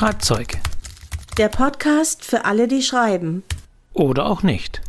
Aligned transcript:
Schreibzeug. 0.00 0.56
Der 1.36 1.50
Podcast 1.50 2.24
für 2.24 2.46
alle, 2.46 2.68
die 2.68 2.80
schreiben. 2.80 3.42
Oder 3.92 4.24
auch 4.24 4.42
nicht. 4.42 4.80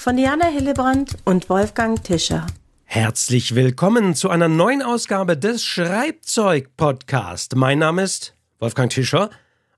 Von 0.00 0.16
Diana 0.16 0.46
Hillebrand 0.46 1.18
und 1.26 1.50
Wolfgang 1.50 2.02
Tischer. 2.02 2.46
Herzlich 2.84 3.54
willkommen 3.54 4.14
zu 4.14 4.30
einer 4.30 4.48
neuen 4.48 4.80
Ausgabe 4.80 5.36
des 5.36 5.62
Schreibzeug-Podcast. 5.66 7.56
Mein 7.56 7.80
Name 7.80 8.04
ist 8.04 8.34
Wolfgang 8.58 8.90
Tischer 8.90 9.28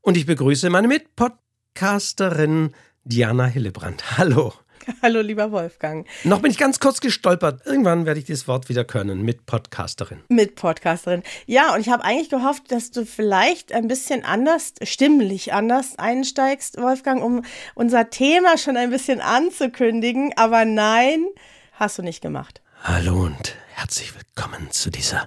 und 0.03 0.17
ich 0.17 0.25
begrüße 0.25 0.71
meine 0.71 0.87
Mitpodcasterin 0.87 2.73
Diana 3.03 3.47
Hillebrand. 3.47 4.17
Hallo. 4.19 4.53
Hallo, 5.03 5.21
lieber 5.21 5.51
Wolfgang. 5.53 6.07
Noch 6.25 6.41
bin 6.41 6.51
ich 6.51 6.59
ganz 6.59 6.81
kurz 6.81 7.01
gestolpert. 7.01 7.67
Irgendwann 7.67 8.07
werde 8.07 8.21
ich 8.21 8.27
dieses 8.27 8.47
Wort 8.47 8.69
wieder 8.69 8.85
können. 8.85 9.23
Mit 9.23 9.47
Podcasterin. 9.47 10.21
Mit 10.29 10.55
Podcasterin. 10.55 11.23
Ja, 11.47 11.75
und 11.75 11.81
ich 11.81 11.89
habe 11.89 12.05
eigentlich 12.05 12.29
gehofft, 12.29 12.71
dass 12.71 12.91
du 12.91 13.05
vielleicht 13.05 13.73
ein 13.73 13.89
bisschen 13.89 14.25
anders, 14.25 14.75
stimmlich 14.83 15.53
anders 15.53 15.99
einsteigst, 15.99 16.81
Wolfgang, 16.81 17.23
um 17.23 17.43
unser 17.75 18.11
Thema 18.11 18.59
schon 18.59 18.77
ein 18.77 18.91
bisschen 18.91 19.21
anzukündigen. 19.21 20.33
Aber 20.37 20.65
nein, 20.65 21.27
hast 21.73 21.99
du 21.99 22.03
nicht 22.03 22.21
gemacht. 22.21 22.61
Hallo 22.83 23.25
und 23.25 23.57
herzlich 23.75 24.13
willkommen 24.15 24.71
zu 24.71 24.91
dieser 24.91 25.27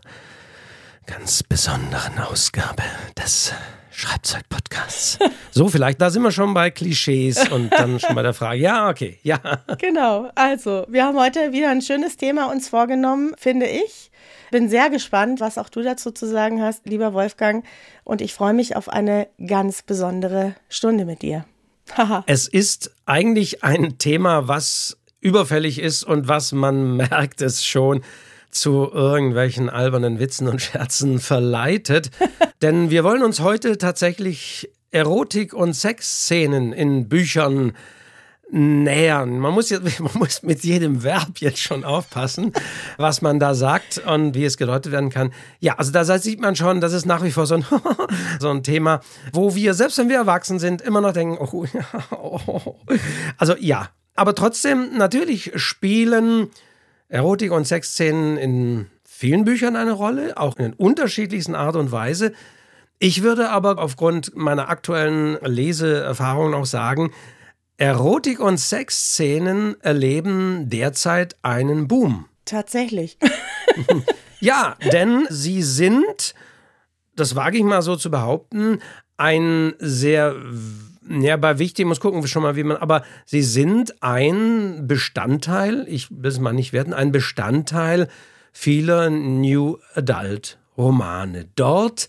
ganz 1.09 1.41
besonderen 1.41 2.19
Ausgabe 2.19 2.83
des 3.17 3.51
Schreibzeug-Podcasts. 3.91 5.17
So, 5.51 5.67
vielleicht, 5.67 5.99
da 5.99 6.11
sind 6.11 6.21
wir 6.21 6.31
schon 6.31 6.53
bei 6.53 6.69
Klischees 6.69 7.49
und 7.49 7.71
dann 7.71 7.99
schon 7.99 8.15
bei 8.15 8.21
der 8.21 8.35
Frage. 8.35 8.61
Ja, 8.61 8.87
okay, 8.87 9.17
ja. 9.23 9.39
Genau, 9.79 10.29
also, 10.35 10.85
wir 10.87 11.03
haben 11.03 11.19
heute 11.19 11.51
wieder 11.51 11.71
ein 11.71 11.81
schönes 11.81 12.15
Thema 12.15 12.51
uns 12.51 12.69
vorgenommen, 12.69 13.33
finde 13.37 13.65
ich. 13.65 14.11
Bin 14.51 14.69
sehr 14.69 14.89
gespannt, 14.91 15.41
was 15.41 15.57
auch 15.57 15.67
du 15.67 15.81
dazu 15.81 16.11
zu 16.11 16.27
sagen 16.27 16.61
hast, 16.61 16.85
lieber 16.85 17.13
Wolfgang. 17.13 17.65
Und 18.03 18.21
ich 18.21 18.33
freue 18.33 18.53
mich 18.53 18.75
auf 18.75 18.87
eine 18.87 19.27
ganz 19.45 19.81
besondere 19.81 20.55
Stunde 20.69 21.05
mit 21.05 21.23
dir. 21.23 21.45
es 22.27 22.47
ist 22.47 22.91
eigentlich 23.07 23.63
ein 23.63 23.97
Thema, 23.97 24.47
was 24.47 24.97
überfällig 25.19 25.79
ist 25.79 26.03
und 26.03 26.27
was 26.27 26.51
man 26.51 26.95
merkt 26.95 27.41
es 27.41 27.65
schon 27.65 28.03
zu 28.51 28.89
irgendwelchen 28.91 29.69
albernen 29.69 30.19
Witzen 30.19 30.47
und 30.47 30.61
Scherzen 30.61 31.19
verleitet. 31.19 32.11
Denn 32.61 32.89
wir 32.89 33.03
wollen 33.03 33.23
uns 33.23 33.39
heute 33.39 33.77
tatsächlich 33.77 34.69
Erotik- 34.91 35.53
und 35.53 35.73
Sexszenen 35.73 36.73
in 36.73 37.07
Büchern 37.09 37.73
nähern. 38.51 39.39
Man 39.39 39.53
muss, 39.53 39.69
jetzt, 39.69 39.99
man 39.99 40.11
muss 40.15 40.43
mit 40.43 40.63
jedem 40.63 41.03
Verb 41.03 41.39
jetzt 41.39 41.59
schon 41.59 41.83
aufpassen, 41.83 42.53
was 42.97 43.21
man 43.21 43.39
da 43.39 43.53
sagt 43.53 43.99
und 43.99 44.33
wie 44.33 44.45
es 44.45 44.57
gedeutet 44.57 44.91
werden 44.91 45.09
kann. 45.09 45.31
Ja, 45.59 45.75
also 45.77 45.91
da 45.91 46.03
sieht 46.17 46.41
man 46.41 46.55
schon, 46.55 46.81
das 46.81 46.93
ist 46.93 47.05
nach 47.05 47.23
wie 47.23 47.31
vor 47.31 47.45
so 47.45 47.55
ein, 47.55 47.65
so 48.39 48.49
ein 48.49 48.63
Thema, 48.63 49.01
wo 49.33 49.55
wir, 49.55 49.73
selbst 49.73 49.97
wenn 49.97 50.09
wir 50.09 50.17
erwachsen 50.17 50.59
sind, 50.59 50.81
immer 50.81 51.01
noch 51.01 51.13
denken, 51.13 51.37
oh, 51.39 51.65
ja, 51.73 51.85
oh. 52.11 52.75
also 53.37 53.55
ja. 53.59 53.89
Aber 54.15 54.35
trotzdem, 54.35 54.97
natürlich 54.97 55.53
spielen 55.55 56.49
Erotik- 57.09 57.51
und 57.51 57.65
Sexszenen 57.65 58.37
in 58.37 58.85
vielen 59.03 59.43
Büchern 59.43 59.75
eine 59.75 59.91
Rolle, 59.91 60.37
auch 60.37 60.57
in 60.57 60.73
unterschiedlichsten 60.73 61.55
Art 61.55 61.75
und 61.75 61.91
Weise. 61.91 62.33
Ich 62.99 63.23
würde 63.23 63.49
aber 63.49 63.79
aufgrund 63.79 64.35
meiner 64.35 64.69
aktuellen 64.69 65.37
Leseerfahrungen 65.41 66.53
auch 66.53 66.65
sagen, 66.65 67.11
Erotik- 67.77 68.39
und 68.39 68.59
Sexszenen 68.59 69.79
erleben 69.81 70.69
derzeit 70.69 71.35
einen 71.41 71.87
Boom. 71.87 72.25
Tatsächlich. 72.45 73.17
ja, 74.39 74.75
denn 74.91 75.25
sie 75.29 75.63
sind, 75.63 76.35
das 77.15 77.35
wage 77.35 77.57
ich 77.57 77.63
mal 77.63 77.81
so 77.81 77.95
zu 77.95 78.11
behaupten, 78.11 78.79
ein 79.17 79.73
sehr 79.79 80.35
ja, 81.09 81.37
bei 81.37 81.57
wichtig 81.57 81.85
muss 81.85 81.99
gucken 81.99 82.21
wir 82.21 82.27
schon 82.27 82.43
mal, 82.43 82.55
wie 82.55 82.63
man, 82.63 82.77
aber 82.77 83.03
sie 83.25 83.41
sind 83.41 84.01
ein 84.03 84.87
Bestandteil, 84.87 85.85
ich 85.89 86.09
will 86.11 86.29
es 86.29 86.39
mal 86.39 86.53
nicht 86.53 86.71
werden, 86.71 86.93
ein 86.93 87.11
Bestandteil 87.11 88.07
vieler 88.51 89.09
New 89.09 89.77
Adult 89.95 90.59
Romane. 90.77 91.47
Dort 91.55 92.07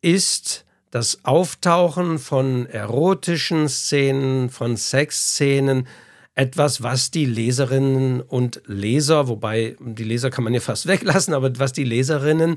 ist 0.00 0.64
das 0.90 1.24
Auftauchen 1.24 2.18
von 2.18 2.66
erotischen 2.66 3.68
Szenen, 3.68 4.50
von 4.50 4.76
Sexszenen, 4.76 5.86
etwas, 6.34 6.82
was 6.82 7.10
die 7.10 7.26
Leserinnen 7.26 8.20
und 8.20 8.62
Leser, 8.66 9.28
wobei 9.28 9.76
die 9.80 10.04
Leser 10.04 10.30
kann 10.30 10.44
man 10.44 10.54
ja 10.54 10.60
fast 10.60 10.86
weglassen, 10.86 11.34
aber 11.34 11.50
was 11.58 11.72
die 11.72 11.84
Leserinnen 11.84 12.56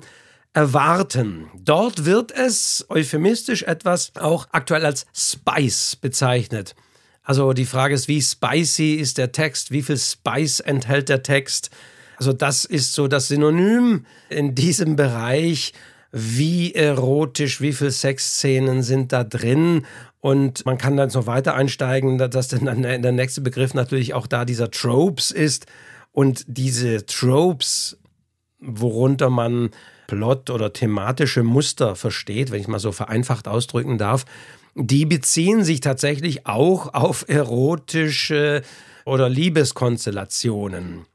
erwarten. 0.53 1.49
Dort 1.55 2.05
wird 2.05 2.31
es 2.31 2.85
euphemistisch 2.89 3.63
etwas 3.63 4.11
auch 4.15 4.47
aktuell 4.51 4.85
als 4.85 5.05
Spice 5.13 5.95
bezeichnet. 5.95 6.75
Also 7.23 7.53
die 7.53 7.65
Frage 7.65 7.95
ist, 7.95 8.07
wie 8.07 8.21
spicy 8.21 8.95
ist 8.95 9.17
der 9.17 9.31
Text, 9.31 9.71
wie 9.71 9.81
viel 9.81 9.97
Spice 9.97 10.59
enthält 10.59 11.09
der 11.09 11.23
Text. 11.23 11.69
Also 12.17 12.33
das 12.33 12.65
ist 12.65 12.93
so 12.93 13.07
das 13.07 13.29
Synonym 13.29 14.05
in 14.29 14.55
diesem 14.55 14.95
Bereich, 14.95 15.73
wie 16.11 16.75
erotisch, 16.75 17.59
wie 17.59 17.73
viele 17.73 17.91
Sexszenen 17.91 18.83
sind 18.83 19.13
da 19.13 19.23
drin. 19.23 19.85
Und 20.19 20.65
man 20.65 20.77
kann 20.77 20.95
dann 20.95 21.09
noch 21.09 21.25
weiter 21.25 21.55
einsteigen, 21.55 22.17
dass 22.17 22.49
dann 22.49 22.83
der 22.83 23.11
nächste 23.11 23.41
Begriff 23.41 23.73
natürlich 23.73 24.13
auch 24.13 24.27
da 24.27 24.45
dieser 24.45 24.69
Tropes 24.69 25.31
ist. 25.31 25.65
Und 26.11 26.43
diese 26.47 27.05
Tropes, 27.05 27.97
worunter 28.59 29.29
man 29.29 29.71
Plot 30.07 30.49
oder 30.49 30.73
thematische 30.73 31.43
Muster 31.43 31.95
versteht, 31.95 32.51
wenn 32.51 32.61
ich 32.61 32.67
mal 32.67 32.79
so 32.79 32.91
vereinfacht 32.91 33.47
ausdrücken 33.47 33.97
darf, 33.97 34.25
die 34.75 35.05
beziehen 35.05 35.63
sich 35.63 35.81
tatsächlich 35.81 36.47
auch 36.47 36.93
auf 36.93 37.25
erotische 37.27 38.63
oder 39.05 39.29
Liebeskonstellationen. 39.29 41.05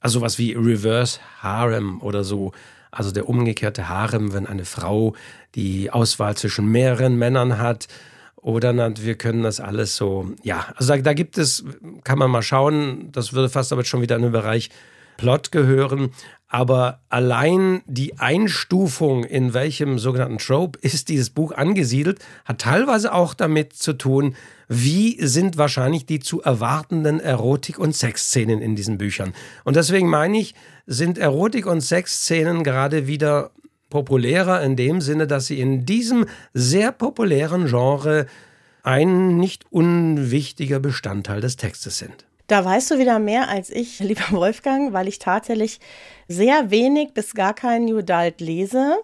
Also 0.00 0.20
was 0.20 0.38
wie 0.38 0.52
Reverse 0.52 1.20
Harem 1.40 2.00
oder 2.00 2.24
so. 2.24 2.52
Also 2.90 3.10
der 3.10 3.28
umgekehrte 3.28 3.88
Harem, 3.88 4.32
wenn 4.32 4.46
eine 4.46 4.64
Frau 4.64 5.14
die 5.54 5.90
Auswahl 5.90 6.36
zwischen 6.36 6.70
mehreren 6.70 7.16
Männern 7.16 7.58
hat. 7.58 7.88
Oder 8.36 8.72
wir 9.02 9.16
können 9.16 9.42
das 9.42 9.58
alles 9.58 9.96
so, 9.96 10.30
ja, 10.42 10.66
also 10.76 10.94
da, 10.94 11.00
da 11.00 11.14
gibt 11.14 11.36
es, 11.36 11.64
kann 12.04 12.18
man 12.18 12.30
mal 12.30 12.42
schauen, 12.42 13.10
das 13.10 13.32
würde 13.32 13.48
fast 13.48 13.72
aber 13.72 13.84
schon 13.84 14.02
wieder 14.02 14.14
in 14.14 14.22
den 14.22 14.32
Bereich 14.32 14.70
Plot 15.16 15.50
gehören. 15.50 16.10
Aber 16.48 17.00
allein 17.08 17.82
die 17.86 18.18
Einstufung, 18.18 19.24
in 19.24 19.52
welchem 19.52 19.98
sogenannten 19.98 20.38
Trope 20.38 20.78
ist 20.80 21.08
dieses 21.08 21.30
Buch 21.30 21.52
angesiedelt, 21.52 22.20
hat 22.44 22.60
teilweise 22.60 23.12
auch 23.12 23.34
damit 23.34 23.72
zu 23.72 23.94
tun, 23.94 24.36
wie 24.68 25.16
sind 25.24 25.58
wahrscheinlich 25.58 26.06
die 26.06 26.20
zu 26.20 26.42
erwartenden 26.42 27.18
Erotik- 27.18 27.80
und 27.80 27.96
Sexszenen 27.96 28.60
in 28.60 28.76
diesen 28.76 28.96
Büchern. 28.96 29.34
Und 29.64 29.74
deswegen 29.74 30.08
meine 30.08 30.38
ich, 30.38 30.54
sind 30.86 31.18
Erotik- 31.18 31.66
und 31.66 31.80
Sexszenen 31.80 32.62
gerade 32.62 33.08
wieder 33.08 33.50
populärer 33.90 34.62
in 34.62 34.76
dem 34.76 35.00
Sinne, 35.00 35.26
dass 35.26 35.46
sie 35.46 35.60
in 35.60 35.84
diesem 35.84 36.26
sehr 36.54 36.92
populären 36.92 37.66
Genre 37.66 38.26
ein 38.82 39.36
nicht 39.36 39.64
unwichtiger 39.70 40.78
Bestandteil 40.78 41.40
des 41.40 41.56
Textes 41.56 41.98
sind. 41.98 42.26
Da 42.46 42.64
weißt 42.64 42.92
du 42.92 42.98
wieder 42.98 43.18
mehr 43.18 43.48
als 43.48 43.70
ich, 43.70 43.98
lieber 44.00 44.30
Wolfgang, 44.30 44.92
weil 44.92 45.08
ich 45.08 45.18
tatsächlich 45.18 45.80
sehr 46.28 46.70
wenig 46.70 47.12
bis 47.14 47.34
gar 47.34 47.54
keinen 47.54 47.86
New 47.86 47.98
Adult 47.98 48.40
lese. 48.40 48.98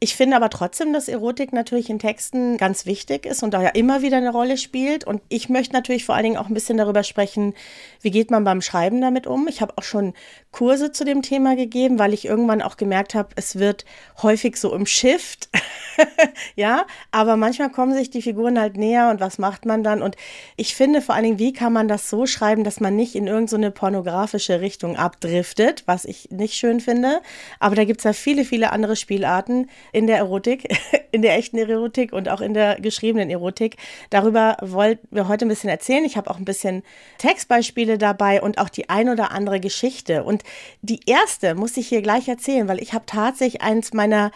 Ich 0.00 0.14
finde 0.14 0.36
aber 0.36 0.48
trotzdem, 0.48 0.92
dass 0.92 1.08
Erotik 1.08 1.52
natürlich 1.52 1.90
in 1.90 1.98
Texten 1.98 2.56
ganz 2.56 2.86
wichtig 2.86 3.26
ist 3.26 3.42
und 3.42 3.52
da 3.52 3.62
ja 3.62 3.70
immer 3.70 4.00
wieder 4.00 4.18
eine 4.18 4.30
Rolle 4.30 4.56
spielt. 4.56 5.02
Und 5.02 5.20
ich 5.28 5.48
möchte 5.48 5.74
natürlich 5.74 6.04
vor 6.04 6.14
allen 6.14 6.22
Dingen 6.22 6.36
auch 6.36 6.46
ein 6.46 6.54
bisschen 6.54 6.78
darüber 6.78 7.02
sprechen, 7.02 7.52
wie 8.00 8.12
geht 8.12 8.30
man 8.30 8.44
beim 8.44 8.62
Schreiben 8.62 9.00
damit 9.00 9.26
um. 9.26 9.48
Ich 9.48 9.60
habe 9.60 9.74
auch 9.76 9.82
schon 9.82 10.14
Kurse 10.52 10.92
zu 10.92 11.04
dem 11.04 11.22
Thema 11.22 11.56
gegeben, 11.56 11.98
weil 11.98 12.14
ich 12.14 12.26
irgendwann 12.26 12.62
auch 12.62 12.76
gemerkt 12.76 13.16
habe, 13.16 13.30
es 13.34 13.58
wird 13.58 13.84
häufig 14.22 14.56
so 14.56 14.72
im 14.72 14.86
Shift. 14.86 15.48
ja, 16.54 16.86
aber 17.10 17.36
manchmal 17.36 17.70
kommen 17.70 17.92
sich 17.92 18.08
die 18.08 18.22
Figuren 18.22 18.60
halt 18.60 18.76
näher 18.76 19.10
und 19.10 19.18
was 19.18 19.38
macht 19.38 19.66
man 19.66 19.82
dann? 19.82 20.00
Und 20.00 20.16
ich 20.56 20.76
finde 20.76 21.02
vor 21.02 21.16
allen 21.16 21.24
Dingen, 21.24 21.38
wie 21.40 21.52
kann 21.52 21.72
man 21.72 21.88
das 21.88 22.08
so 22.08 22.24
schreiben, 22.26 22.62
dass 22.62 22.78
man 22.78 22.94
nicht 22.94 23.16
in 23.16 23.26
irgendeine 23.26 23.66
so 23.66 23.72
pornografische 23.72 24.60
Richtung 24.60 24.96
abdriftet, 24.96 25.82
was 25.86 26.04
ich 26.04 26.30
nicht 26.30 26.54
schön 26.54 26.78
finde. 26.78 27.20
Aber 27.58 27.74
da 27.74 27.84
gibt 27.84 28.00
es 28.00 28.04
ja 28.04 28.12
viele, 28.12 28.44
viele 28.44 28.70
andere 28.70 28.94
Spielarten 28.94 29.68
in 29.92 30.06
der 30.06 30.18
Erotik, 30.18 30.68
in 31.12 31.22
der 31.22 31.36
echten 31.36 31.58
Erotik 31.58 32.12
und 32.12 32.28
auch 32.28 32.40
in 32.40 32.54
der 32.54 32.80
geschriebenen 32.80 33.30
Erotik. 33.30 33.76
Darüber 34.10 34.56
wollten 34.60 35.06
wir 35.10 35.28
heute 35.28 35.46
ein 35.46 35.48
bisschen 35.48 35.70
erzählen. 35.70 36.04
Ich 36.04 36.16
habe 36.16 36.30
auch 36.30 36.38
ein 36.38 36.44
bisschen 36.44 36.82
Textbeispiele 37.18 37.98
dabei 37.98 38.42
und 38.42 38.58
auch 38.58 38.68
die 38.68 38.88
ein 38.88 39.08
oder 39.08 39.30
andere 39.30 39.60
Geschichte. 39.60 40.24
Und 40.24 40.44
die 40.82 41.00
erste 41.06 41.54
muss 41.54 41.76
ich 41.76 41.88
hier 41.88 42.02
gleich 42.02 42.28
erzählen, 42.28 42.68
weil 42.68 42.82
ich 42.82 42.92
habe 42.92 43.06
tatsächlich 43.06 43.62
eins 43.62 43.92
meiner 43.92 44.30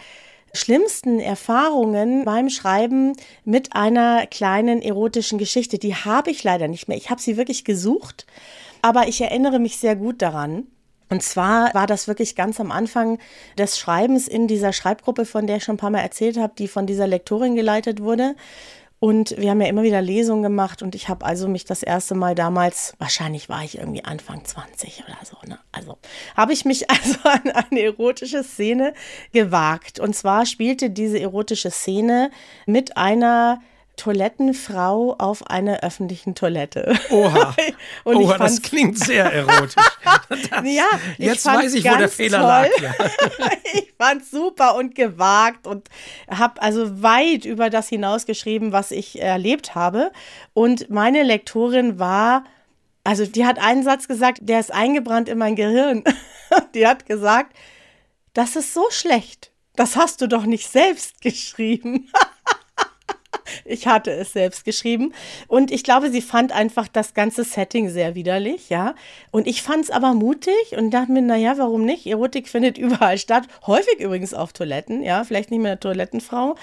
schlimmsten 0.53 1.19
Erfahrungen 1.19 2.25
beim 2.25 2.49
Schreiben 2.49 3.13
mit 3.43 3.75
einer 3.75 4.27
kleinen 4.27 4.81
erotischen 4.81 5.39
Geschichte. 5.39 5.79
Die 5.79 5.95
habe 5.95 6.31
ich 6.31 6.43
leider 6.43 6.67
nicht 6.67 6.87
mehr. 6.87 6.97
Ich 6.97 7.09
habe 7.09 7.21
sie 7.21 7.37
wirklich 7.37 7.65
gesucht, 7.65 8.27
aber 8.81 9.07
ich 9.07 9.19
erinnere 9.19 9.59
mich 9.59 9.77
sehr 9.77 9.95
gut 9.95 10.21
daran. 10.21 10.67
Und 11.09 11.21
zwar 11.23 11.73
war 11.73 11.87
das 11.87 12.07
wirklich 12.07 12.35
ganz 12.35 12.59
am 12.59 12.71
Anfang 12.71 13.19
des 13.57 13.77
Schreibens 13.77 14.27
in 14.27 14.47
dieser 14.47 14.73
Schreibgruppe, 14.73 15.25
von 15.25 15.47
der 15.47 15.57
ich 15.57 15.63
schon 15.63 15.75
ein 15.75 15.79
paar 15.79 15.89
Mal 15.89 15.99
erzählt 15.99 16.37
habe, 16.37 16.53
die 16.57 16.67
von 16.67 16.87
dieser 16.87 17.07
Lektorin 17.07 17.55
geleitet 17.55 18.01
wurde. 18.01 18.35
Und 19.03 19.35
wir 19.37 19.49
haben 19.49 19.59
ja 19.59 19.67
immer 19.67 19.83
wieder 19.83 20.01
Lesungen 20.01 20.43
gemacht 20.43 20.81
und 20.81 20.95
ich 20.95 21.09
habe 21.09 21.25
also 21.25 21.49
mich 21.49 21.65
das 21.65 21.83
erste 21.83 22.15
Mal 22.15 22.35
damals, 22.35 22.93
wahrscheinlich 22.99 23.49
war 23.49 23.61
ich 23.61 23.77
irgendwie 23.77 24.05
Anfang 24.05 24.45
20 24.45 25.03
oder 25.05 25.17
so, 25.25 25.35
ne? 25.45 25.59
Also 25.73 25.97
habe 26.37 26.53
ich 26.53 26.63
mich 26.63 26.89
also 26.89 27.19
an 27.23 27.51
eine 27.51 27.81
erotische 27.81 28.45
Szene 28.45 28.93
gewagt. 29.33 29.99
Und 29.99 30.15
zwar 30.15 30.45
spielte 30.45 30.89
diese 30.89 31.19
erotische 31.19 31.69
Szene 31.69 32.31
mit 32.65 32.95
einer 32.95 33.59
Toilettenfrau 33.95 35.15
auf 35.19 35.47
einer 35.47 35.81
öffentlichen 35.81 36.33
Toilette. 36.33 36.97
Oha, 37.09 37.55
und 38.03 38.15
Oha 38.17 38.37
das 38.37 38.61
klingt 38.61 38.97
sehr 38.97 39.25
erotisch. 39.25 39.75
Das, 40.29 40.39
ja, 40.65 40.85
jetzt 41.17 41.45
weiß 41.45 41.73
ich, 41.73 41.85
wo 41.85 41.95
der 41.95 42.09
Fehler 42.09 42.39
toll. 42.39 42.47
lag. 42.47 42.69
Ja. 42.81 42.93
ich 43.73 43.93
fand 43.97 44.25
super 44.25 44.75
und 44.75 44.95
gewagt 44.95 45.67
und 45.67 45.89
habe 46.29 46.61
also 46.61 47.01
weit 47.01 47.45
über 47.45 47.69
das 47.69 47.89
hinausgeschrieben, 47.89 48.71
was 48.71 48.91
ich 48.91 49.21
erlebt 49.21 49.75
habe. 49.75 50.11
Und 50.53 50.89
meine 50.89 51.23
Lektorin 51.23 51.99
war, 51.99 52.45
also 53.03 53.25
die 53.25 53.45
hat 53.45 53.59
einen 53.59 53.83
Satz 53.83 54.07
gesagt, 54.07 54.39
der 54.41 54.59
ist 54.59 54.73
eingebrannt 54.73 55.29
in 55.29 55.37
mein 55.37 55.55
Gehirn. 55.55 56.03
die 56.73 56.87
hat 56.87 57.05
gesagt, 57.05 57.55
das 58.33 58.55
ist 58.55 58.73
so 58.73 58.85
schlecht. 58.89 59.51
Das 59.75 59.95
hast 59.95 60.21
du 60.21 60.27
doch 60.27 60.45
nicht 60.45 60.69
selbst 60.69 61.21
geschrieben. 61.21 62.09
Ich 63.65 63.87
hatte 63.87 64.11
es 64.11 64.33
selbst 64.33 64.65
geschrieben. 64.65 65.13
Und 65.47 65.71
ich 65.71 65.83
glaube, 65.83 66.09
sie 66.11 66.21
fand 66.21 66.51
einfach 66.51 66.87
das 66.87 67.13
ganze 67.13 67.43
Setting 67.43 67.89
sehr 67.89 68.15
widerlich, 68.15 68.69
ja. 68.69 68.95
Und 69.31 69.47
ich 69.47 69.61
fand 69.61 69.85
es 69.85 69.91
aber 69.91 70.13
mutig 70.13 70.77
und 70.77 70.91
dachte 70.91 71.11
mir, 71.11 71.21
naja, 71.21 71.57
warum 71.57 71.85
nicht? 71.85 72.05
Erotik 72.05 72.47
findet 72.47 72.77
überall 72.77 73.17
statt. 73.17 73.47
Häufig 73.65 73.99
übrigens 73.99 74.33
auf 74.33 74.53
Toiletten, 74.53 75.03
ja. 75.03 75.23
Vielleicht 75.23 75.51
nicht 75.51 75.61
mehr 75.61 75.71
eine 75.71 75.79
Toilettenfrau. 75.79 76.55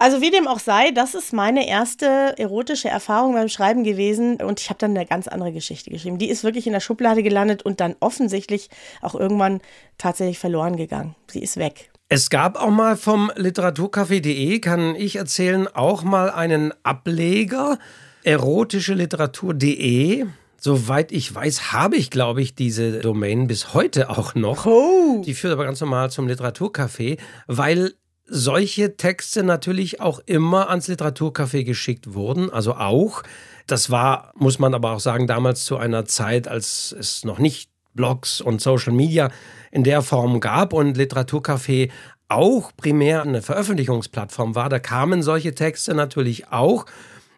Also 0.00 0.20
wie 0.20 0.30
dem 0.30 0.46
auch 0.46 0.60
sei, 0.60 0.92
das 0.92 1.16
ist 1.16 1.32
meine 1.32 1.68
erste 1.68 2.06
erotische 2.38 2.88
Erfahrung 2.88 3.32
beim 3.32 3.48
Schreiben 3.48 3.82
gewesen 3.82 4.36
und 4.36 4.60
ich 4.60 4.70
habe 4.70 4.78
dann 4.78 4.96
eine 4.96 5.04
ganz 5.04 5.26
andere 5.26 5.50
Geschichte 5.50 5.90
geschrieben. 5.90 6.18
Die 6.18 6.30
ist 6.30 6.44
wirklich 6.44 6.68
in 6.68 6.72
der 6.72 6.78
Schublade 6.78 7.24
gelandet 7.24 7.64
und 7.64 7.80
dann 7.80 7.96
offensichtlich 7.98 8.70
auch 9.02 9.16
irgendwann 9.16 9.60
tatsächlich 9.98 10.38
verloren 10.38 10.76
gegangen. 10.76 11.16
Sie 11.26 11.42
ist 11.42 11.56
weg. 11.56 11.90
Es 12.10 12.30
gab 12.30 12.56
auch 12.56 12.70
mal 12.70 12.96
vom 12.96 13.30
Literaturcafé.de, 13.36 14.60
kann 14.60 14.94
ich 14.94 15.16
erzählen, 15.16 15.68
auch 15.68 16.04
mal 16.04 16.30
einen 16.30 16.72
Ableger, 16.82 17.78
erotische 18.24 18.94
Literatur.de. 18.94 20.24
Soweit 20.58 21.12
ich 21.12 21.34
weiß, 21.34 21.70
habe 21.72 21.96
ich, 21.96 22.08
glaube 22.08 22.40
ich, 22.40 22.54
diese 22.54 23.00
Domain 23.00 23.46
bis 23.46 23.74
heute 23.74 24.08
auch 24.08 24.34
noch. 24.34 24.64
Oh. 24.64 25.22
Die 25.26 25.34
führt 25.34 25.52
aber 25.52 25.66
ganz 25.66 25.82
normal 25.82 26.10
zum 26.10 26.26
Literaturcafé, 26.28 27.18
weil 27.46 27.92
solche 28.24 28.96
Texte 28.96 29.42
natürlich 29.42 30.00
auch 30.00 30.20
immer 30.24 30.70
ans 30.70 30.88
Literaturcafé 30.88 31.62
geschickt 31.62 32.14
wurden, 32.14 32.48
also 32.48 32.72
auch. 32.74 33.22
Das 33.66 33.90
war, 33.90 34.32
muss 34.34 34.58
man 34.58 34.72
aber 34.72 34.92
auch 34.92 35.00
sagen, 35.00 35.26
damals 35.26 35.66
zu 35.66 35.76
einer 35.76 36.06
Zeit, 36.06 36.48
als 36.48 36.96
es 36.98 37.26
noch 37.26 37.38
nicht 37.38 37.68
Blogs 37.92 38.40
und 38.40 38.62
Social 38.62 38.94
Media 38.94 39.30
in 39.70 39.84
der 39.84 40.02
Form 40.02 40.40
gab 40.40 40.72
und 40.72 40.96
Literaturcafé 40.96 41.90
auch 42.28 42.72
primär 42.76 43.22
eine 43.22 43.42
Veröffentlichungsplattform 43.42 44.54
war. 44.54 44.68
Da 44.68 44.78
kamen 44.78 45.22
solche 45.22 45.54
Texte 45.54 45.94
natürlich 45.94 46.52
auch. 46.52 46.86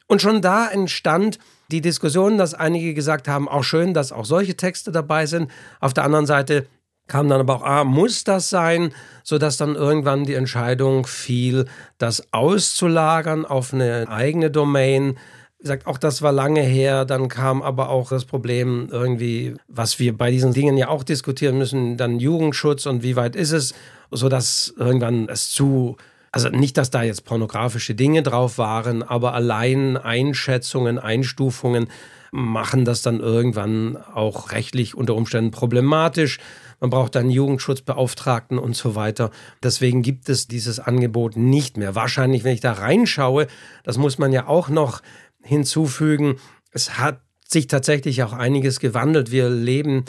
Und 0.06 0.20
schon 0.20 0.42
da 0.42 0.68
entstand 0.68 1.38
die 1.70 1.80
Diskussion, 1.80 2.36
dass 2.36 2.54
einige 2.54 2.94
gesagt 2.94 3.28
haben, 3.28 3.48
auch 3.48 3.62
schön, 3.62 3.94
dass 3.94 4.10
auch 4.10 4.24
solche 4.24 4.56
Texte 4.56 4.90
dabei 4.90 5.26
sind. 5.26 5.50
Auf 5.78 5.94
der 5.94 6.04
anderen 6.04 6.26
Seite 6.26 6.66
kam 7.06 7.28
dann 7.28 7.40
aber 7.40 7.56
auch, 7.56 7.62
ah, 7.62 7.84
muss 7.84 8.24
das 8.24 8.50
sein, 8.50 8.92
sodass 9.22 9.56
dann 9.56 9.74
irgendwann 9.74 10.24
die 10.24 10.34
Entscheidung 10.34 11.06
fiel, 11.06 11.66
das 11.98 12.32
auszulagern 12.32 13.44
auf 13.44 13.72
eine 13.72 14.08
eigene 14.08 14.50
Domain 14.50 15.18
gesagt, 15.60 15.86
auch 15.86 15.98
das 15.98 16.22
war 16.22 16.32
lange 16.32 16.62
her. 16.62 17.04
Dann 17.04 17.28
kam 17.28 17.62
aber 17.62 17.90
auch 17.90 18.10
das 18.10 18.24
Problem 18.24 18.88
irgendwie, 18.90 19.54
was 19.68 19.98
wir 19.98 20.16
bei 20.16 20.30
diesen 20.30 20.52
Dingen 20.52 20.76
ja 20.76 20.88
auch 20.88 21.04
diskutieren 21.04 21.58
müssen, 21.58 21.96
dann 21.96 22.20
Jugendschutz 22.20 22.86
und 22.86 23.02
wie 23.02 23.16
weit 23.16 23.36
ist 23.36 23.52
es, 23.52 23.74
sodass 24.10 24.74
irgendwann 24.76 25.28
es 25.28 25.50
zu 25.50 25.96
also 26.32 26.48
nicht, 26.48 26.76
dass 26.76 26.90
da 26.90 27.02
jetzt 27.02 27.24
pornografische 27.24 27.96
Dinge 27.96 28.22
drauf 28.22 28.56
waren, 28.56 29.02
aber 29.02 29.34
allein 29.34 29.96
Einschätzungen, 29.96 30.98
Einstufungen 30.98 31.88
machen 32.30 32.84
das 32.84 33.02
dann 33.02 33.18
irgendwann 33.18 33.96
auch 33.96 34.52
rechtlich 34.52 34.94
unter 34.94 35.16
Umständen 35.16 35.50
problematisch. 35.50 36.38
Man 36.78 36.90
braucht 36.90 37.16
dann 37.16 37.28
Jugendschutzbeauftragten 37.30 38.58
und 38.58 38.76
so 38.76 38.94
weiter. 38.94 39.30
Deswegen 39.62 40.02
gibt 40.02 40.28
es 40.28 40.46
dieses 40.46 40.78
Angebot 40.78 41.36
nicht 41.36 41.76
mehr. 41.76 41.96
Wahrscheinlich, 41.96 42.44
wenn 42.44 42.54
ich 42.54 42.60
da 42.60 42.72
reinschaue, 42.72 43.48
das 43.82 43.98
muss 43.98 44.18
man 44.18 44.32
ja 44.32 44.46
auch 44.46 44.68
noch 44.68 45.02
hinzufügen, 45.42 46.36
es 46.72 46.98
hat 46.98 47.20
sich 47.46 47.66
tatsächlich 47.66 48.22
auch 48.22 48.32
einiges 48.32 48.80
gewandelt. 48.80 49.30
Wir 49.30 49.50
leben 49.50 50.04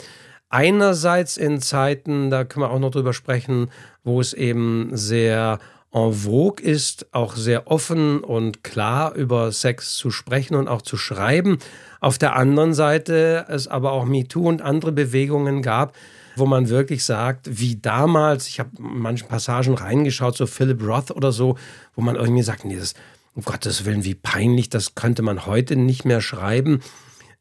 einerseits 0.48 1.36
in 1.36 1.60
Zeiten, 1.60 2.30
da 2.30 2.44
können 2.44 2.64
wir 2.64 2.70
auch 2.70 2.78
noch 2.78 2.90
drüber 2.90 3.12
sprechen, 3.12 3.70
wo 4.04 4.20
es 4.20 4.32
eben 4.32 4.90
sehr 4.92 5.58
en 5.92 6.12
vogue 6.12 6.64
ist, 6.64 7.12
auch 7.12 7.36
sehr 7.36 7.70
offen 7.70 8.20
und 8.20 8.64
klar 8.64 9.14
über 9.14 9.52
Sex 9.52 9.96
zu 9.96 10.10
sprechen 10.10 10.54
und 10.54 10.68
auch 10.68 10.82
zu 10.82 10.96
schreiben. 10.96 11.58
Auf 12.00 12.16
der 12.16 12.34
anderen 12.36 12.74
Seite 12.74 13.44
es 13.48 13.68
aber 13.68 13.92
auch 13.92 14.04
MeToo 14.04 14.48
und 14.48 14.62
andere 14.62 14.92
Bewegungen 14.92 15.62
gab, 15.62 15.94
wo 16.36 16.46
man 16.46 16.70
wirklich 16.70 17.04
sagt, 17.04 17.60
wie 17.60 17.76
damals, 17.76 18.48
ich 18.48 18.58
habe 18.58 18.70
manchen 18.78 19.28
Passagen 19.28 19.74
reingeschaut, 19.74 20.36
so 20.36 20.46
Philip 20.46 20.82
Roth 20.82 21.10
oder 21.10 21.30
so, 21.30 21.58
wo 21.94 22.00
man 22.00 22.16
irgendwie 22.16 22.42
sagt, 22.42 22.64
nee, 22.64 22.76
das 22.76 22.94
um 23.34 23.42
Gottes 23.42 23.84
Willen, 23.84 24.04
wie 24.04 24.14
peinlich, 24.14 24.68
das 24.68 24.94
könnte 24.94 25.22
man 25.22 25.46
heute 25.46 25.76
nicht 25.76 26.04
mehr 26.04 26.20
schreiben. 26.20 26.80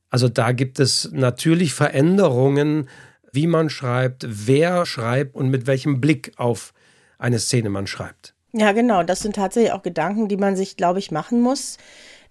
Also 0.09 0.29
da 0.29 0.51
gibt 0.51 0.79
es 0.79 1.09
natürlich 1.11 1.73
Veränderungen, 1.73 2.89
wie 3.31 3.47
man 3.47 3.69
schreibt, 3.69 4.25
wer 4.27 4.85
schreibt 4.85 5.35
und 5.35 5.49
mit 5.49 5.67
welchem 5.67 6.01
Blick 6.01 6.33
auf 6.35 6.73
eine 7.17 7.39
Szene 7.39 7.69
man 7.69 7.87
schreibt. 7.87 8.33
Ja, 8.53 8.73
genau. 8.73 9.03
Das 9.03 9.21
sind 9.21 9.35
tatsächlich 9.35 9.71
auch 9.71 9.83
Gedanken, 9.83 10.27
die 10.27 10.37
man 10.37 10.55
sich, 10.57 10.75
glaube 10.75 10.99
ich, 10.99 11.11
machen 11.11 11.41
muss 11.41 11.77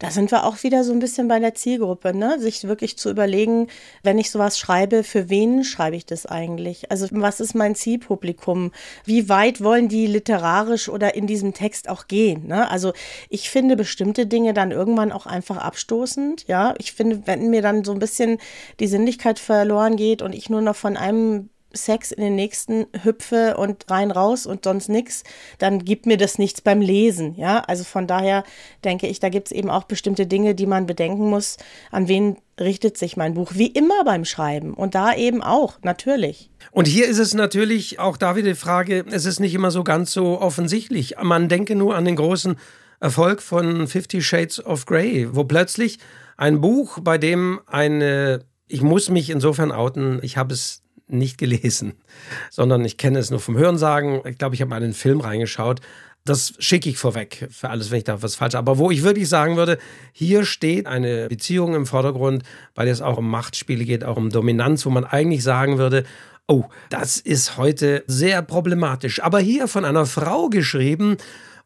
da 0.01 0.11
sind 0.11 0.31
wir 0.31 0.45
auch 0.45 0.63
wieder 0.63 0.83
so 0.83 0.93
ein 0.93 0.99
bisschen 0.99 1.29
bei 1.29 1.39
der 1.39 1.55
Zielgruppe, 1.55 2.17
ne? 2.17 2.41
Sich 2.41 2.65
wirklich 2.65 2.97
zu 2.97 3.11
überlegen, 3.11 3.69
wenn 4.03 4.19
ich 4.19 4.31
sowas 4.31 4.59
schreibe, 4.59 5.05
für 5.05 5.29
wen 5.29 5.63
schreibe 5.63 5.95
ich 5.95 6.07
das 6.07 6.25
eigentlich? 6.25 6.91
Also 6.91 7.07
was 7.11 7.39
ist 7.39 7.55
mein 7.55 7.75
Zielpublikum? 7.75 8.73
Wie 9.05 9.29
weit 9.29 9.63
wollen 9.63 9.89
die 9.89 10.07
literarisch 10.07 10.89
oder 10.89 11.15
in 11.15 11.27
diesem 11.27 11.53
Text 11.53 11.91
auch 11.91 12.07
gehen? 12.09 12.47
Ne? 12.47 12.71
Also 12.71 12.95
ich 13.29 13.51
finde 13.51 13.77
bestimmte 13.77 14.27
Dinge 14.27 14.55
dann 14.55 14.71
irgendwann 14.71 15.13
auch 15.13 15.27
einfach 15.27 15.59
abstoßend. 15.59 16.49
Ja, 16.49 16.75
ich 16.79 16.93
finde, 16.93 17.27
wenn 17.27 17.51
mir 17.51 17.61
dann 17.61 17.85
so 17.85 17.93
ein 17.93 17.99
bisschen 17.99 18.39
die 18.81 18.87
Sinnlichkeit 18.87 19.39
verloren 19.39 19.97
geht 19.97 20.23
und 20.23 20.35
ich 20.35 20.49
nur 20.49 20.63
noch 20.63 20.77
von 20.77 20.97
einem 20.97 21.51
Sex 21.73 22.13
in 22.13 22.23
den 22.23 22.35
nächsten 22.35 22.87
hüpfe 23.03 23.57
und 23.57 23.91
rein 23.91 24.11
raus 24.11 24.47
und 24.47 24.65
sonst 24.65 24.89
nichts, 24.89 25.25
dann 25.59 25.85
gibt 25.85 26.07
mir 26.07 26.17
das 26.17 26.39
nichts 26.39 26.61
beim 26.61 26.81
Lesen. 26.81 27.35
Ja, 27.37 27.61
also 27.61 27.85
von 27.85 28.07
daher 28.07 28.45
denke 28.85 29.07
ich, 29.07 29.21
da 29.21 29.29
gibt 29.29 29.49
es 29.49 29.53
eben 29.53 29.71
auch 29.71 29.85
bestimmte 29.85 30.27
Dinge, 30.27 30.55
die 30.55 30.67
man 30.67 30.87
bedenken 30.87 31.29
muss. 31.31 31.57
An 31.91 32.09
wen 32.09 32.37
richtet 32.59 32.99
sich 32.99 33.17
mein 33.17 33.35
Buch? 33.35 33.53
Wie 33.55 33.69
immer 33.69 34.05
beim 34.05 34.25
Schreiben 34.25 34.75
und 34.75 34.95
da 34.95 35.15
eben 35.15 35.43
auch, 35.43 35.79
natürlich. 35.83 36.51
Und 36.73 36.87
hier 36.87 37.07
ist 37.07 37.19
es 37.19 37.35
natürlich 37.35 37.99
auch 37.99 38.17
da 38.17 38.37
wieder 38.37 38.49
die 38.49 38.55
Frage, 38.55 39.05
es 39.11 39.25
ist 39.25 39.41
nicht 39.41 39.55
immer 39.55 39.71
so 39.71 39.85
ganz 39.85 40.13
so 40.13 40.41
offensichtlich. 40.41 41.17
Man 41.23 41.49
denke 41.49 41.75
nur 41.75 41.97
an 41.97 42.05
den 42.05 42.17
großen 42.17 42.57
Erfolg 43.01 43.41
von 43.41 43.87
Fifty 43.87 44.21
Shades 44.21 44.65
of 44.65 44.85
Grey, 44.85 45.29
wo 45.33 45.45
plötzlich 45.45 45.99
ein 46.37 46.61
Buch, 46.61 46.99
bei 47.01 47.19
dem 47.19 47.61
eine, 47.67 48.45
ich 48.67 48.83
muss 48.83 49.09
mich 49.09 49.31
insofern 49.31 49.73
outen, 49.73 50.21
ich 50.23 50.37
habe 50.37 50.53
es 50.55 50.83
nicht 51.13 51.39
gelesen, 51.39 51.95
sondern 52.51 52.85
ich 52.85 52.97
kenne 52.97 53.19
es 53.19 53.31
nur 53.31 53.41
vom 53.41 53.57
Hörensagen. 53.57 54.23
Ich 54.27 54.39
glaube, 54.39 54.55
ich 54.55 54.61
habe 54.61 54.71
mal 54.71 54.79
in 54.79 54.85
einen 54.85 54.93
Film 54.93 55.21
reingeschaut. 55.21 55.81
Das 56.25 56.53
schicke 56.59 56.91
ich 56.91 56.99
vorweg 56.99 57.49
für 57.51 57.71
alles, 57.71 57.91
wenn 57.91 57.99
ich 57.99 58.05
da 58.05 58.23
was 58.23 58.35
falsch 58.35 58.55
habe. 58.55 58.71
Aber 58.71 58.79
wo 58.79 58.91
ich 58.91 59.03
wirklich 59.03 59.29
sagen 59.29 59.57
würde, 59.57 59.79
hier 60.13 60.45
steht 60.45 60.87
eine 60.87 61.29
Beziehung 61.29 61.75
im 61.75 61.87
Vordergrund, 61.87 62.43
weil 62.75 62.89
es 62.89 63.01
auch 63.01 63.19
um 63.19 63.31
Machtspiele 63.31 63.85
geht, 63.85 64.05
auch 64.05 64.17
um 64.17 64.31
Dominanz, 64.31 64.85
wo 64.85 64.91
man 64.91 65.05
eigentlich 65.05 65.43
sagen 65.43 65.79
würde, 65.79 66.05
oh, 66.47 66.65
das 66.91 67.17
ist 67.17 67.57
heute 67.57 68.05
sehr 68.07 68.43
problematisch. 68.43 69.23
Aber 69.23 69.41
hier 69.41 69.67
von 69.67 69.85
einer 69.85 70.05
Frau 70.05 70.49
geschrieben, 70.49 71.17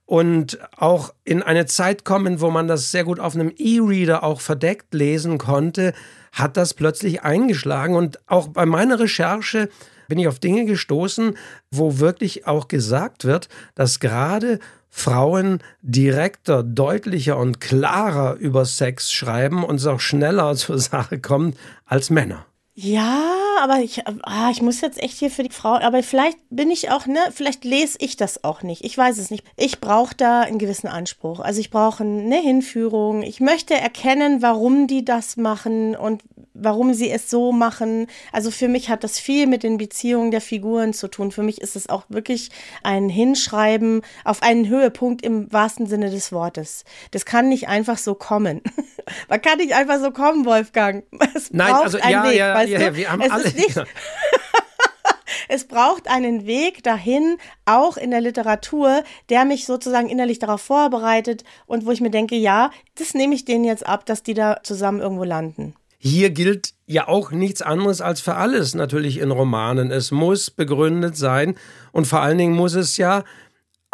und 0.07 0.59
auch 0.77 1.15
in 1.25 1.43
eine 1.43 1.67
Zeit 1.67 2.05
kommen, 2.05 2.41
wo 2.41 2.51
man 2.51 2.69
das 2.69 2.91
sehr 2.91 3.05
gut 3.05 3.21
auf 3.21 3.35
einem 3.35 3.53
E-Reader 3.57 4.23
auch 4.23 4.41
verdeckt 4.41 4.93
lesen 4.93 5.39
konnte, 5.39 5.95
hat 6.35 6.57
das 6.59 6.75
plötzlich 6.75 7.23
eingeschlagen. 7.23 7.97
Und 7.97 8.19
auch 8.29 8.49
bei 8.49 8.67
meiner 8.67 9.01
Recherche 9.01 9.71
bin 10.09 10.19
ich 10.19 10.29
auf 10.29 10.39
Dinge 10.39 10.67
gestoßen, 10.67 11.37
wo 11.71 11.99
wirklich 11.99 12.47
auch 12.47 12.69
gesagt 12.69 13.25
wird, 13.25 13.49
dass 13.75 14.01
gerade 14.01 14.59
Frauen 14.91 15.61
direkter, 15.83 16.63
deutlicher 16.63 17.39
und 17.39 17.61
klarer 17.61 18.35
über 18.35 18.65
Sex 18.65 19.13
schreiben 19.13 19.65
und 19.65 19.77
es 19.77 19.87
auch 19.87 20.01
schneller 20.01 20.55
zur 20.57 20.79
Sache 20.79 21.21
kommt 21.21 21.57
als 21.87 22.11
Männer. 22.11 22.45
Ja, 22.75 23.44
aber 23.63 23.81
ich, 23.81 24.07
ah, 24.07 24.51
ich 24.51 24.63
muss 24.63 24.81
jetzt 24.81 25.03
echt 25.03 25.19
hier 25.19 25.31
für 25.31 25.43
die 25.43 25.51
Frau, 25.51 25.75
aber 25.75 26.03
vielleicht 26.03 26.39
bin 26.51 26.71
ich 26.71 26.91
auch, 26.91 27.07
ne, 27.07 27.19
vielleicht 27.33 27.65
lese 27.65 27.99
ich 28.01 28.17
das 28.17 28.45
auch 28.45 28.63
nicht. 28.63 28.85
Ich 28.85 28.97
weiß 28.97 29.19
es 29.19 29.31
nicht. 29.31 29.45
Ich 29.57 29.81
brauche 29.81 30.15
da 30.15 30.41
einen 30.41 30.59
gewissen 30.59 30.89
Anspruch. 30.89 31.41
Also 31.41 31.61
ich 31.61 31.71
brauche 31.71 32.05
eine 32.05 32.41
Hinführung. 32.41 33.23
Ich 33.23 33.41
möchte 33.41 33.75
erkennen, 33.75 34.43
warum 34.43 34.87
die 34.87 35.05
das 35.05 35.37
machen 35.37 35.97
und 35.97 36.23
warum 36.55 36.95
sie 36.95 37.11
es 37.11 37.29
so 37.29 37.53
machen. 37.53 38.07
Also 38.33 38.51
für 38.51 38.69
mich 38.69 38.89
hat 38.89 39.05
das 39.05 39.19
viel 39.19 39.47
mit 39.47 39.65
den 39.65 39.77
Beziehungen 39.77 40.31
der 40.31 40.41
Figuren 40.41 40.95
zu 40.95 41.09
tun. 41.09 41.33
Für 41.33 41.43
mich 41.43 41.61
ist 41.61 41.77
es 41.77 41.89
auch 41.89 42.05
wirklich 42.09 42.51
ein 42.83 43.09
Hinschreiben 43.09 44.03
auf 44.25 44.43
einen 44.43 44.69
Höhepunkt 44.69 45.25
im 45.25 45.53
wahrsten 45.53 45.87
Sinne 45.87 46.11
des 46.11 46.33
Wortes. 46.33 46.85
Das 47.11 47.25
kann 47.25 47.49
nicht 47.49 47.69
einfach 47.69 47.99
so 47.99 48.15
kommen. 48.15 48.63
Man 49.29 49.43
kann 49.43 49.59
nicht 49.59 49.75
einfach 49.75 50.01
so 50.01 50.13
kommen, 50.13 50.47
Wolfgang. 50.47 51.05
Es 51.35 51.51
Nein, 51.51 51.73
braucht 51.73 51.85
also 51.85 51.99
einen 51.99 52.13
ja, 52.13 52.25
Weg, 52.25 52.37
ja, 52.37 52.55
weißt 52.55 52.71
ja, 52.71 52.81
ja, 52.81 52.97
wir 52.97 53.11
haben 53.11 53.21
es 53.23 53.31
alle. 53.31 53.44
Ist 53.45 53.57
nicht, 53.57 53.77
es 55.49 55.67
braucht 55.67 56.09
einen 56.09 56.47
Weg 56.47 56.83
dahin, 56.83 57.37
auch 57.65 57.97
in 57.97 58.11
der 58.11 58.21
Literatur, 58.21 59.05
der 59.29 59.45
mich 59.45 59.67
sozusagen 59.67 60.09
innerlich 60.09 60.39
darauf 60.39 60.61
vorbereitet 60.61 61.45
und 61.67 61.87
wo 61.87 61.91
ich 61.91 62.01
mir 62.01 62.11
denke, 62.11 62.37
ja, 62.37 62.71
das 62.97 63.15
nehme 63.15 63.35
ich 63.35 63.45
denen 63.45 63.65
jetzt 63.65 63.87
ab, 63.87 64.07
dass 64.07 64.23
die 64.23 64.35
da 64.35 64.61
zusammen 64.63 65.01
irgendwo 65.01 65.25
landen. 65.25 65.75
Hier 65.99 66.31
gilt 66.31 66.75
ja 66.87 67.09
auch 67.09 67.31
nichts 67.31 67.63
anderes 67.63 68.03
als 68.03 68.21
für 68.21 68.35
alles 68.35 68.75
natürlich 68.75 69.19
in 69.19 69.31
Romanen. 69.31 69.91
Es 69.91 70.11
muss 70.11 70.51
begründet 70.51 71.17
sein 71.17 71.55
und 71.93 72.07
vor 72.07 72.21
allen 72.21 72.37
Dingen 72.37 72.55
muss 72.55 72.75
es 72.75 72.99
ja 72.99 73.25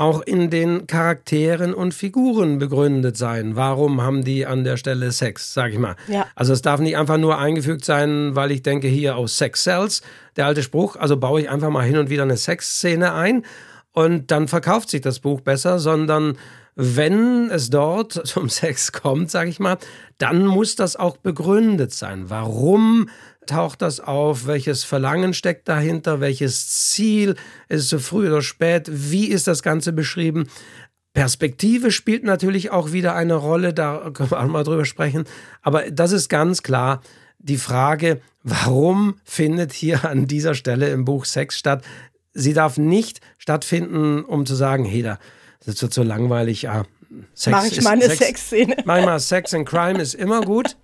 auch 0.00 0.22
in 0.22 0.48
den 0.48 0.86
Charakteren 0.86 1.74
und 1.74 1.92
Figuren 1.92 2.58
begründet 2.58 3.18
sein. 3.18 3.54
Warum 3.54 4.00
haben 4.00 4.24
die 4.24 4.46
an 4.46 4.64
der 4.64 4.78
Stelle 4.78 5.12
Sex, 5.12 5.52
sag 5.52 5.72
ich 5.72 5.78
mal. 5.78 5.94
Ja. 6.08 6.26
Also 6.34 6.54
es 6.54 6.62
darf 6.62 6.80
nicht 6.80 6.96
einfach 6.96 7.18
nur 7.18 7.36
eingefügt 7.36 7.84
sein, 7.84 8.34
weil 8.34 8.50
ich 8.50 8.62
denke 8.62 8.88
hier 8.88 9.16
aus 9.16 9.36
Sex 9.36 9.64
Cells, 9.64 10.00
der 10.36 10.46
alte 10.46 10.62
Spruch, 10.62 10.96
also 10.96 11.18
baue 11.18 11.42
ich 11.42 11.50
einfach 11.50 11.68
mal 11.68 11.84
hin 11.84 11.98
und 11.98 12.08
wieder 12.08 12.22
eine 12.22 12.38
Sexszene 12.38 13.12
ein 13.12 13.44
und 13.92 14.30
dann 14.30 14.48
verkauft 14.48 14.88
sich 14.88 15.02
das 15.02 15.18
Buch 15.18 15.42
besser, 15.42 15.78
sondern 15.78 16.38
wenn 16.76 17.50
es 17.50 17.68
dort 17.68 18.12
zum 18.26 18.48
Sex 18.48 18.92
kommt, 18.92 19.30
sage 19.30 19.50
ich 19.50 19.60
mal, 19.60 19.76
dann 20.16 20.46
muss 20.46 20.76
das 20.76 20.96
auch 20.96 21.18
begründet 21.18 21.92
sein. 21.92 22.30
Warum 22.30 23.10
taucht 23.50 23.82
das 23.82 24.00
auf? 24.00 24.46
Welches 24.46 24.84
Verlangen 24.84 25.34
steckt 25.34 25.68
dahinter? 25.68 26.20
Welches 26.20 26.88
Ziel? 26.90 27.36
Ist 27.68 27.82
es 27.82 27.88
so 27.90 27.98
früh 27.98 28.28
oder 28.28 28.42
spät? 28.42 28.88
Wie 28.90 29.26
ist 29.26 29.46
das 29.46 29.62
Ganze 29.62 29.92
beschrieben? 29.92 30.48
Perspektive 31.12 31.90
spielt 31.90 32.22
natürlich 32.24 32.70
auch 32.70 32.92
wieder 32.92 33.14
eine 33.14 33.34
Rolle, 33.34 33.74
da 33.74 34.10
können 34.14 34.30
wir 34.30 34.40
auch 34.40 34.46
mal 34.46 34.62
drüber 34.62 34.84
sprechen. 34.84 35.24
Aber 35.62 35.90
das 35.90 36.12
ist 36.12 36.28
ganz 36.28 36.62
klar 36.62 37.02
die 37.38 37.56
Frage, 37.58 38.20
warum 38.42 39.16
findet 39.24 39.72
hier 39.72 40.04
an 40.08 40.26
dieser 40.26 40.54
Stelle 40.54 40.90
im 40.90 41.04
Buch 41.04 41.24
Sex 41.24 41.58
statt? 41.58 41.82
Sie 42.32 42.52
darf 42.54 42.78
nicht 42.78 43.20
stattfinden, 43.38 44.22
um 44.24 44.46
zu 44.46 44.54
sagen, 44.54 44.84
hey, 44.84 45.02
da, 45.02 45.18
das 45.66 45.82
wird 45.82 45.92
so 45.92 46.04
langweilig. 46.04 46.62
Ja, 46.62 46.84
Sex 47.34 47.50
Mach 47.56 47.64
ich 47.66 47.78
ist- 47.78 47.84
mal 47.84 47.90
eine 47.94 48.04
Sex- 48.04 48.18
Sexszene. 48.18 48.76
Manchmal 48.84 49.18
Sex 49.20 49.52
and 49.52 49.68
Crime 49.68 50.00
ist 50.00 50.14
immer 50.14 50.42
gut. 50.42 50.76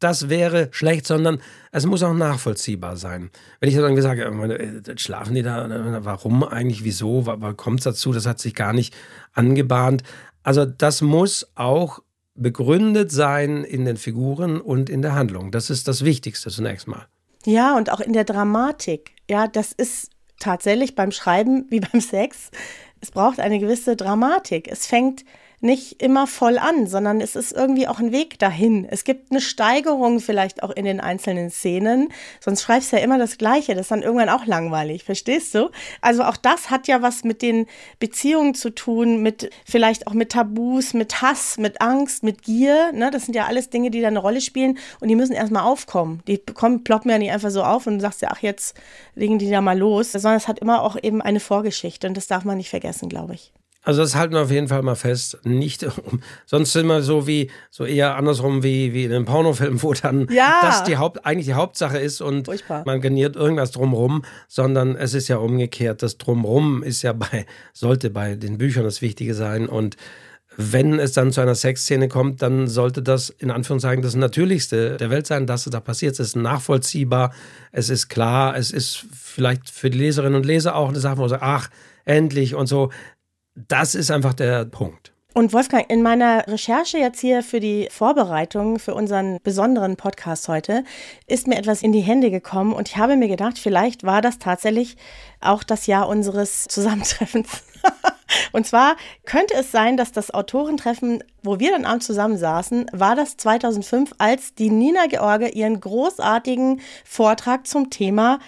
Das 0.00 0.28
wäre 0.28 0.68
schlecht, 0.70 1.06
sondern 1.06 1.40
es 1.72 1.84
muss 1.84 2.02
auch 2.02 2.14
nachvollziehbar 2.14 2.96
sein. 2.96 3.30
Wenn 3.58 3.68
ich 3.68 3.76
dann 3.76 4.00
sage, 4.00 4.24
äh, 4.24 4.98
schlafen 4.98 5.34
die 5.34 5.42
da, 5.42 5.66
äh, 5.66 6.04
warum 6.04 6.44
eigentlich, 6.44 6.84
wieso, 6.84 7.26
warum 7.26 7.56
kommt 7.56 7.80
es 7.80 7.84
dazu, 7.84 8.12
das 8.12 8.26
hat 8.26 8.38
sich 8.38 8.54
gar 8.54 8.72
nicht 8.72 8.94
angebahnt. 9.32 10.02
Also 10.42 10.64
das 10.64 11.02
muss 11.02 11.50
auch 11.56 12.00
begründet 12.34 13.10
sein 13.10 13.64
in 13.64 13.84
den 13.84 13.96
Figuren 13.96 14.60
und 14.60 14.88
in 14.88 15.02
der 15.02 15.14
Handlung. 15.14 15.50
Das 15.50 15.70
ist 15.70 15.88
das 15.88 16.04
Wichtigste 16.04 16.50
zunächst 16.50 16.86
mal. 16.86 17.06
Ja, 17.44 17.76
und 17.76 17.90
auch 17.90 18.00
in 18.00 18.12
der 18.12 18.24
Dramatik. 18.24 19.12
Ja, 19.28 19.48
das 19.48 19.72
ist 19.72 20.10
tatsächlich 20.38 20.94
beim 20.94 21.10
Schreiben 21.10 21.66
wie 21.70 21.80
beim 21.92 22.00
Sex. 22.00 22.50
Es 23.00 23.10
braucht 23.10 23.40
eine 23.40 23.58
gewisse 23.58 23.96
Dramatik. 23.96 24.68
Es 24.68 24.86
fängt 24.86 25.24
nicht 25.60 26.00
immer 26.02 26.26
voll 26.26 26.58
an, 26.58 26.86
sondern 26.86 27.20
es 27.20 27.34
ist 27.34 27.52
irgendwie 27.52 27.88
auch 27.88 27.98
ein 27.98 28.12
Weg 28.12 28.38
dahin. 28.38 28.86
Es 28.88 29.04
gibt 29.04 29.30
eine 29.30 29.40
Steigerung 29.40 30.20
vielleicht 30.20 30.62
auch 30.62 30.70
in 30.70 30.84
den 30.84 31.00
einzelnen 31.00 31.50
Szenen, 31.50 32.12
sonst 32.40 32.62
schreibst 32.62 32.92
du 32.92 32.96
ja 32.96 33.02
immer 33.02 33.18
das 33.18 33.38
Gleiche. 33.38 33.74
Das 33.74 33.82
ist 33.82 33.90
dann 33.90 34.02
irgendwann 34.02 34.28
auch 34.28 34.46
langweilig, 34.46 35.04
verstehst 35.04 35.54
du? 35.54 35.70
Also 36.00 36.22
auch 36.22 36.36
das 36.36 36.70
hat 36.70 36.86
ja 36.86 37.02
was 37.02 37.24
mit 37.24 37.42
den 37.42 37.66
Beziehungen 37.98 38.54
zu 38.54 38.70
tun, 38.70 39.22
mit 39.22 39.50
vielleicht 39.64 40.06
auch 40.06 40.12
mit 40.12 40.30
Tabus, 40.30 40.94
mit 40.94 41.22
Hass, 41.22 41.58
mit 41.58 41.80
Angst, 41.80 42.22
mit 42.22 42.42
Gier. 42.42 42.92
Ne? 42.92 43.10
Das 43.10 43.24
sind 43.24 43.34
ja 43.34 43.46
alles 43.46 43.70
Dinge, 43.70 43.90
die 43.90 44.00
da 44.00 44.08
eine 44.08 44.20
Rolle 44.20 44.40
spielen 44.40 44.78
und 45.00 45.08
die 45.08 45.16
müssen 45.16 45.32
erstmal 45.32 45.64
aufkommen. 45.64 46.22
Die 46.28 46.38
kommen, 46.38 46.84
ploppen 46.84 47.10
ja 47.10 47.18
nicht 47.18 47.32
einfach 47.32 47.50
so 47.50 47.64
auf 47.64 47.86
und 47.86 47.94
du 47.94 48.00
sagst 48.00 48.22
ja, 48.22 48.28
ach, 48.30 48.42
jetzt 48.42 48.76
legen 49.16 49.38
die 49.38 49.50
da 49.50 49.60
mal 49.60 49.76
los, 49.76 50.12
sondern 50.12 50.36
es 50.36 50.46
hat 50.46 50.60
immer 50.60 50.82
auch 50.82 50.96
eben 51.02 51.20
eine 51.20 51.40
Vorgeschichte 51.40 52.06
und 52.06 52.16
das 52.16 52.28
darf 52.28 52.44
man 52.44 52.58
nicht 52.58 52.70
vergessen, 52.70 53.08
glaube 53.08 53.34
ich. 53.34 53.52
Also 53.88 54.02
das 54.02 54.14
halten 54.14 54.34
wir 54.34 54.42
auf 54.42 54.50
jeden 54.50 54.68
Fall 54.68 54.82
mal 54.82 54.96
fest. 54.96 55.38
Nicht, 55.44 55.86
sonst 56.44 56.74
sind 56.74 56.88
wir 56.88 57.00
so 57.00 57.26
wie, 57.26 57.50
so 57.70 57.86
eher 57.86 58.16
andersrum 58.16 58.62
wie, 58.62 58.92
wie 58.92 59.04
in 59.04 59.12
einem 59.14 59.24
Pornofilm, 59.24 59.82
wo 59.82 59.94
dann 59.94 60.28
Ja. 60.30 60.58
das 60.60 60.84
die 60.84 60.98
Haupt, 60.98 61.24
eigentlich 61.24 61.46
die 61.46 61.54
Hauptsache 61.54 61.96
ist 61.96 62.20
und 62.20 62.44
Furchtbar. 62.44 62.82
man 62.84 63.00
garniert 63.00 63.34
irgendwas 63.34 63.70
drumrum, 63.70 64.26
sondern 64.46 64.94
es 64.94 65.14
ist 65.14 65.28
ja 65.28 65.38
umgekehrt. 65.38 66.02
Das 66.02 66.18
drumrum 66.18 66.82
ist 66.82 67.00
ja 67.00 67.14
bei, 67.14 67.46
sollte 67.72 68.10
bei 68.10 68.34
den 68.36 68.58
Büchern 68.58 68.84
das 68.84 69.00
Wichtige 69.00 69.32
sein 69.32 69.66
und 69.66 69.96
wenn 70.58 70.98
es 70.98 71.12
dann 71.12 71.32
zu 71.32 71.40
einer 71.40 71.54
Sexszene 71.54 72.08
kommt, 72.08 72.42
dann 72.42 72.68
sollte 72.68 73.00
das 73.02 73.30
in 73.30 73.50
Anführungszeichen 73.50 74.02
das 74.02 74.16
Natürlichste 74.16 74.98
der 74.98 75.08
Welt 75.08 75.26
sein, 75.26 75.46
dass 75.46 75.64
es 75.66 75.70
da 75.72 75.80
passiert. 75.80 76.12
Es 76.12 76.20
ist 76.20 76.36
nachvollziehbar, 76.36 77.32
es 77.72 77.88
ist 77.88 78.08
klar, 78.08 78.54
es 78.54 78.70
ist 78.70 79.06
vielleicht 79.14 79.70
für 79.70 79.88
die 79.88 79.96
Leserinnen 79.96 80.34
und 80.34 80.44
Leser 80.44 80.74
auch 80.76 80.90
eine 80.90 81.00
Sache, 81.00 81.16
wo 81.16 81.22
man 81.22 81.30
sagt, 81.30 81.42
ach, 81.42 81.70
endlich 82.04 82.54
und 82.54 82.66
so. 82.66 82.90
Das 83.66 83.94
ist 83.94 84.10
einfach 84.10 84.34
der 84.34 84.64
Punkt. 84.64 85.12
Und 85.34 85.52
Wolfgang, 85.52 85.88
in 85.88 86.02
meiner 86.02 86.48
Recherche 86.48 86.98
jetzt 86.98 87.20
hier 87.20 87.42
für 87.42 87.60
die 87.60 87.88
Vorbereitung 87.92 88.78
für 88.78 88.94
unseren 88.94 89.38
besonderen 89.42 89.96
Podcast 89.96 90.48
heute 90.48 90.82
ist 91.26 91.46
mir 91.46 91.58
etwas 91.58 91.82
in 91.82 91.92
die 91.92 92.00
Hände 92.00 92.30
gekommen 92.30 92.72
und 92.72 92.88
ich 92.88 92.96
habe 92.96 93.16
mir 93.16 93.28
gedacht, 93.28 93.58
vielleicht 93.58 94.04
war 94.04 94.20
das 94.20 94.38
tatsächlich 94.38 94.96
auch 95.40 95.62
das 95.62 95.86
Jahr 95.86 96.08
unseres 96.08 96.64
Zusammentreffens. 96.64 97.62
und 98.52 98.66
zwar 98.66 98.96
könnte 99.26 99.54
es 99.54 99.70
sein, 99.70 99.96
dass 99.96 100.10
das 100.10 100.32
Autorentreffen, 100.32 101.22
wo 101.42 101.60
wir 101.60 101.70
dann 101.70 101.84
abends 101.84 102.06
zusammensaßen, 102.06 102.86
war 102.92 103.14
das 103.14 103.36
2005, 103.36 104.14
als 104.18 104.54
die 104.54 104.70
Nina 104.70 105.06
George 105.06 105.50
ihren 105.50 105.78
großartigen 105.78 106.80
Vortrag 107.04 107.66
zum 107.66 107.90
Thema 107.90 108.40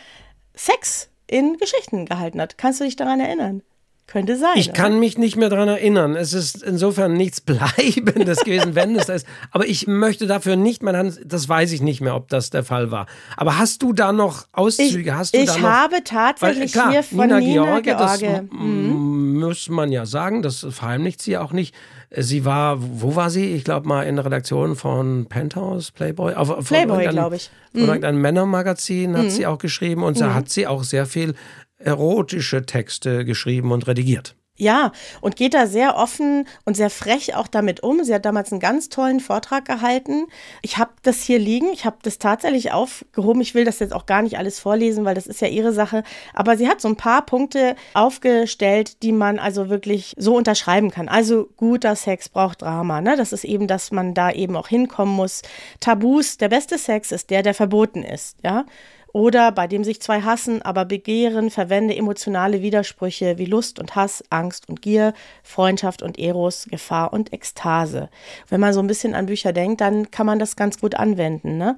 Sex 0.55 1.09
in 1.29 1.57
Geschichten 1.57 2.07
gehalten 2.07 2.41
hat. 2.41 2.59
Kannst 2.59 2.81
du 2.81 2.85
dich 2.85 2.97
daran 2.97 3.21
erinnern? 3.21 3.63
Könnte 4.11 4.37
sein. 4.37 4.51
Ich 4.57 4.71
oder? 4.71 4.77
kann 4.77 4.99
mich 4.99 5.19
nicht 5.19 5.37
mehr 5.37 5.49
daran 5.51 5.69
erinnern. 5.69 6.17
Es 6.17 6.33
ist 6.33 6.63
insofern 6.63 7.13
nichts 7.13 7.41
Bleibendes 7.41 8.41
gewesen, 8.41 8.75
wenn 8.75 8.97
es 8.97 9.07
das 9.07 9.23
ist. 9.23 9.29
Aber 9.53 9.67
ich 9.67 9.87
möchte 9.87 10.27
dafür 10.27 10.57
nicht 10.57 10.83
meine 10.83 10.99
Hand, 10.99 11.21
das 11.25 11.49
weiß 11.49 11.71
ich 11.73 11.81
nicht 11.81 12.01
mehr, 12.01 12.17
ob 12.17 12.29
das 12.29 12.51
der 12.51 12.65
Fall 12.65 12.91
war. 12.91 13.07
Aber 13.37 13.59
hast 13.59 13.83
du 13.83 13.93
da 13.93 14.13
noch 14.13 14.47
Auszüge? 14.53 15.11
Ich, 15.11 15.15
hast 15.15 15.35
du 15.35 15.39
ich 15.39 15.47
da 15.47 15.59
noch? 15.59 15.69
habe 15.69 15.97
tatsächlich 16.03 16.75
Weil, 16.75 16.83
klar, 16.83 16.91
hier 16.91 17.03
von 17.05 17.19
Nina, 17.19 17.39
Nina, 17.39 17.81
George, 17.81 17.95
das 17.97 18.19
George. 18.19 18.49
Mhm. 18.53 18.61
m- 18.91 19.41
muss 19.41 19.69
man 19.69 19.91
ja 19.93 20.05
sagen, 20.07 20.43
das 20.43 20.67
verheimlicht 20.71 21.23
sie 21.23 21.39
auch 21.39 21.53
nicht. 21.53 21.75
Sie 22.15 22.45
war, 22.45 22.79
wo 22.81 23.15
war 23.15 23.31
sie? 23.31 23.55
Ich 23.55 23.63
glaube 23.63 23.87
mal 23.87 24.03
in 24.03 24.17
der 24.17 24.25
Redaktion 24.25 24.75
von 24.75 25.27
Penthouse, 25.27 25.93
Playboy. 25.93 26.35
Auf, 26.35 26.67
Playboy, 26.67 27.07
glaube 27.07 27.37
ich. 27.37 27.49
Mhm. 27.73 27.79
Von 27.79 27.89
irgendeinem 27.89 28.21
Männermagazin 28.21 29.17
hat 29.17 29.31
sie 29.31 29.47
auch 29.47 29.59
geschrieben 29.59 30.03
und 30.03 30.21
da 30.21 30.35
hat 30.35 30.49
sie 30.51 30.67
auch 30.67 30.83
sehr 30.83 31.07
viel 31.07 31.35
erotische 31.81 32.65
Texte 32.67 33.25
geschrieben 33.25 33.73
und 33.73 33.87
redigiert. 33.87 34.37
Ja, 34.61 34.93
und 35.23 35.37
geht 35.37 35.55
da 35.55 35.67
sehr 35.67 35.97
offen 35.97 36.47
und 36.67 36.77
sehr 36.77 36.91
frech 36.91 37.35
auch 37.35 37.49
damit 37.49 37.83
um. 37.83 38.05
Sie 38.05 38.13
hat 38.13 38.27
damals 38.27 38.53
einen 38.53 38.61
ganz 38.61 38.91
tollen 38.91 39.21
Vortrag 39.21 39.65
gehalten. 39.65 40.27
Ich 40.61 40.77
habe 40.77 40.91
das 41.03 41.23
hier 41.23 41.39
liegen. 41.39 41.73
Ich 41.73 41.87
habe 41.87 41.97
das 42.03 42.19
tatsächlich 42.19 42.71
aufgehoben. 42.71 43.41
Ich 43.41 43.55
will 43.55 43.65
das 43.65 43.79
jetzt 43.79 43.95
auch 43.95 44.05
gar 44.05 44.21
nicht 44.21 44.37
alles 44.37 44.61
vorlesen, 44.61 45.07
weil 45.07 45.15
das 45.15 45.27
ist 45.27 45.41
ja 45.41 45.49
ihre 45.49 45.73
Sache. 45.73 46.03
Aber 46.35 46.59
sie 46.59 46.69
hat 46.69 46.83
so 46.83 46.89
ein 46.89 46.97
paar 46.97 47.25
Punkte 47.25 47.75
aufgestellt, 47.95 49.03
die 49.03 49.13
man 49.13 49.39
also 49.39 49.71
wirklich 49.71 50.15
so 50.19 50.37
unterschreiben 50.37 50.91
kann. 50.91 51.09
Also 51.09 51.49
guter 51.57 51.97
Sex 51.97 52.29
braucht 52.29 52.61
Drama. 52.61 53.01
Ne? 53.01 53.17
Das 53.17 53.33
ist 53.33 53.45
eben, 53.45 53.67
dass 53.67 53.93
man 53.93 54.13
da 54.13 54.31
eben 54.31 54.57
auch 54.57 54.69
hinkommen 54.69 55.15
muss. 55.15 55.41
Tabus, 55.81 56.37
der 56.37 56.51
beste 56.51 56.77
Sex 56.77 57.13
ist 57.13 57.31
der, 57.31 57.43
der 57.43 57.55
verboten 57.55 58.03
ist. 58.03 58.37
Ja. 58.45 58.67
Oder 59.13 59.51
bei 59.53 59.67
dem 59.67 59.83
sich 59.83 60.01
zwei 60.01 60.23
hassen, 60.23 60.63
aber 60.63 60.85
begehren, 60.85 61.51
verwende 61.51 61.97
emotionale 61.97 62.63
Widersprüche 62.63 63.39
wie 63.39 63.45
Lust 63.45 63.79
und 63.79 63.97
Hass, 63.97 64.23
Angst 64.31 64.69
und 64.69 64.83
Gier, 64.83 65.15
Freundschaft 65.43 66.03
und 66.03 66.19
Eros, 66.19 66.67
Gefahr 66.71 67.13
und 67.13 67.33
Ekstase. 67.33 68.09
Wenn 68.49 68.61
man 68.61 68.73
so 68.73 68.81
ein 68.81 68.87
bisschen 68.87 69.15
an 69.15 69.27
Bücher 69.27 69.53
denkt, 69.53 69.81
dann 69.81 70.11
kann 70.11 70.27
man 70.27 70.39
das 70.39 70.55
ganz 70.57 70.79
gut 70.79 70.95
anwenden. 70.95 71.59
Ne? 71.59 71.77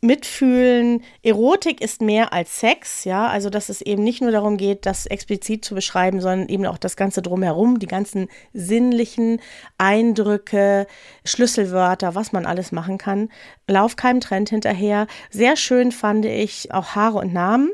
Mitfühlen. 0.00 1.02
Erotik 1.22 1.80
ist 1.80 2.00
mehr 2.00 2.32
als 2.32 2.60
Sex, 2.60 3.04
ja, 3.04 3.26
also 3.26 3.50
dass 3.50 3.68
es 3.68 3.82
eben 3.82 4.02
nicht 4.02 4.22
nur 4.22 4.30
darum 4.30 4.56
geht, 4.56 4.86
das 4.86 5.06
explizit 5.06 5.64
zu 5.64 5.74
beschreiben, 5.74 6.20
sondern 6.20 6.48
eben 6.48 6.66
auch 6.66 6.78
das 6.78 6.96
Ganze 6.96 7.22
drumherum, 7.22 7.78
die 7.78 7.86
ganzen 7.86 8.28
sinnlichen 8.52 9.40
Eindrücke, 9.78 10.86
Schlüsselwörter, 11.24 12.14
was 12.14 12.32
man 12.32 12.46
alles 12.46 12.72
machen 12.72 12.98
kann. 12.98 13.28
Lauf 13.66 13.96
keinem 13.96 14.20
Trend 14.20 14.50
hinterher. 14.50 15.06
Sehr 15.30 15.56
schön 15.56 15.92
fand 15.92 16.24
ich 16.24 16.72
auch 16.72 16.94
Haare 16.94 17.18
und 17.18 17.32
Namen. 17.32 17.70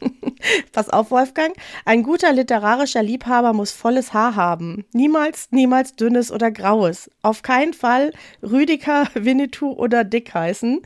Pass 0.72 0.88
auf, 0.88 1.10
Wolfgang. 1.10 1.54
Ein 1.84 2.02
guter 2.02 2.32
literarischer 2.32 3.02
Liebhaber 3.02 3.52
muss 3.52 3.72
volles 3.72 4.12
Haar 4.12 4.36
haben. 4.36 4.84
Niemals, 4.92 5.48
niemals 5.50 5.94
dünnes 5.94 6.30
oder 6.32 6.50
graues. 6.50 7.10
Auf 7.22 7.42
keinen 7.42 7.74
Fall 7.74 8.12
Rüdiger, 8.42 9.08
Winnetou 9.14 9.72
oder 9.72 10.04
Dick 10.04 10.34
heißen. 10.34 10.82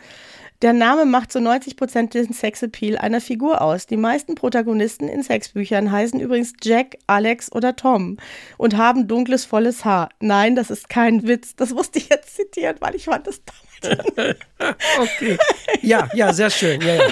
Der 0.63 0.73
Name 0.73 1.05
macht 1.05 1.33
zu 1.33 1.41
90 1.41 1.77
Prozent 1.77 2.15
den 2.15 2.33
Sexappeal 2.33 2.97
einer 2.97 3.21
Figur 3.21 3.61
aus. 3.61 3.87
Die 3.87 3.97
meisten 3.97 4.35
Protagonisten 4.35 5.09
in 5.09 5.23
Sexbüchern 5.23 5.91
heißen 5.91 6.19
übrigens 6.19 6.55
Jack, 6.63 6.97
Alex 7.07 7.53
oder 7.53 7.77
Tom 7.77 8.17
und 8.57 8.77
haben 8.77 9.07
dunkles, 9.07 9.45
volles 9.45 9.85
Haar. 9.85 10.09
Nein, 10.21 10.57
das 10.57 10.71
ist 10.71 10.89
kein 10.89 11.27
Witz. 11.27 11.57
Das 11.57 11.71
musste 11.71 11.99
ich 11.99 12.09
jetzt 12.09 12.37
zitieren, 12.37 12.77
weil 12.81 12.95
ich 12.95 13.05
fand 13.05 13.27
das 13.27 13.43
damals. 13.45 14.37
okay. 14.99 15.39
Ja, 15.83 16.09
ja, 16.15 16.33
sehr 16.33 16.51
schön. 16.51 16.81
Ja, 16.81 16.95
ja. 16.95 17.09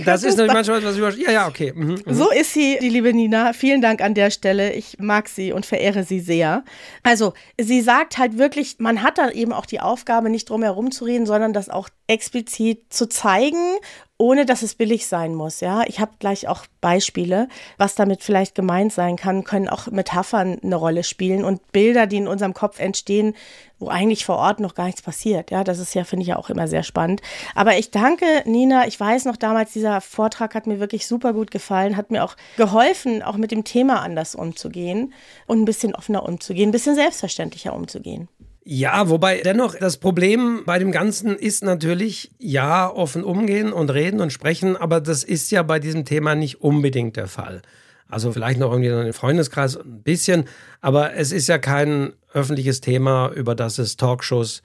Das 0.04 0.22
ist 0.22 0.36
natürlich 0.36 0.52
manchmal 0.52 0.84
was 0.84 0.96
über. 0.96 1.12
Ja, 1.14 1.30
ja, 1.30 1.48
okay. 1.48 1.72
Mhm, 1.74 2.02
mhm. 2.04 2.14
So 2.14 2.30
ist 2.30 2.52
sie, 2.52 2.78
die 2.80 2.88
liebe 2.88 3.12
Nina. 3.12 3.52
Vielen 3.52 3.80
Dank 3.80 4.00
an 4.02 4.14
der 4.14 4.30
Stelle. 4.30 4.72
Ich 4.72 4.98
mag 4.98 5.28
sie 5.28 5.52
und 5.52 5.66
verehre 5.66 6.04
sie 6.04 6.20
sehr. 6.20 6.64
Also, 7.02 7.32
sie 7.58 7.80
sagt 7.80 8.18
halt 8.18 8.38
wirklich, 8.38 8.76
man 8.78 9.02
hat 9.02 9.18
dann 9.18 9.30
eben 9.30 9.52
auch 9.52 9.66
die 9.66 9.80
Aufgabe, 9.80 10.30
nicht 10.30 10.50
drum 10.50 10.62
herum 10.62 10.90
zu 10.90 11.04
reden, 11.04 11.26
sondern 11.26 11.52
das 11.52 11.68
auch 11.68 11.88
explizit 12.06 12.92
zu 12.92 13.08
zeigen 13.08 13.78
ohne 14.18 14.46
dass 14.46 14.62
es 14.62 14.74
billig 14.74 15.06
sein 15.06 15.34
muss. 15.34 15.60
Ja, 15.60 15.82
ich 15.86 16.00
habe 16.00 16.12
gleich 16.18 16.48
auch 16.48 16.64
Beispiele, 16.80 17.48
was 17.76 17.94
damit 17.94 18.22
vielleicht 18.22 18.54
gemeint 18.54 18.92
sein 18.92 19.16
kann, 19.16 19.44
können 19.44 19.68
auch 19.68 19.88
Metaphern 19.88 20.58
eine 20.62 20.76
Rolle 20.76 21.04
spielen 21.04 21.44
und 21.44 21.72
Bilder, 21.72 22.06
die 22.06 22.16
in 22.16 22.28
unserem 22.28 22.54
Kopf 22.54 22.78
entstehen, 22.78 23.34
wo 23.78 23.88
eigentlich 23.88 24.24
vor 24.24 24.36
Ort 24.36 24.60
noch 24.60 24.74
gar 24.74 24.86
nichts 24.86 25.02
passiert. 25.02 25.50
Ja, 25.50 25.64
das 25.64 25.78
ist 25.78 25.94
ja, 25.94 26.04
finde 26.04 26.22
ich 26.22 26.28
ja 26.28 26.36
auch 26.36 26.48
immer 26.48 26.66
sehr 26.68 26.82
spannend. 26.82 27.20
Aber 27.54 27.78
ich 27.78 27.90
danke 27.90 28.24
Nina. 28.46 28.86
Ich 28.86 28.98
weiß 28.98 29.26
noch 29.26 29.36
damals, 29.36 29.72
dieser 29.72 30.00
Vortrag 30.00 30.54
hat 30.54 30.66
mir 30.66 30.80
wirklich 30.80 31.06
super 31.06 31.32
gut 31.32 31.50
gefallen, 31.50 31.96
hat 31.96 32.10
mir 32.10 32.24
auch 32.24 32.36
geholfen, 32.56 33.22
auch 33.22 33.36
mit 33.36 33.50
dem 33.50 33.64
Thema 33.64 34.00
anders 34.02 34.34
umzugehen 34.34 35.12
und 35.46 35.60
ein 35.60 35.64
bisschen 35.64 35.94
offener 35.94 36.24
umzugehen, 36.26 36.70
ein 36.70 36.72
bisschen 36.72 36.94
selbstverständlicher 36.94 37.74
umzugehen. 37.74 38.28
Ja, 38.68 39.08
wobei 39.08 39.42
dennoch 39.42 39.76
das 39.76 39.98
Problem 39.98 40.64
bei 40.66 40.80
dem 40.80 40.90
Ganzen 40.90 41.36
ist 41.36 41.62
natürlich, 41.62 42.32
ja, 42.38 42.90
offen 42.90 43.22
umgehen 43.22 43.72
und 43.72 43.90
reden 43.90 44.20
und 44.20 44.32
sprechen, 44.32 44.76
aber 44.76 45.00
das 45.00 45.22
ist 45.22 45.52
ja 45.52 45.62
bei 45.62 45.78
diesem 45.78 46.04
Thema 46.04 46.34
nicht 46.34 46.62
unbedingt 46.62 47.16
der 47.16 47.28
Fall. 47.28 47.62
Also 48.08 48.32
vielleicht 48.32 48.60
noch 48.60 48.70
irgendwie 48.70 48.88
in 48.88 49.12
Freundeskreis 49.12 49.76
ein 49.76 50.02
bisschen, 50.02 50.44
aber 50.80 51.14
es 51.14 51.32
ist 51.32 51.48
ja 51.48 51.58
kein 51.58 52.12
öffentliches 52.32 52.80
Thema, 52.80 53.30
über 53.30 53.54
das 53.54 53.78
es 53.78 53.96
Talkshows 53.96 54.62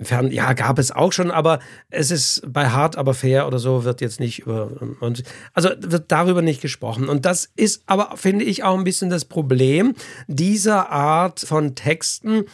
Fern, 0.00 0.30
ja, 0.30 0.52
gab 0.52 0.78
es 0.78 0.92
auch 0.92 1.12
schon, 1.12 1.32
aber 1.32 1.58
es 1.90 2.12
ist 2.12 2.42
bei 2.46 2.68
Hart 2.68 2.96
aber 2.96 3.14
fair 3.14 3.48
oder 3.48 3.58
so 3.58 3.82
wird 3.82 4.00
jetzt 4.00 4.20
nicht 4.20 4.40
über, 4.40 4.70
also 5.54 5.70
wird 5.76 6.12
darüber 6.12 6.40
nicht 6.40 6.60
gesprochen. 6.60 7.08
Und 7.08 7.26
das 7.26 7.50
ist 7.56 7.82
aber, 7.86 8.16
finde 8.16 8.44
ich, 8.44 8.62
auch 8.62 8.78
ein 8.78 8.84
bisschen 8.84 9.10
das 9.10 9.24
Problem 9.24 9.94
dieser 10.28 10.90
Art 10.90 11.40
von 11.40 11.74
Texten, 11.74 12.44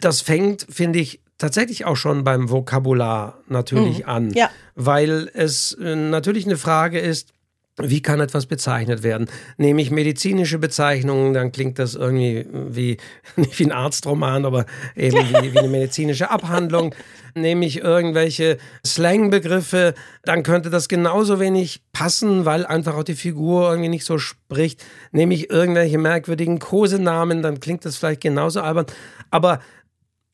das 0.00 0.22
fängt, 0.22 0.66
finde 0.70 0.98
ich, 0.98 1.20
tatsächlich 1.36 1.84
auch 1.84 1.96
schon 1.96 2.24
beim 2.24 2.48
Vokabular 2.48 3.38
natürlich 3.48 3.98
mhm. 3.98 4.08
an. 4.08 4.30
Ja. 4.30 4.48
Weil 4.74 5.30
es 5.34 5.72
äh, 5.74 5.96
natürlich 5.96 6.46
eine 6.46 6.56
Frage 6.56 7.00
ist, 7.00 7.33
wie 7.80 8.02
kann 8.02 8.20
etwas 8.20 8.46
bezeichnet 8.46 9.02
werden? 9.02 9.28
Nehme 9.56 9.82
ich 9.82 9.90
medizinische 9.90 10.58
Bezeichnungen, 10.58 11.34
dann 11.34 11.50
klingt 11.50 11.78
das 11.78 11.94
irgendwie 11.94 12.46
wie, 12.52 12.98
nicht 13.36 13.58
wie 13.58 13.64
ein 13.64 13.72
Arztroman, 13.72 14.44
aber 14.44 14.66
eben 14.94 15.16
wie, 15.16 15.52
wie 15.52 15.58
eine 15.58 15.68
medizinische 15.68 16.30
Abhandlung. 16.30 16.94
Nehme 17.34 17.66
ich 17.66 17.78
irgendwelche 17.80 18.58
Slangbegriffe, 18.86 19.94
dann 20.22 20.44
könnte 20.44 20.70
das 20.70 20.88
genauso 20.88 21.40
wenig 21.40 21.82
passen, 21.92 22.44
weil 22.44 22.64
einfach 22.64 22.96
auch 22.96 23.02
die 23.02 23.16
Figur 23.16 23.70
irgendwie 23.70 23.88
nicht 23.88 24.04
so 24.04 24.18
spricht. 24.18 24.84
Nehme 25.10 25.34
ich 25.34 25.50
irgendwelche 25.50 25.98
merkwürdigen 25.98 26.60
Kosenamen, 26.60 27.42
dann 27.42 27.58
klingt 27.58 27.84
das 27.84 27.96
vielleicht 27.96 28.20
genauso 28.20 28.60
albern. 28.60 28.86
Aber 29.30 29.58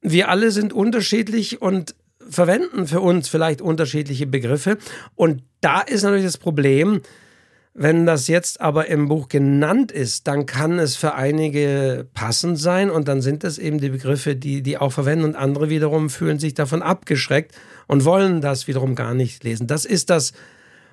wir 0.03 0.29
alle 0.29 0.51
sind 0.51 0.75
unterschiedlich 0.75 1.63
und 1.63 1.95
verwenden 2.29 2.87
für 2.87 3.01
uns 3.01 3.29
vielleicht 3.29 3.61
unterschiedliche 3.63 4.27
Begriffe. 4.27 4.77
Und 5.15 5.43
da 5.61 5.81
ist 5.81 6.03
natürlich 6.03 6.25
das 6.25 6.39
Problem, 6.39 7.01
wenn 7.73 8.05
das 8.05 8.27
jetzt 8.27 8.61
aber 8.61 8.89
im 8.89 9.09
Buch 9.09 9.29
genannt 9.29 9.93
ist, 9.93 10.27
dann 10.27 10.47
kann 10.47 10.79
es 10.79 10.97
für 10.97 11.15
einige 11.15 12.07
passend 12.15 12.59
sein 12.59 12.91
und 12.91 13.07
dann 13.07 13.23
sind 13.23 13.45
das 13.45 13.59
eben 13.59 13.79
die 13.79 13.91
Begriffe, 13.91 14.35
die 14.35 14.63
die 14.63 14.77
auch 14.77 14.93
verwenden 14.93 15.25
und 15.25 15.37
andere 15.37 15.69
wiederum 15.71 16.11
fühlen 16.11 16.41
sich 16.41 16.55
davon 16.55 16.83
abgeschreckt 16.83 17.55
und 17.87 18.05
wollen 18.05 18.41
das 18.41 18.67
wiederum 18.67 18.97
gar 18.97 19.15
nicht 19.15 19.45
lesen. 19.45 19.69
Das 19.69 19.85
ist 19.85 20.11
das 20.11 20.33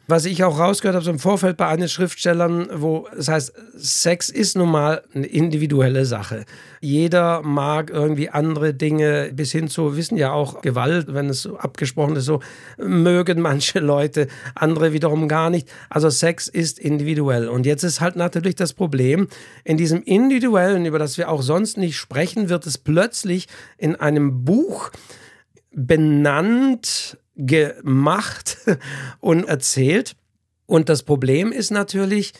was 0.07 0.25
ich 0.25 0.43
auch 0.43 0.57
rausgehört 0.57 0.95
habe, 0.95 1.05
so 1.05 1.11
im 1.11 1.19
Vorfeld 1.19 1.57
bei 1.57 1.67
einigen 1.67 1.89
Schriftstellern, 1.89 2.69
wo 2.73 3.07
das 3.15 3.27
heißt, 3.27 3.53
Sex 3.75 4.29
ist 4.29 4.55
nun 4.55 4.71
mal 4.71 5.03
eine 5.13 5.25
individuelle 5.25 6.05
Sache. 6.05 6.45
Jeder 6.79 7.41
mag 7.41 7.89
irgendwie 7.89 8.29
andere 8.29 8.73
Dinge, 8.73 9.31
bis 9.33 9.51
hin 9.51 9.67
zu, 9.67 9.97
wissen 9.97 10.17
ja 10.17 10.31
auch, 10.31 10.61
Gewalt, 10.61 11.13
wenn 11.13 11.29
es 11.29 11.41
so 11.41 11.57
abgesprochen 11.57 12.15
ist, 12.15 12.25
so 12.25 12.39
mögen 12.77 13.41
manche 13.41 13.79
Leute, 13.79 14.27
andere 14.55 14.93
wiederum 14.93 15.27
gar 15.27 15.49
nicht. 15.49 15.67
Also 15.89 16.09
Sex 16.09 16.47
ist 16.47 16.79
individuell. 16.79 17.49
Und 17.49 17.65
jetzt 17.65 17.83
ist 17.83 17.99
halt 17.99 18.15
natürlich 18.15 18.55
das 18.55 18.73
Problem, 18.73 19.27
in 19.65 19.75
diesem 19.75 20.01
Individuellen, 20.03 20.85
über 20.85 20.99
das 20.99 21.17
wir 21.17 21.29
auch 21.29 21.41
sonst 21.41 21.77
nicht 21.77 21.97
sprechen, 21.97 22.47
wird 22.47 22.65
es 22.65 22.77
plötzlich 22.77 23.47
in 23.77 23.95
einem 23.95 24.45
Buch 24.45 24.91
benannt, 25.71 27.17
gemacht 27.38 28.58
und 29.19 29.47
erzählt. 29.47 30.15
Und 30.65 30.89
das 30.89 31.04
Problem 31.04 31.52
ist 31.52 31.71
natürlich, 31.71 32.34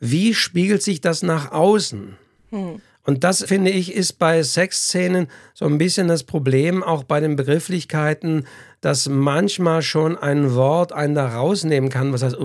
wie 0.00 0.34
spiegelt 0.34 0.82
sich 0.82 1.00
das 1.00 1.22
nach 1.22 1.52
außen? 1.52 2.16
Hm. 2.50 2.80
Und 3.06 3.22
das, 3.22 3.44
finde 3.44 3.70
ich, 3.70 3.94
ist 3.94 4.14
bei 4.14 4.42
Sexszenen 4.42 5.28
so 5.54 5.64
ein 5.64 5.78
bisschen 5.78 6.08
das 6.08 6.24
Problem, 6.24 6.82
auch 6.82 7.04
bei 7.04 7.20
den 7.20 7.36
Begrifflichkeiten, 7.36 8.46
dass 8.80 9.08
manchmal 9.08 9.82
schon 9.82 10.18
ein 10.18 10.54
Wort 10.54 10.92
einen 10.92 11.14
da 11.14 11.28
rausnehmen 11.28 11.88
kann, 11.88 12.12
was 12.12 12.24
heißt, 12.24 12.36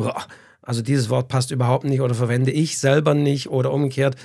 also 0.61 0.83
dieses 0.83 1.09
Wort 1.09 1.29
passt 1.29 1.49
überhaupt 1.49 1.85
nicht 1.85 2.01
oder 2.01 2.13
verwende 2.13 2.51
ich 2.51 2.77
selber 2.77 3.15
nicht 3.15 3.49
oder 3.49 3.73
umgekehrt. 3.73 4.15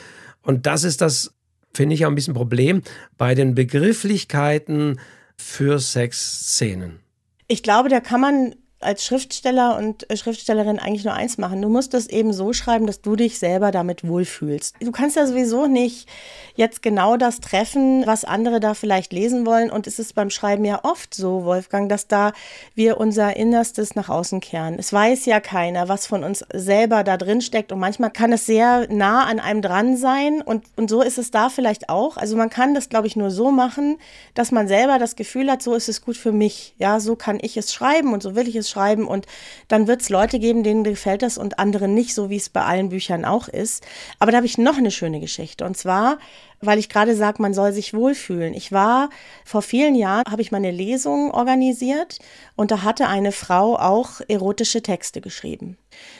Und 0.42 0.66
das 0.66 0.84
ist 0.84 1.00
das, 1.00 1.32
finde 1.72 1.94
ich, 1.94 2.04
auch 2.04 2.10
ein 2.10 2.14
bisschen 2.14 2.34
Problem 2.34 2.82
bei 3.16 3.34
den 3.34 3.54
Begrifflichkeiten 3.54 5.00
für 5.36 5.78
Sexszenen. 5.78 7.00
Ich 7.48 7.62
glaube, 7.62 7.88
da 7.88 8.00
kann 8.00 8.20
man 8.20 8.54
als 8.80 9.04
Schriftsteller 9.04 9.76
und 9.78 10.08
äh, 10.10 10.16
Schriftstellerin 10.16 10.78
eigentlich 10.78 11.04
nur 11.04 11.14
eins 11.14 11.38
machen. 11.38 11.62
Du 11.62 11.68
musst 11.68 11.94
es 11.94 12.06
eben 12.08 12.32
so 12.32 12.52
schreiben, 12.52 12.86
dass 12.86 13.00
du 13.00 13.16
dich 13.16 13.38
selber 13.38 13.70
damit 13.70 14.06
wohlfühlst. 14.06 14.74
Du 14.80 14.92
kannst 14.92 15.16
ja 15.16 15.26
sowieso 15.26 15.66
nicht 15.66 16.08
jetzt 16.56 16.82
genau 16.82 17.16
das 17.16 17.40
treffen, 17.40 18.06
was 18.06 18.24
andere 18.24 18.60
da 18.60 18.74
vielleicht 18.74 19.12
lesen 19.14 19.46
wollen. 19.46 19.70
Und 19.70 19.86
es 19.86 19.98
ist 19.98 20.14
beim 20.14 20.28
Schreiben 20.28 20.64
ja 20.64 20.84
oft 20.84 21.14
so, 21.14 21.44
Wolfgang, 21.44 21.88
dass 21.88 22.06
da 22.06 22.32
wir 22.74 22.98
unser 22.98 23.36
Innerstes 23.36 23.94
nach 23.94 24.10
außen 24.10 24.40
kehren. 24.40 24.76
Es 24.78 24.92
weiß 24.92 25.24
ja 25.24 25.40
keiner, 25.40 25.88
was 25.88 26.06
von 26.06 26.22
uns 26.22 26.44
selber 26.52 27.02
da 27.02 27.16
drin 27.16 27.40
steckt. 27.40 27.72
Und 27.72 27.78
manchmal 27.78 28.10
kann 28.10 28.32
es 28.32 28.44
sehr 28.44 28.86
nah 28.92 29.24
an 29.24 29.40
einem 29.40 29.62
dran 29.62 29.96
sein. 29.96 30.42
Und, 30.42 30.64
und 30.76 30.90
so 30.90 31.00
ist 31.00 31.16
es 31.16 31.30
da 31.30 31.48
vielleicht 31.48 31.88
auch. 31.88 32.18
Also 32.18 32.36
man 32.36 32.50
kann 32.50 32.74
das, 32.74 32.90
glaube 32.90 33.06
ich, 33.06 33.16
nur 33.16 33.30
so 33.30 33.50
machen, 33.50 33.96
dass 34.34 34.52
man 34.52 34.68
selber 34.68 34.98
das 34.98 35.16
Gefühl 35.16 35.50
hat, 35.50 35.62
so 35.62 35.74
ist 35.74 35.88
es 35.88 36.02
gut 36.02 36.16
für 36.18 36.32
mich. 36.32 36.74
Ja, 36.78 37.00
so 37.00 37.16
kann 37.16 37.38
ich 37.40 37.56
es 37.56 37.72
schreiben 37.72 38.12
und 38.12 38.22
so 38.22 38.36
will 38.36 38.46
ich 38.46 38.56
es 38.56 38.65
schreiben. 38.68 39.06
Und 39.06 39.26
dann 39.68 39.86
wird 39.86 40.02
es 40.02 40.08
Leute 40.08 40.38
geben, 40.38 40.62
denen 40.62 40.84
gefällt 40.84 41.22
das 41.22 41.38
und 41.38 41.58
anderen 41.58 41.94
nicht, 41.94 42.14
so 42.14 42.30
wie 42.30 42.36
es 42.36 42.48
bei 42.48 42.62
allen 42.62 42.90
Büchern 42.90 43.24
auch 43.24 43.48
ist. 43.48 43.84
Aber 44.18 44.30
da 44.30 44.36
habe 44.38 44.46
ich 44.46 44.58
noch 44.58 44.78
eine 44.78 44.90
schöne 44.90 45.20
Geschichte. 45.20 45.64
Und 45.64 45.76
zwar 45.76 46.18
weil 46.60 46.78
ich 46.78 46.88
gerade 46.88 47.14
sage, 47.14 47.42
man 47.42 47.54
soll 47.54 47.72
sich 47.72 47.94
wohlfühlen. 47.94 48.54
Ich 48.54 48.72
war 48.72 49.10
vor 49.44 49.62
vielen 49.62 49.94
Jahren, 49.94 50.24
habe 50.28 50.42
ich 50.42 50.52
meine 50.52 50.70
Lesung 50.70 51.30
organisiert 51.30 52.18
und 52.54 52.70
da 52.70 52.82
hatte 52.82 53.08
eine 53.08 53.32
Frau 53.32 53.76
auch 53.76 54.20
erotische 54.28 54.82
Texte 54.82 55.20
geschrieben. 55.20 55.76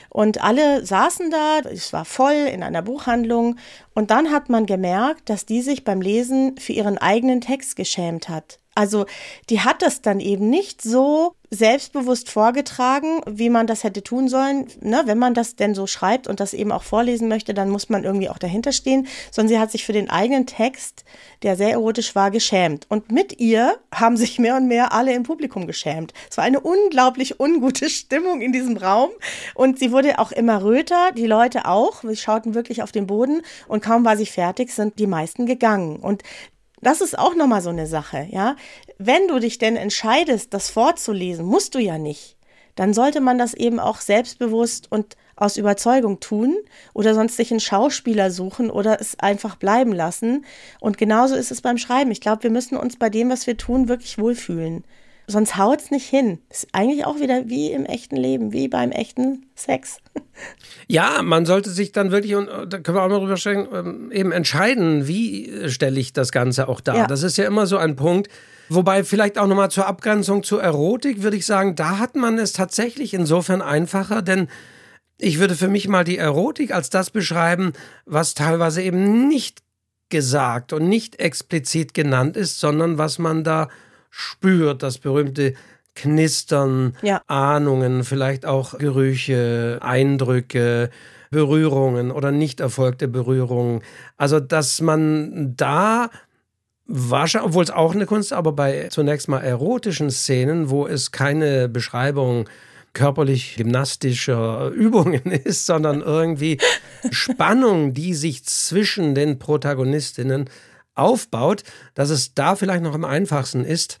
Und 0.09 0.43
alle 0.43 0.85
saßen 0.85 1.31
da, 1.31 1.59
es 1.69 1.93
war 1.93 2.05
voll 2.05 2.33
in 2.33 2.63
einer 2.63 2.81
Buchhandlung 2.81 3.57
und 3.93 4.11
dann 4.11 4.31
hat 4.31 4.49
man 4.49 4.65
gemerkt, 4.65 5.29
dass 5.29 5.45
die 5.45 5.61
sich 5.61 5.83
beim 5.83 6.01
Lesen 6.01 6.57
für 6.57 6.73
ihren 6.73 6.97
eigenen 6.97 7.41
Text 7.41 7.75
geschämt 7.75 8.29
hat. 8.29 8.59
Also 8.77 9.07
die 9.49 9.61
hat 9.61 9.81
das 9.81 10.03
dann 10.03 10.19
eben 10.19 10.51
nicht 10.51 10.83
so 10.83 11.33
selbstbewusst 11.49 12.29
vorgetragen, 12.29 13.21
wie 13.25 13.49
man 13.49 13.65
das 13.65 13.83
hätte 13.83 14.03
tun 14.03 14.27
sollen. 14.27 14.67
Ne, 14.81 15.01
wenn 15.05 15.17
man 15.17 15.33
das 15.33 15.55
denn 15.55 15.73
so 15.73 15.87
schreibt 15.87 16.27
und 16.27 16.39
das 16.39 16.53
eben 16.53 16.71
auch 16.71 16.83
vorlesen 16.83 17.27
möchte, 17.27 17.55
dann 17.55 17.71
muss 17.71 17.89
man 17.89 18.03
irgendwie 18.03 18.29
auch 18.29 18.37
dahinter 18.37 18.71
stehen. 18.71 19.07
Sondern 19.31 19.49
sie 19.49 19.59
hat 19.59 19.71
sich 19.71 19.83
für 19.83 19.93
den 19.93 20.11
eigenen 20.11 20.45
Text, 20.45 21.05
der 21.41 21.55
sehr 21.55 21.71
erotisch 21.71 22.13
war, 22.13 22.29
geschämt. 22.29 22.85
Und 22.87 23.11
mit 23.11 23.39
ihr 23.39 23.79
haben 23.91 24.15
sich 24.15 24.37
mehr 24.37 24.57
und 24.57 24.67
mehr 24.67 24.93
alle 24.93 25.15
im 25.15 25.23
Publikum 25.23 25.65
geschämt. 25.65 26.13
Es 26.29 26.37
war 26.37 26.43
eine 26.43 26.59
unglaublich 26.59 27.39
ungute 27.39 27.89
Stimmung 27.89 28.41
in 28.41 28.51
diesem 28.51 28.77
Raum. 28.77 29.09
Und 29.55 29.79
sie 29.79 29.91
wurde 29.91 30.19
auch 30.19 30.31
immer 30.31 30.61
röter, 30.61 31.11
die 31.17 31.25
Leute 31.25 31.65
auch. 31.65 32.03
Wir 32.03 32.15
schauten 32.15 32.53
wirklich 32.53 32.83
auf 32.83 32.91
den 32.91 33.07
Boden 33.07 33.41
und 33.67 33.81
kaum 33.81 34.05
war 34.05 34.17
sie 34.17 34.27
fertig, 34.27 34.71
sind 34.71 34.99
die 34.99 35.07
meisten 35.07 35.47
gegangen. 35.47 35.95
Und 35.95 36.21
das 36.81 37.01
ist 37.01 37.17
auch 37.17 37.35
nochmal 37.35 37.61
so 37.61 37.69
eine 37.69 37.87
Sache, 37.87 38.27
ja. 38.29 38.55
Wenn 38.97 39.27
du 39.27 39.39
dich 39.39 39.57
denn 39.57 39.75
entscheidest, 39.75 40.53
das 40.53 40.69
vorzulesen, 40.69 41.45
musst 41.45 41.75
du 41.75 41.79
ja 41.79 41.97
nicht. 41.97 42.37
Dann 42.75 42.93
sollte 42.93 43.21
man 43.21 43.37
das 43.37 43.53
eben 43.55 43.79
auch 43.79 43.99
selbstbewusst 44.01 44.91
und 44.91 45.17
aus 45.35 45.57
Überzeugung 45.57 46.19
tun 46.19 46.57
oder 46.93 47.13
sonst 47.13 47.37
sich 47.37 47.51
einen 47.51 47.59
Schauspieler 47.59 48.31
suchen 48.31 48.69
oder 48.69 48.99
es 48.99 49.19
einfach 49.19 49.55
bleiben 49.55 49.93
lassen. 49.93 50.45
Und 50.79 50.97
genauso 50.97 51.35
ist 51.35 51.51
es 51.51 51.61
beim 51.61 51.77
Schreiben. 51.77 52.11
Ich 52.11 52.21
glaube, 52.21 52.43
wir 52.43 52.51
müssen 52.51 52.77
uns 52.77 52.97
bei 52.97 53.09
dem, 53.09 53.29
was 53.29 53.47
wir 53.47 53.57
tun, 53.57 53.87
wirklich 53.87 54.17
wohlfühlen. 54.17 54.83
Sonst 55.29 55.57
haut 55.57 55.81
es 55.81 55.91
nicht 55.91 56.07
hin. 56.07 56.39
Ist 56.49 56.67
eigentlich 56.71 57.05
auch 57.05 57.19
wieder 57.19 57.49
wie 57.49 57.71
im 57.71 57.85
echten 57.85 58.15
Leben, 58.15 58.53
wie 58.53 58.69
beim 58.69 58.91
echten 58.91 59.45
Sex. 59.55 59.97
Ja, 60.87 61.21
man 61.21 61.45
sollte 61.45 61.69
sich 61.69 61.91
dann 61.91 62.11
wirklich, 62.11 62.35
und 62.35 62.47
äh, 62.47 62.65
da 62.65 62.79
können 62.79 62.97
wir 62.97 63.03
auch 63.03 63.09
mal 63.09 63.19
drüber 63.19 63.35
sprechen, 63.35 63.67
ähm, 63.73 64.11
eben 64.11 64.31
entscheiden, 64.31 65.07
wie 65.07 65.49
äh, 65.49 65.69
stelle 65.69 65.99
ich 65.99 66.13
das 66.13 66.31
Ganze 66.31 66.69
auch 66.69 66.79
dar. 66.79 66.95
Ja. 66.95 67.07
Das 67.07 67.23
ist 67.23 67.37
ja 67.37 67.45
immer 67.45 67.67
so 67.67 67.77
ein 67.77 67.97
Punkt. 67.97 68.29
Wobei 68.69 69.03
vielleicht 69.03 69.37
auch 69.37 69.47
nochmal 69.47 69.71
zur 69.71 69.87
Abgrenzung 69.87 70.43
zur 70.43 70.61
Erotik 70.61 71.21
würde 71.23 71.37
ich 71.37 71.45
sagen, 71.45 71.75
da 71.75 71.99
hat 71.99 72.15
man 72.15 72.37
es 72.37 72.53
tatsächlich 72.53 73.13
insofern 73.13 73.61
einfacher, 73.61 74.21
denn 74.21 74.47
ich 75.17 75.39
würde 75.39 75.55
für 75.55 75.67
mich 75.67 75.87
mal 75.87 76.03
die 76.03 76.17
Erotik 76.17 76.73
als 76.73 76.89
das 76.89 77.09
beschreiben, 77.09 77.73
was 78.05 78.33
teilweise 78.33 78.81
eben 78.81 79.27
nicht 79.27 79.59
gesagt 80.09 80.73
und 80.73 80.87
nicht 80.87 81.19
explizit 81.19 81.93
genannt 81.93 82.37
ist, 82.37 82.59
sondern 82.59 82.97
was 82.97 83.19
man 83.19 83.43
da 83.43 83.67
spürt, 84.09 84.83
das 84.83 84.97
berühmte 84.97 85.53
Knistern, 85.95 86.95
ja. 87.01 87.21
Ahnungen, 87.27 88.03
vielleicht 88.03 88.45
auch 88.45 88.77
Gerüche, 88.77 89.79
Eindrücke, 89.81 90.91
Berührungen 91.31 92.11
oder 92.11 92.31
nicht 92.31 92.59
erfolgte 92.59 93.07
Berührungen. 93.07 93.81
Also, 94.15 94.39
dass 94.39 94.79
man 94.79 95.55
da 95.57 96.09
wahrscheinlich, 96.85 97.49
obwohl 97.49 97.63
es 97.63 97.71
auch 97.71 97.93
eine 97.93 98.05
Kunst, 98.05 98.31
aber 98.31 98.53
bei 98.53 98.87
zunächst 98.89 99.27
mal 99.27 99.41
erotischen 99.41 100.09
Szenen, 100.09 100.69
wo 100.69 100.87
es 100.87 101.11
keine 101.11 101.67
Beschreibung 101.67 102.47
körperlich 102.93 103.55
gymnastischer 103.57 104.69
Übungen 104.75 105.25
ist, 105.25 105.65
sondern 105.65 106.01
irgendwie 106.01 106.57
Spannung, 107.11 107.93
die 107.93 108.13
sich 108.13 108.45
zwischen 108.45 109.15
den 109.15 109.39
Protagonistinnen 109.39 110.49
aufbaut, 110.97 111.63
dass 111.93 112.09
es 112.09 112.33
da 112.33 112.55
vielleicht 112.55 112.83
noch 112.83 112.93
am 112.93 113.05
einfachsten 113.05 113.63
ist, 113.63 113.99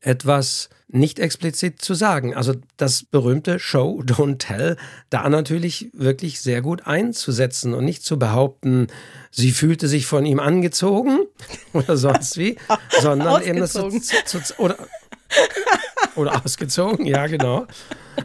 etwas 0.00 0.70
nicht 0.88 1.18
explizit 1.18 1.80
zu 1.82 1.94
sagen. 1.94 2.34
Also 2.34 2.54
das 2.76 3.04
berühmte 3.04 3.58
Show, 3.58 4.02
Don't 4.04 4.38
Tell, 4.38 4.76
da 5.08 5.28
natürlich 5.28 5.90
wirklich 5.92 6.40
sehr 6.40 6.62
gut 6.62 6.86
einzusetzen 6.86 7.74
und 7.74 7.84
nicht 7.84 8.02
zu 8.02 8.18
behaupten, 8.18 8.88
sie 9.30 9.52
fühlte 9.52 9.88
sich 9.88 10.06
von 10.06 10.26
ihm 10.26 10.40
angezogen 10.40 11.20
oder 11.72 11.96
sonst 11.96 12.38
wie, 12.38 12.56
sondern 13.00 13.42
eben 13.42 13.60
das 13.60 13.72
zu, 13.72 13.90
zu, 13.90 14.38
oder, 14.58 14.76
oder 16.16 16.44
ausgezogen, 16.44 17.06
ja 17.06 17.26
genau, 17.26 17.66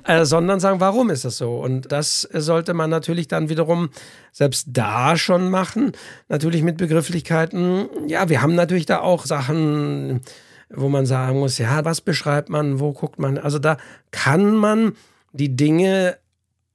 äh, 0.06 0.26
sondern 0.26 0.60
sagen, 0.60 0.80
warum 0.80 1.10
ist 1.10 1.26
das 1.26 1.38
so? 1.38 1.58
Und 1.58 1.92
das 1.92 2.22
sollte 2.22 2.74
man 2.74 2.90
natürlich 2.90 3.28
dann 3.28 3.50
wiederum 3.50 3.90
selbst 4.32 4.68
da 4.72 5.18
schon 5.18 5.50
machen, 5.50 5.94
natürlich 6.28 6.64
mit 6.64 6.78
Begrifflichkeiten. 6.78 7.88
Ja, 8.08 8.30
wir 8.30 8.42
haben 8.42 8.56
natürlich 8.56 8.86
da 8.86 9.00
auch 9.00 9.26
Sachen 9.26 10.22
wo 10.70 10.90
man 10.90 11.06
sagen 11.06 11.40
muss, 11.40 11.58
ja, 11.58 11.86
was 11.86 12.02
beschreibt 12.02 12.50
man, 12.50 12.80
wo 12.80 12.94
guckt 12.94 13.20
man. 13.20 13.38
Also 13.38 13.60
da 13.60 13.78
kann 14.12 14.56
man 14.56 14.94
die 15.32 15.56
Dinge 15.56 16.18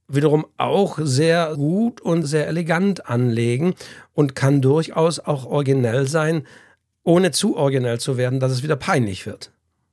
wiederum 0.08 0.46
auch 0.56 0.98
sehr 1.00 1.54
gut 1.56 2.00
und 2.00 2.24
sehr 2.24 2.48
elegant 2.48 3.08
anlegen 3.08 3.74
und 4.12 4.34
kann 4.34 4.60
durchaus 4.60 5.20
auch 5.20 5.46
originell 5.46 6.06
sein, 6.06 6.46
ohne 7.04 7.30
zu 7.30 7.56
originell 7.56 7.98
zu 8.00 8.16
werden, 8.16 8.40
dass 8.40 8.52
es 8.52 8.62
wieder 8.62 8.76
peinlich 8.76 9.26
wird. 9.26 9.52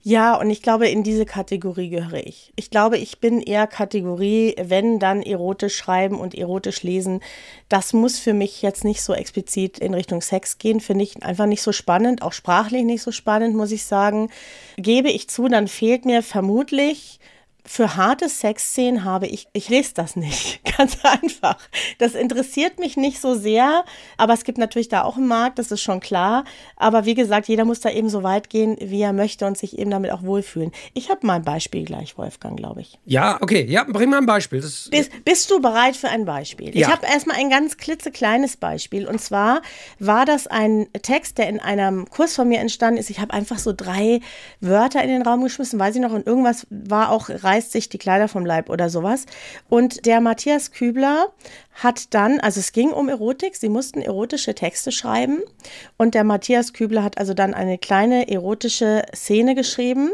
Ja, 0.09 0.35
und 0.35 0.49
ich 0.49 0.61
glaube, 0.61 0.87
in 0.87 1.03
diese 1.03 1.25
Kategorie 1.25 1.89
gehöre 1.89 2.25
ich. 2.25 2.53
Ich 2.55 2.69
glaube, 2.69 2.97
ich 2.97 3.19
bin 3.19 3.41
eher 3.41 3.67
Kategorie, 3.67 4.55
wenn 4.57 4.99
dann 4.99 5.21
erotisch 5.21 5.75
schreiben 5.75 6.17
und 6.17 6.33
erotisch 6.33 6.81
lesen. 6.81 7.19
Das 7.67 7.91
muss 7.91 8.17
für 8.17 8.33
mich 8.33 8.61
jetzt 8.61 8.85
nicht 8.85 9.01
so 9.01 9.13
explizit 9.13 9.79
in 9.79 9.93
Richtung 9.93 10.21
Sex 10.21 10.59
gehen. 10.59 10.79
Finde 10.79 11.03
ich 11.03 11.21
einfach 11.23 11.45
nicht 11.45 11.61
so 11.61 11.73
spannend, 11.73 12.21
auch 12.21 12.31
sprachlich 12.31 12.85
nicht 12.85 13.01
so 13.01 13.11
spannend, 13.11 13.53
muss 13.57 13.73
ich 13.73 13.83
sagen. 13.83 14.29
Gebe 14.77 15.09
ich 15.09 15.29
zu, 15.29 15.49
dann 15.49 15.67
fehlt 15.67 16.05
mir 16.05 16.23
vermutlich 16.23 17.19
für 17.67 17.97
harte 17.97 18.29
Sexszenen 18.29 19.03
habe 19.03 19.27
ich, 19.27 19.47
ich 19.51 19.67
lese 19.67 19.93
das 19.93 20.15
nicht, 20.15 20.61
ganz 20.77 20.97
einfach. 21.03 21.57
Das 21.99 22.15
interessiert 22.15 22.79
mich 22.79 22.95
nicht 22.95 23.19
so 23.19 23.35
sehr, 23.35 23.83
aber 24.15 24.33
es 24.33 24.45
gibt 24.45 24.57
natürlich 24.57 24.87
da 24.87 25.03
auch 25.03 25.17
einen 25.17 25.27
Markt, 25.27 25.59
das 25.59 25.71
ist 25.71 25.81
schon 25.81 25.99
klar. 25.99 26.45
Aber 26.77 27.05
wie 27.05 27.13
gesagt, 27.13 27.47
jeder 27.47 27.65
muss 27.65 27.81
da 27.81 27.89
eben 27.89 28.09
so 28.09 28.23
weit 28.23 28.49
gehen, 28.49 28.77
wie 28.79 29.01
er 29.01 29.11
möchte 29.11 29.45
und 29.45 29.57
sich 29.57 29.77
eben 29.77 29.91
damit 29.91 30.11
auch 30.11 30.23
wohlfühlen. 30.23 30.71
Ich 30.93 31.09
habe 31.09 31.27
mal 31.27 31.35
ein 31.35 31.43
Beispiel 31.43 31.83
gleich, 31.83 32.17
Wolfgang, 32.17 32.57
glaube 32.57 32.81
ich. 32.81 32.97
Ja, 33.05 33.37
okay, 33.41 33.65
ja, 33.65 33.83
bring 33.83 34.09
mal 34.09 34.19
ein 34.19 34.25
Beispiel. 34.25 34.61
Bist, 34.61 35.25
bist, 35.25 35.51
du 35.51 35.59
bereit 35.59 35.97
für 35.97 36.07
ein 36.07 36.25
Beispiel? 36.25 36.77
Ja. 36.77 36.87
Ich 36.87 36.93
habe 36.93 37.05
erstmal 37.05 37.37
ein 37.37 37.49
ganz 37.49 37.77
klitzekleines 37.77 38.55
Beispiel 38.57 39.07
und 39.07 39.19
zwar 39.19 39.61
war 39.99 40.25
das 40.25 40.47
ein 40.47 40.87
Text, 41.01 41.37
der 41.37 41.49
in 41.49 41.59
einem 41.59 42.09
Kurs 42.09 42.35
von 42.35 42.47
mir 42.47 42.59
entstanden 42.59 42.97
ist. 42.97 43.09
Ich 43.09 43.19
habe 43.19 43.33
einfach 43.33 43.59
so 43.59 43.73
drei 43.75 44.21
Wörter 44.61 45.03
in 45.03 45.09
den 45.09 45.21
Raum 45.21 45.43
geschmissen, 45.43 45.79
weiß 45.79 45.95
ich 45.95 46.01
noch, 46.01 46.13
und 46.13 46.25
irgendwas 46.25 46.65
war 46.69 47.11
auch 47.11 47.29
rein 47.29 47.56
reißt 47.57 47.71
sich 47.71 47.89
die 47.89 47.97
Kleider 47.97 48.27
vom 48.27 48.45
Leib 48.45 48.69
oder 48.69 48.89
sowas. 48.89 49.25
Und 49.67 50.05
der 50.05 50.21
Matthias 50.21 50.71
Kübler 50.71 51.27
hat 51.73 52.13
dann, 52.13 52.39
also 52.39 52.59
es 52.59 52.71
ging 52.71 52.89
um 52.89 53.07
Erotik, 53.07 53.55
sie 53.55 53.69
mussten 53.69 54.01
erotische 54.01 54.55
Texte 54.55 54.91
schreiben 54.91 55.43
und 55.97 56.15
der 56.15 56.23
Matthias 56.23 56.73
Kübler 56.73 57.03
hat 57.03 57.19
also 57.19 57.35
dann 57.35 57.53
eine 57.53 57.77
kleine 57.77 58.29
erotische 58.29 59.03
Szene 59.15 59.53
geschrieben 59.53 60.11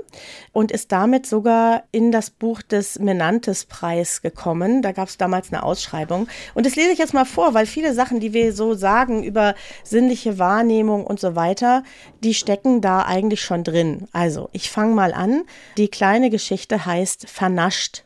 und 0.51 0.71
ist 0.71 0.91
damit 0.91 1.25
sogar 1.25 1.83
in 1.91 2.11
das 2.11 2.31
Buch 2.31 2.61
des 2.61 2.99
Menantes-Preis 2.99 4.21
gekommen. 4.21 4.81
Da 4.81 4.91
gab 4.91 5.07
es 5.07 5.17
damals 5.17 5.53
eine 5.53 5.63
Ausschreibung. 5.63 6.27
Und 6.53 6.65
das 6.65 6.75
lese 6.75 6.91
ich 6.91 6.99
jetzt 6.99 7.13
mal 7.13 7.25
vor, 7.25 7.53
weil 7.53 7.65
viele 7.65 7.93
Sachen, 7.93 8.19
die 8.19 8.33
wir 8.33 8.51
so 8.51 8.73
sagen 8.73 9.23
über 9.23 9.55
sinnliche 9.83 10.39
Wahrnehmung 10.39 11.05
und 11.05 11.19
so 11.19 11.35
weiter, 11.35 11.83
die 12.23 12.33
stecken 12.33 12.81
da 12.81 13.03
eigentlich 13.03 13.41
schon 13.41 13.63
drin. 13.63 14.07
Also, 14.11 14.49
ich 14.51 14.69
fange 14.69 14.93
mal 14.93 15.13
an. 15.13 15.43
Die 15.77 15.87
kleine 15.87 16.29
Geschichte 16.29 16.85
heißt 16.85 17.29
Vernascht. 17.33 18.03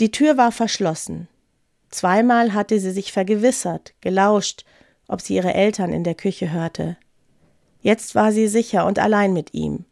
Die 0.00 0.10
Tür 0.10 0.36
war 0.36 0.52
verschlossen. 0.52 1.28
Zweimal 1.88 2.52
hatte 2.52 2.78
sie 2.78 2.90
sich 2.90 3.10
vergewissert, 3.10 3.94
gelauscht, 4.02 4.66
ob 5.08 5.22
sie 5.22 5.36
ihre 5.36 5.54
Eltern 5.54 5.94
in 5.94 6.04
der 6.04 6.14
Küche 6.14 6.52
hörte. 6.52 6.98
Jetzt 7.80 8.14
war 8.14 8.30
sie 8.30 8.46
sicher 8.46 8.84
und 8.84 8.98
allein 8.98 9.32
mit 9.32 9.54
ihm. 9.54 9.86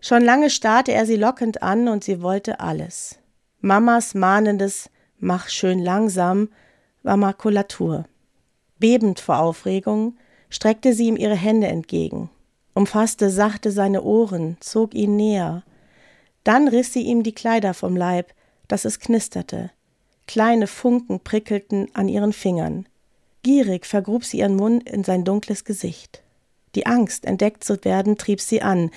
Schon 0.00 0.22
lange 0.22 0.50
starrte 0.50 0.92
er 0.92 1.04
sie 1.04 1.16
lockend 1.16 1.60
an 1.60 1.88
und 1.88 2.04
sie 2.04 2.22
wollte 2.22 2.60
alles. 2.60 3.18
Mamas 3.60 4.14
mahnendes 4.14 4.88
Mach 5.18 5.48
schön 5.48 5.80
langsam 5.80 6.50
war 7.02 7.16
Makulatur. 7.16 8.04
Bebend 8.78 9.18
vor 9.18 9.40
Aufregung 9.40 10.16
streckte 10.48 10.92
sie 10.92 11.08
ihm 11.08 11.16
ihre 11.16 11.34
Hände 11.34 11.66
entgegen, 11.66 12.30
umfasste 12.72 13.30
sachte 13.30 13.72
seine 13.72 14.04
Ohren, 14.04 14.58
zog 14.60 14.94
ihn 14.94 15.16
näher. 15.16 15.64
Dann 16.48 16.66
riss 16.66 16.94
sie 16.94 17.02
ihm 17.02 17.24
die 17.24 17.34
Kleider 17.34 17.74
vom 17.74 17.94
Leib, 17.94 18.32
dass 18.68 18.86
es 18.86 19.00
knisterte. 19.00 19.70
Kleine 20.26 20.66
Funken 20.66 21.20
prickelten 21.20 21.88
an 21.92 22.08
ihren 22.08 22.32
Fingern. 22.32 22.86
Gierig 23.42 23.84
vergrub 23.84 24.24
sie 24.24 24.38
ihren 24.38 24.56
Mund 24.56 24.88
in 24.88 25.04
sein 25.04 25.24
dunkles 25.24 25.66
Gesicht. 25.66 26.22
Die 26.74 26.86
Angst, 26.86 27.26
entdeckt 27.26 27.64
zu 27.64 27.84
werden, 27.84 28.16
trieb 28.16 28.40
sie 28.40 28.62
an. 28.62 28.90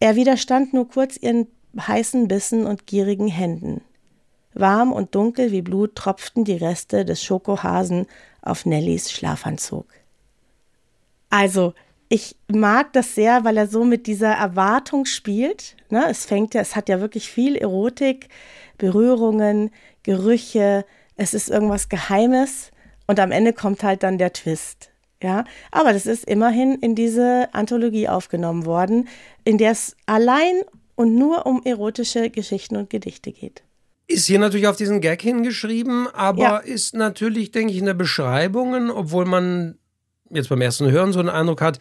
Er 0.00 0.16
widerstand 0.16 0.72
nur 0.72 0.88
kurz 0.88 1.18
ihren 1.18 1.48
heißen 1.78 2.28
Bissen 2.28 2.64
und 2.64 2.86
gierigen 2.86 3.28
Händen. 3.28 3.82
Warm 4.54 4.90
und 4.90 5.14
dunkel 5.14 5.52
wie 5.52 5.60
Blut 5.60 5.96
tropften 5.96 6.44
die 6.44 6.56
Reste 6.56 7.04
des 7.04 7.22
Schokohasen 7.22 8.06
auf 8.40 8.64
Nellies 8.64 9.12
Schlafanzug. 9.12 9.86
Also, 11.28 11.74
ich 12.08 12.36
mag 12.48 12.92
das 12.92 13.14
sehr, 13.14 13.44
weil 13.44 13.56
er 13.56 13.66
so 13.66 13.84
mit 13.84 14.06
dieser 14.06 14.32
Erwartung 14.32 15.06
spielt. 15.06 15.76
Ne, 15.90 16.04
es 16.08 16.24
fängt 16.24 16.54
ja, 16.54 16.60
es 16.60 16.76
hat 16.76 16.88
ja 16.88 17.00
wirklich 17.00 17.28
viel 17.28 17.56
Erotik, 17.56 18.28
Berührungen, 18.78 19.70
Gerüche, 20.02 20.84
es 21.16 21.34
ist 21.34 21.48
irgendwas 21.48 21.88
Geheimes 21.88 22.70
und 23.06 23.18
am 23.18 23.32
Ende 23.32 23.52
kommt 23.52 23.82
halt 23.82 24.02
dann 24.02 24.18
der 24.18 24.32
Twist. 24.32 24.90
Ja, 25.22 25.44
aber 25.72 25.94
das 25.94 26.04
ist 26.04 26.24
immerhin 26.26 26.74
in 26.74 26.94
diese 26.94 27.48
Anthologie 27.52 28.06
aufgenommen 28.06 28.66
worden, 28.66 29.08
in 29.44 29.56
der 29.56 29.70
es 29.70 29.96
allein 30.04 30.60
und 30.94 31.14
nur 31.14 31.46
um 31.46 31.62
erotische 31.64 32.28
Geschichten 32.28 32.76
und 32.76 32.90
Gedichte 32.90 33.32
geht. 33.32 33.62
Ist 34.08 34.26
hier 34.26 34.38
natürlich 34.38 34.68
auf 34.68 34.76
diesen 34.76 35.00
Gag 35.00 35.22
hingeschrieben, 35.22 36.06
aber 36.12 36.42
ja. 36.42 36.56
ist 36.58 36.94
natürlich, 36.94 37.50
denke 37.50 37.72
ich, 37.72 37.78
in 37.78 37.86
der 37.86 37.94
Beschreibungen, 37.94 38.90
obwohl 38.90 39.24
man 39.24 39.78
jetzt 40.30 40.48
beim 40.48 40.60
ersten 40.60 40.90
Hören 40.90 41.12
so 41.12 41.20
einen 41.20 41.28
Eindruck 41.28 41.60
hat, 41.60 41.78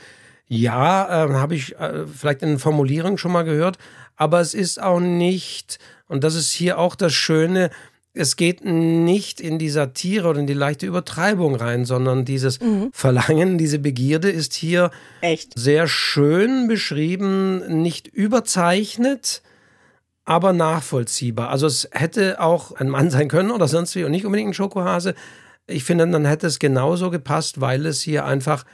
ja, 0.47 1.25
äh, 1.25 1.33
habe 1.33 1.55
ich 1.55 1.75
äh, 1.75 2.05
vielleicht 2.05 2.43
in 2.43 2.59
Formulierungen 2.59 3.17
schon 3.17 3.31
mal 3.31 3.43
gehört, 3.43 3.77
aber 4.15 4.39
es 4.41 4.53
ist 4.53 4.81
auch 4.81 4.99
nicht, 4.99 5.79
und 6.07 6.23
das 6.23 6.35
ist 6.35 6.51
hier 6.51 6.77
auch 6.77 6.95
das 6.95 7.13
Schöne, 7.13 7.71
es 8.15 8.37
geht 8.37 8.63
nicht 8.63 9.41
in 9.41 9.59
die 9.59 9.69
Satire 9.69 10.29
oder 10.29 10.39
in 10.39 10.47
die 10.47 10.53
leichte 10.53 10.85
Übertreibung 10.85 11.55
rein, 11.55 11.83
sondern 11.83 12.23
dieses 12.23 12.61
mhm. 12.61 12.89
Verlangen, 12.93 13.57
diese 13.57 13.77
Begierde 13.77 14.29
ist 14.29 14.53
hier 14.53 14.89
Echt? 15.21 15.51
sehr 15.57 15.87
schön 15.87 16.67
beschrieben, 16.67 17.81
nicht 17.81 18.07
überzeichnet, 18.07 19.41
aber 20.23 20.53
nachvollziehbar. 20.53 21.49
Also 21.49 21.67
es 21.67 21.89
hätte 21.91 22.39
auch 22.39 22.71
ein 22.71 22.89
Mann 22.89 23.11
sein 23.11 23.27
können 23.27 23.51
oder 23.51 23.67
sonst 23.67 23.95
wie 23.95 24.05
und 24.05 24.11
nicht 24.11 24.25
unbedingt 24.25 24.51
ein 24.51 24.53
Schokohase. 24.53 25.13
Ich 25.67 25.83
finde, 25.83 26.07
dann 26.07 26.25
hätte 26.25 26.47
es 26.47 26.59
genauso 26.59 27.09
gepasst, 27.09 27.61
weil 27.61 27.85
es 27.85 28.01
hier 28.01 28.25
einfach 28.25 28.65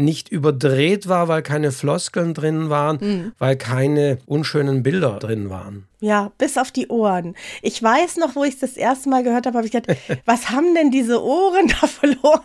nicht 0.00 0.30
überdreht 0.30 1.08
war, 1.08 1.28
weil 1.28 1.42
keine 1.42 1.72
Floskeln 1.72 2.34
drin 2.34 2.70
waren, 2.70 2.98
mhm. 3.00 3.32
weil 3.38 3.56
keine 3.56 4.18
unschönen 4.26 4.82
Bilder 4.82 5.18
drin 5.18 5.50
waren. 5.50 5.86
Ja, 6.00 6.32
bis 6.38 6.56
auf 6.56 6.70
die 6.70 6.88
Ohren. 6.88 7.36
Ich 7.60 7.82
weiß 7.82 8.16
noch, 8.16 8.34
wo 8.34 8.44
ich 8.44 8.54
es 8.54 8.60
das 8.60 8.76
erste 8.76 9.10
Mal 9.10 9.22
gehört 9.22 9.46
habe, 9.46 9.58
habe 9.58 9.66
ich 9.66 9.72
gedacht, 9.72 9.98
was 10.24 10.50
haben 10.50 10.74
denn 10.74 10.90
diese 10.90 11.22
Ohren 11.22 11.68
da 11.68 11.86
verloren? 11.86 12.40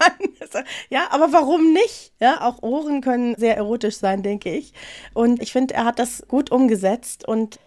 ja, 0.90 1.08
aber 1.12 1.32
warum 1.32 1.74
nicht? 1.74 2.12
Ja, 2.20 2.42
auch 2.42 2.62
Ohren 2.62 3.02
können 3.02 3.36
sehr 3.38 3.56
erotisch 3.58 3.98
sein, 3.98 4.22
denke 4.22 4.54
ich. 4.54 4.74
Und 5.14 5.42
ich 5.42 5.52
finde, 5.52 5.74
er 5.74 5.86
hat 5.86 6.00
das 6.00 6.26
gut 6.28 6.52
umgesetzt 6.52 7.28
und 7.28 7.60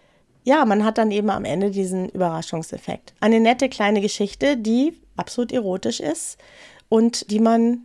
ja, 0.43 0.63
man 0.65 0.85
hat 0.85 0.97
dann 0.97 1.11
eben 1.11 1.29
am 1.29 1.45
Ende 1.45 1.69
diesen 1.69 2.09
Überraschungseffekt. 2.09 3.13
Eine 3.19 3.39
nette 3.39 3.69
kleine 3.69 4.01
Geschichte, 4.01 4.57
die 4.57 4.93
absolut 5.19 5.51
erotisch 5.51 5.99
ist 5.99 6.37
und 6.89 7.29
die 7.29 7.39
man 7.39 7.81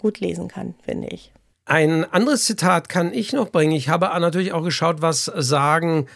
gut 0.00 0.20
lesen 0.20 0.48
kann, 0.48 0.74
finde 0.84 1.08
ich. 1.08 1.32
Ein 1.66 2.04
anderes 2.04 2.44
Zitat 2.44 2.88
kann 2.88 3.12
ich 3.12 3.32
noch 3.32 3.50
bringen. 3.50 3.72
Ich 3.72 3.88
habe 3.88 4.06
natürlich 4.20 4.52
auch 4.52 4.62
geschaut, 4.62 5.00
was 5.00 5.24
sagen 5.24 6.06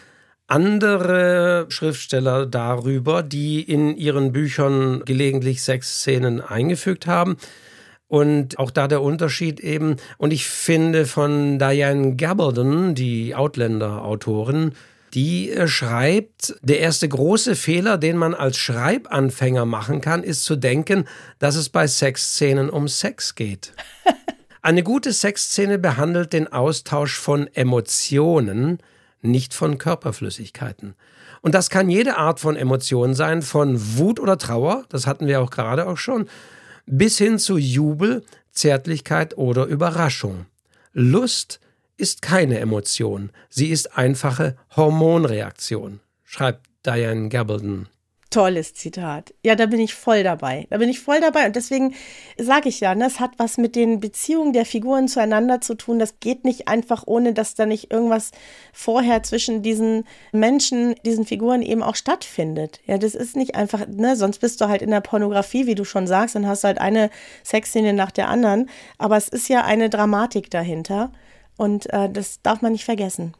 andere 0.49 1.65
Schriftsteller 1.69 2.45
darüber, 2.45 3.23
die 3.23 3.61
in 3.61 3.95
ihren 3.95 4.31
Büchern 4.31 5.03
gelegentlich 5.05 5.61
Sexszenen 5.61 6.41
eingefügt 6.41 7.07
haben. 7.07 7.37
Und 8.07 8.57
auch 8.57 8.71
da 8.71 8.87
der 8.87 9.03
Unterschied 9.03 9.59
eben. 9.59 9.97
Und 10.17 10.33
ich 10.33 10.47
finde 10.47 11.05
von 11.05 11.59
Diane 11.59 12.15
Gabaldon, 12.15 12.95
die 12.95 13.35
Outlander-Autorin, 13.35 14.73
die 15.13 15.51
äh, 15.51 15.67
schreibt, 15.67 16.55
der 16.61 16.79
erste 16.79 17.07
große 17.09 17.55
Fehler, 17.55 17.97
den 17.97 18.17
man 18.17 18.33
als 18.33 18.57
Schreibanfänger 18.57 19.65
machen 19.65 20.01
kann, 20.01 20.23
ist 20.23 20.43
zu 20.43 20.55
denken, 20.55 21.05
dass 21.39 21.55
es 21.55 21.69
bei 21.69 21.87
Sexszenen 21.87 22.69
um 22.69 22.87
Sex 22.87 23.35
geht. 23.35 23.73
Eine 24.61 24.83
gute 24.83 25.13
Sexszene 25.13 25.79
behandelt 25.79 26.33
den 26.33 26.51
Austausch 26.51 27.17
von 27.17 27.47
Emotionen, 27.53 28.79
nicht 29.21 29.53
von 29.53 29.77
Körperflüssigkeiten. 29.77 30.95
Und 31.41 31.55
das 31.55 31.69
kann 31.69 31.89
jede 31.89 32.17
Art 32.17 32.39
von 32.39 32.55
Emotion 32.57 33.13
sein, 33.13 33.41
von 33.41 33.97
Wut 33.97 34.19
oder 34.19 34.37
Trauer, 34.37 34.83
das 34.89 35.07
hatten 35.07 35.27
wir 35.27 35.41
auch 35.41 35.51
gerade 35.51 35.87
auch 35.87 35.97
schon, 35.97 36.27
bis 36.85 37.17
hin 37.17 37.39
zu 37.39 37.57
Jubel, 37.57 38.25
Zärtlichkeit 38.51 39.37
oder 39.37 39.65
Überraschung. 39.65 40.45
Lust 40.91 41.61
ist 41.99 42.21
keine 42.21 42.59
Emotion, 42.59 43.31
sie 43.49 43.69
ist 43.69 43.97
einfache 43.97 44.55
Hormonreaktion, 44.75 45.99
schreibt 46.23 46.67
Diane 46.85 47.29
Gabaldon. 47.29 47.87
Tolles 48.29 48.75
Zitat. 48.75 49.33
Ja, 49.43 49.55
da 49.55 49.65
bin 49.65 49.79
ich 49.79 49.95
voll 49.95 50.21
dabei. 50.21 50.67
Da 50.69 50.77
bin 50.77 50.87
ich 50.87 50.99
voll 50.99 51.19
dabei. 51.19 51.47
Und 51.47 51.55
deswegen 51.55 51.95
sage 52.37 52.69
ich 52.69 52.79
ja, 52.79 52.93
das 52.93 53.15
ne, 53.15 53.19
hat 53.19 53.31
was 53.37 53.57
mit 53.57 53.75
den 53.75 53.99
Beziehungen 53.99 54.53
der 54.53 54.65
Figuren 54.65 55.07
zueinander 55.07 55.61
zu 55.61 55.73
tun. 55.73 55.97
Das 55.97 56.19
geht 56.19 56.45
nicht 56.45 56.67
einfach, 56.67 57.03
ohne 57.07 57.33
dass 57.33 57.55
da 57.55 57.65
nicht 57.65 57.91
irgendwas 57.91 58.29
vorher 58.71 59.23
zwischen 59.23 59.63
diesen 59.63 60.03
Menschen, 60.31 60.93
diesen 61.03 61.25
Figuren 61.25 61.63
eben 61.63 61.81
auch 61.81 61.95
stattfindet. 61.95 62.81
Ja, 62.85 62.99
das 62.99 63.15
ist 63.15 63.35
nicht 63.35 63.55
einfach, 63.55 63.87
ne, 63.87 64.15
sonst 64.15 64.37
bist 64.39 64.61
du 64.61 64.67
halt 64.67 64.83
in 64.83 64.91
der 64.91 65.01
Pornografie, 65.01 65.65
wie 65.65 65.75
du 65.75 65.83
schon 65.83 66.05
sagst, 66.05 66.35
dann 66.35 66.47
hast 66.47 66.63
du 66.63 66.67
halt 66.67 66.79
eine 66.79 67.09
Sexszene 67.43 67.93
nach 67.93 68.11
der 68.11 68.29
anderen. 68.29 68.69
Aber 68.99 69.17
es 69.17 69.27
ist 69.27 69.49
ja 69.49 69.65
eine 69.65 69.89
Dramatik 69.89 70.51
dahinter. 70.51 71.11
Und 71.59 71.91
äh, 71.91 72.09
das 72.09 72.41
darf 72.41 72.61
man 72.61 72.71
nicht 72.71 72.85
vergessen. 72.85 73.33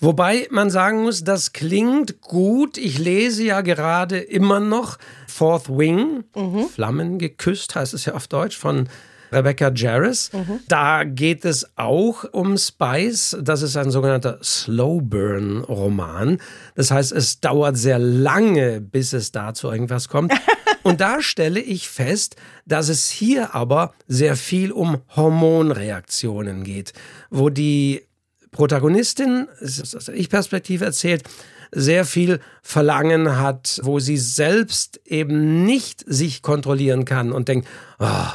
Wobei 0.00 0.48
man 0.50 0.70
sagen 0.70 1.02
muss, 1.02 1.22
das 1.22 1.52
klingt 1.52 2.22
gut. 2.22 2.78
Ich 2.78 2.98
lese 2.98 3.44
ja 3.44 3.60
gerade 3.60 4.18
immer 4.18 4.58
noch 4.58 4.96
Fourth 5.26 5.68
Wing, 5.68 6.24
mhm. 6.34 6.66
Flammen 6.70 7.18
geküsst 7.18 7.74
heißt 7.74 7.92
es 7.92 8.06
ja 8.06 8.14
auf 8.14 8.26
Deutsch, 8.26 8.56
von 8.56 8.88
Rebecca 9.30 9.70
Jarris. 9.70 10.32
Mhm. 10.32 10.60
Da 10.66 11.04
geht 11.04 11.44
es 11.44 11.70
auch 11.76 12.24
um 12.32 12.56
Spice. 12.56 13.36
Das 13.38 13.60
ist 13.60 13.76
ein 13.76 13.90
sogenannter 13.90 14.38
Slow 14.42 15.02
Burn 15.02 15.58
Roman. 15.64 16.38
Das 16.74 16.90
heißt, 16.90 17.12
es 17.12 17.40
dauert 17.40 17.76
sehr 17.76 17.98
lange, 17.98 18.80
bis 18.80 19.12
es 19.12 19.30
da 19.30 19.52
zu 19.52 19.70
irgendwas 19.70 20.08
kommt. 20.08 20.32
Und 20.88 21.00
da 21.00 21.20
stelle 21.20 21.60
ich 21.60 21.88
fest, 21.88 22.36
dass 22.64 22.88
es 22.88 23.10
hier 23.10 23.54
aber 23.54 23.92
sehr 24.06 24.36
viel 24.36 24.72
um 24.72 25.02
Hormonreaktionen 25.14 26.64
geht, 26.64 26.94
wo 27.28 27.50
die 27.50 28.06
Protagonistin, 28.52 29.48
das 29.60 29.78
ist 29.78 29.94
aus 29.94 30.06
der 30.06 30.14
Ich-Perspektive 30.14 30.86
erzählt, 30.86 31.24
sehr 31.70 32.06
viel 32.06 32.40
Verlangen 32.62 33.38
hat, 33.38 33.80
wo 33.82 34.00
sie 34.00 34.16
selbst 34.16 35.00
eben 35.04 35.66
nicht 35.66 36.02
sich 36.06 36.40
kontrollieren 36.40 37.04
kann 37.04 37.32
und 37.32 37.48
denkt, 37.48 37.68
oh, 37.98 38.28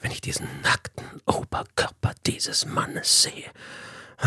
wenn 0.00 0.10
ich 0.10 0.22
diesen 0.22 0.46
nackten 0.62 1.04
Oberkörper 1.26 2.14
dieses 2.26 2.64
Mannes 2.64 3.24
sehe. 3.24 3.50
Oh, 4.22 4.26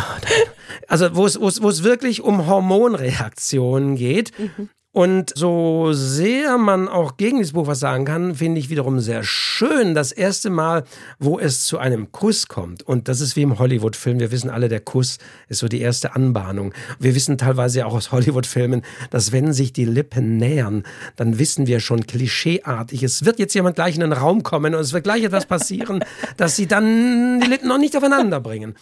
also 0.88 1.16
wo 1.16 1.26
es, 1.26 1.40
wo, 1.40 1.48
es, 1.48 1.62
wo 1.62 1.70
es 1.70 1.84
wirklich 1.84 2.22
um 2.22 2.46
Hormonreaktionen 2.46 3.96
geht. 3.96 4.38
Mhm. 4.38 4.70
Und 4.94 5.34
so 5.36 5.92
sehr 5.92 6.60
man 6.60 6.88
auch 6.88 7.18
gegen 7.18 7.40
dieses 7.40 7.54
Buch 7.54 7.66
was 7.66 7.80
sagen 7.80 8.06
kann, 8.06 8.36
finde 8.36 8.60
ich 8.60 8.70
wiederum 8.70 9.00
sehr 9.00 9.24
schön, 9.24 9.96
das 9.96 10.12
erste 10.12 10.52
Mal, 10.52 10.84
wo 11.18 11.40
es 11.40 11.66
zu 11.66 11.80
einem 11.80 12.12
Kuss 12.12 12.48
kommt. 12.48 12.84
Und 12.84 13.08
das 13.08 13.20
ist 13.20 13.36
wie 13.36 13.42
im 13.42 13.58
Hollywood-Film. 13.58 14.20
Wir 14.20 14.32
wissen 14.32 14.52
alle, 14.52 14.70
der 14.70 14.82
Kuss 14.82 15.18
ist 15.50 15.60
so 15.60 15.68
die 15.68 15.82
erste 15.82 16.16
Anbahnung. 16.16 16.76
Wir 17.00 17.16
wissen 17.16 17.40
teilweise 17.40 17.88
auch 17.88 17.96
aus 17.96 18.12
Hollywood-Filmen, 18.12 18.84
dass 19.10 19.32
wenn 19.32 19.52
sich 19.52 19.74
die 19.74 19.86
Lippen 19.86 20.38
nähern, 20.38 20.84
dann 21.16 21.40
wissen 21.40 21.66
wir 21.66 21.80
schon 21.80 22.06
klischeeartig, 22.06 23.02
es 23.02 23.26
wird 23.26 23.40
jetzt 23.40 23.56
jemand 23.56 23.76
gleich 23.76 23.96
in 23.96 24.02
den 24.02 24.14
Raum 24.14 24.44
kommen 24.44 24.76
und 24.76 24.82
es 24.82 24.94
wird 24.94 25.06
gleich 25.06 25.24
etwas 25.24 25.48
passieren, 25.48 26.06
dass 26.38 26.56
sie 26.56 26.68
dann 26.68 27.40
die 27.40 27.48
Lippen 27.48 27.68
noch 27.68 27.80
nicht 27.80 27.98
aufeinander 27.98 28.40
bringen. 28.40 28.76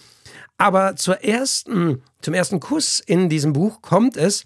Aber 0.58 0.98
zur 0.98 1.24
ersten, 1.24 2.04
zum 2.22 2.34
ersten 2.34 2.60
Kuss 2.60 3.00
in 3.00 3.30
diesem 3.30 3.54
Buch 3.54 3.82
kommt 3.82 4.18
es, 4.18 4.46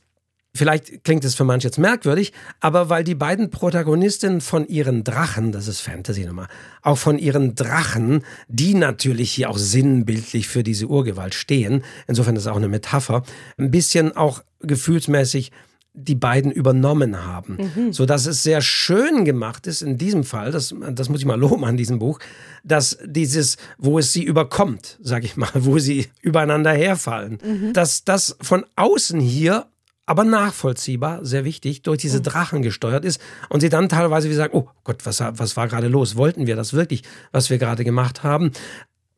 Vielleicht 0.55 1.03
klingt 1.03 1.25
es 1.25 1.35
für 1.35 1.43
manche 1.43 1.67
jetzt 1.67 1.77
merkwürdig, 1.77 2.31
aber 2.61 2.89
weil 2.89 3.03
die 3.03 3.13
beiden 3.13 3.49
Protagonistinnen 3.49 4.39
von 4.39 4.65
ihren 4.67 5.03
Drachen, 5.03 5.51
das 5.51 5.67
ist 5.67 5.81
Fantasy 5.81 6.25
nochmal, 6.25 6.47
auch 6.81 6.97
von 6.97 7.19
ihren 7.19 7.55
Drachen, 7.55 8.23
die 8.47 8.73
natürlich 8.73 9.31
hier 9.31 9.49
auch 9.49 9.57
sinnbildlich 9.57 10.47
für 10.47 10.63
diese 10.63 10.87
Urgewalt 10.87 11.33
stehen, 11.33 11.83
insofern 12.07 12.37
ist 12.37 12.43
es 12.43 12.47
auch 12.47 12.55
eine 12.55 12.69
Metapher, 12.69 13.23
ein 13.57 13.69
bisschen 13.69 14.15
auch 14.15 14.43
gefühlsmäßig 14.61 15.51
die 15.97 16.15
beiden 16.15 16.51
übernommen 16.51 17.25
haben, 17.25 17.57
mhm. 17.75 17.93
so 17.93 18.05
dass 18.05 18.25
es 18.25 18.43
sehr 18.43 18.61
schön 18.61 19.23
gemacht 19.23 19.65
ist 19.65 19.81
in 19.81 19.97
diesem 19.97 20.23
Fall, 20.23 20.51
das, 20.51 20.75
das 20.91 21.09
muss 21.09 21.19
ich 21.19 21.25
mal 21.25 21.39
loben 21.39 21.63
an 21.63 21.77
diesem 21.77 21.99
Buch, 21.99 22.19
dass 22.63 22.97
dieses, 23.05 23.57
wo 23.77 23.97
es 23.97 24.11
sie 24.11 24.23
überkommt, 24.23 24.97
sag 25.01 25.23
ich 25.23 25.37
mal, 25.37 25.49
wo 25.55 25.79
sie 25.79 26.07
übereinander 26.21 26.73
herfallen, 26.73 27.39
mhm. 27.43 27.73
dass 27.73 28.03
das 28.03 28.35
von 28.41 28.65
außen 28.75 29.19
hier 29.19 29.67
aber 30.05 30.23
nachvollziehbar, 30.23 31.25
sehr 31.25 31.45
wichtig, 31.45 31.81
durch 31.81 31.99
diese 31.99 32.19
mhm. 32.19 32.23
Drachen 32.23 32.61
gesteuert 32.61 33.05
ist 33.05 33.19
und 33.49 33.61
sie 33.61 33.69
dann 33.69 33.89
teilweise 33.89 34.29
wie 34.29 34.33
sagen, 34.33 34.55
oh 34.55 34.67
Gott, 34.83 35.05
was, 35.05 35.19
was 35.19 35.57
war 35.57 35.67
gerade 35.67 35.87
los? 35.87 36.15
Wollten 36.15 36.47
wir 36.47 36.55
das 36.55 36.73
wirklich, 36.73 37.03
was 37.31 37.49
wir 37.49 37.57
gerade 37.57 37.83
gemacht 37.83 38.23
haben? 38.23 38.51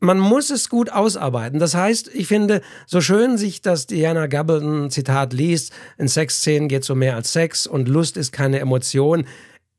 Man 0.00 0.20
muss 0.20 0.50
es 0.50 0.68
gut 0.68 0.92
ausarbeiten. 0.92 1.58
Das 1.58 1.74
heißt, 1.74 2.14
ich 2.14 2.28
finde, 2.28 2.62
so 2.86 3.00
schön 3.00 3.36
sich 3.36 3.62
das 3.62 3.86
Diana 3.86 4.28
Gabaldon 4.28 4.90
Zitat 4.90 5.32
liest, 5.32 5.72
in 5.98 6.06
Sexszenen 6.06 6.68
geht 6.68 6.84
es 6.84 6.90
um 6.90 7.00
mehr 7.00 7.16
als 7.16 7.32
Sex 7.32 7.66
und 7.66 7.88
Lust 7.88 8.16
ist 8.16 8.30
keine 8.30 8.60
Emotion, 8.60 9.24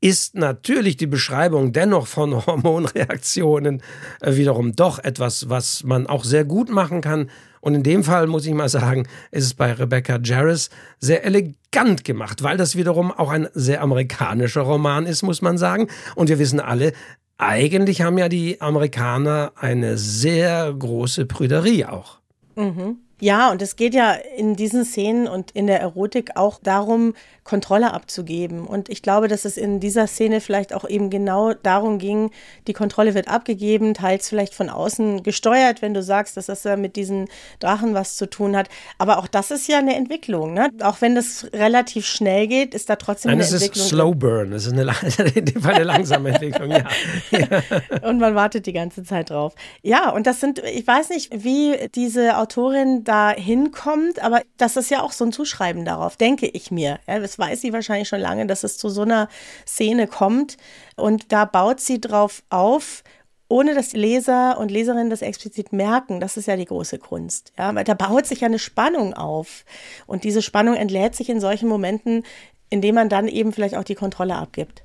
ist 0.02 0.36
natürlich 0.36 0.98
die 0.98 1.08
Beschreibung 1.08 1.74
dennoch 1.74 2.08
von 2.08 2.46
Hormonreaktionen 2.46 3.82
äh, 4.22 4.36
wiederum 4.36 4.76
doch 4.76 5.00
etwas, 5.00 5.50
was 5.50 5.84
man 5.84 6.08
auch 6.08 6.24
sehr 6.24 6.46
gut 6.46 6.70
machen 6.70 7.02
kann, 7.02 7.30
und 7.62 7.76
in 7.76 7.84
dem 7.84 8.04
Fall 8.04 8.28
muss 8.28 8.46
ich 8.46 8.54
mal 8.54 8.70
sagen, 8.70 9.08
ist 9.32 9.46
es 9.46 9.54
bei 9.54 9.74
Rebecca 9.74 10.20
Jarris 10.24 10.70
sehr 11.00 11.26
elegant 11.26 12.04
gemacht, 12.04 12.44
weil 12.44 12.58
das 12.58 12.76
wiederum 12.76 13.12
auch 13.12 13.30
ein 13.30 13.48
sehr 13.54 13.82
amerikanischer 13.82 14.62
Roman 14.62 15.06
ist, 15.06 15.24
muss 15.24 15.42
man 15.42 15.58
sagen. 15.58 15.88
Und 16.16 16.30
wir 16.30 16.40
wissen 16.40 16.60
alle, 16.60 16.94
eigentlich 17.38 18.02
haben 18.02 18.18
ja 18.18 18.30
die 18.30 18.62
Amerikaner 18.62 19.54
eine 19.56 19.98
sehr 19.98 20.74
große 20.74 21.26
Prüderie 21.26 21.86
auch. 21.86 22.20
Mhm. 22.56 22.98
Ja, 23.20 23.52
und 23.52 23.62
es 23.62 23.76
geht 23.76 23.94
ja 23.94 24.14
in 24.14 24.56
diesen 24.56 24.86
Szenen 24.86 25.28
und 25.28 25.52
in 25.52 25.68
der 25.68 25.82
Erotik 25.82 26.36
auch 26.36 26.60
darum, 26.62 27.14
Kontrolle 27.50 27.94
abzugeben. 27.94 28.68
Und 28.68 28.90
ich 28.90 29.02
glaube, 29.02 29.28
dass 29.28 29.44
es 29.44 29.58
in 29.58 29.80
dieser 29.80 30.06
Szene 30.06 30.40
vielleicht 30.40 30.72
auch 30.72 30.88
eben 30.88 31.10
genau 31.10 31.56
darum 31.56 31.98
ging, 31.98 32.30
die 32.68 32.74
Kontrolle 32.74 33.16
wird 33.16 33.28
abgegeben, 33.28 33.96
teils 33.96 34.30
vielleicht 34.30 34.54
von 34.54 34.70
außen 34.70 35.24
gesteuert, 35.24 35.82
wenn 35.82 35.96
du 35.96 36.04
sagst, 36.04 36.38
dass 36.38 36.46
das 36.46 36.64
ja 36.64 36.76
mit 36.76 36.96
diesen 36.96 37.28
Drachen 37.60 37.96
was 37.96 38.18
zu 38.18 38.30
tun 38.30 38.56
hat. 38.56 38.70
Aber 39.00 39.18
auch 39.18 39.28
das 39.28 39.50
ist 39.50 39.68
ja 39.68 39.80
eine 39.80 39.96
Entwicklung. 39.96 40.54
Ne? 40.54 40.70
Auch 40.84 41.02
wenn 41.02 41.16
das 41.16 41.48
relativ 41.52 42.06
schnell 42.06 42.46
geht, 42.46 42.76
ist 42.76 42.88
da 42.88 42.98
trotzdem 42.98 43.32
Nein, 43.32 43.42
eine 43.42 43.46
Entwicklung. 43.46 43.72
Nein, 43.72 43.80
es 43.80 43.84
ist 43.84 43.90
Slow 43.90 44.14
Burn. 44.14 44.54
Es 44.54 44.68
ist 44.68 44.74
eine, 44.74 45.64
eine 45.74 45.84
langsame 45.84 46.30
Entwicklung, 46.34 46.70
ja. 46.70 46.84
ja. 47.32 48.08
Und 48.08 48.20
man 48.20 48.36
wartet 48.36 48.68
die 48.68 48.74
ganze 48.74 49.04
Zeit 49.04 49.32
drauf. 49.32 49.56
Ja, 49.82 50.12
und 50.12 50.28
das 50.28 50.40
sind, 50.40 50.60
ich 50.60 50.86
weiß 50.86 51.10
nicht, 51.10 51.44
wie 51.44 51.90
diese 51.96 52.38
Autorin 52.38 53.04
da 53.10 53.32
hinkommt, 53.32 54.22
aber 54.22 54.44
das 54.58 54.78
ist 54.78 54.92
ja 54.92 55.02
auch 55.02 55.12
so 55.12 55.26
ein 55.26 55.32
Zuschreiben 55.32 55.84
darauf, 55.84 56.16
denke 56.16 56.46
ich 56.46 56.70
mir. 56.70 57.00
Ja, 57.08 57.18
das 57.18 57.40
weiß 57.40 57.60
sie 57.60 57.74
wahrscheinlich 57.74 58.08
schon 58.08 58.20
lange, 58.20 58.46
dass 58.46 58.64
es 58.64 58.78
zu 58.78 58.90
so 58.90 59.02
einer 59.02 59.30
Szene 59.66 60.06
kommt. 60.06 60.58
Und 60.96 61.32
da 61.32 61.46
baut 61.46 61.80
sie 61.80 62.00
drauf 62.00 62.44
auf, 62.52 63.04
ohne 63.48 63.74
dass 63.74 63.90
die 63.90 63.98
Leser 63.98 64.60
und 64.60 64.70
Leserinnen 64.70 65.10
das 65.10 65.24
explizit 65.24 65.74
merken. 65.74 66.20
Das 66.20 66.38
ist 66.38 66.46
ja 66.46 66.56
die 66.56 66.66
große 66.66 67.00
Kunst. 67.00 67.52
Ja, 67.58 67.74
weil 67.74 67.84
da 67.84 67.96
baut 67.96 68.28
sich 68.28 68.42
ja 68.42 68.48
eine 68.48 68.60
Spannung 68.60 69.16
auf. 69.16 69.66
Und 70.06 70.24
diese 70.24 70.44
Spannung 70.44 70.76
entlädt 70.76 71.16
sich 71.16 71.30
in 71.30 71.40
solchen 71.40 71.68
Momenten, 71.68 72.24
indem 72.70 72.94
man 72.94 73.10
dann 73.10 73.28
eben 73.28 73.54
vielleicht 73.54 73.76
auch 73.76 73.84
die 73.84 73.96
Kontrolle 73.96 74.36
abgibt. 74.36 74.84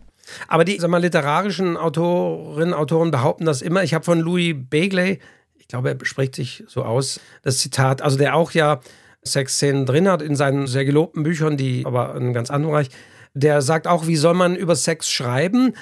Aber 0.48 0.64
die 0.64 0.78
sag 0.78 0.88
mal, 0.88 1.02
literarischen 1.02 1.76
Autorinnen 1.76 2.72
und 2.72 2.80
Autoren 2.80 3.10
behaupten 3.10 3.44
das 3.44 3.60
immer. 3.60 3.82
Ich 3.82 3.92
habe 3.92 4.06
von 4.06 4.18
Louis 4.18 4.54
Begley, 4.56 5.18
ich 5.64 5.68
glaube, 5.68 5.88
er 5.88 6.04
spricht 6.04 6.34
sich 6.34 6.62
so 6.68 6.82
aus, 6.82 7.20
das 7.42 7.56
Zitat, 7.56 8.02
also 8.02 8.18
der 8.18 8.36
auch 8.36 8.50
ja 8.50 8.80
Sexszenen 9.22 9.86
drin 9.86 10.06
hat 10.06 10.20
in 10.20 10.36
seinen 10.36 10.66
sehr 10.66 10.84
gelobten 10.84 11.22
Büchern, 11.22 11.56
die 11.56 11.86
aber 11.86 12.14
in 12.16 12.34
ganz 12.34 12.50
anderen 12.50 12.72
Bereich. 12.72 12.90
Der 13.32 13.62
sagt 13.62 13.86
auch, 13.86 14.06
wie 14.06 14.16
soll 14.16 14.34
man 14.34 14.56
über 14.56 14.76
Sex 14.76 15.10
schreiben? 15.10 15.72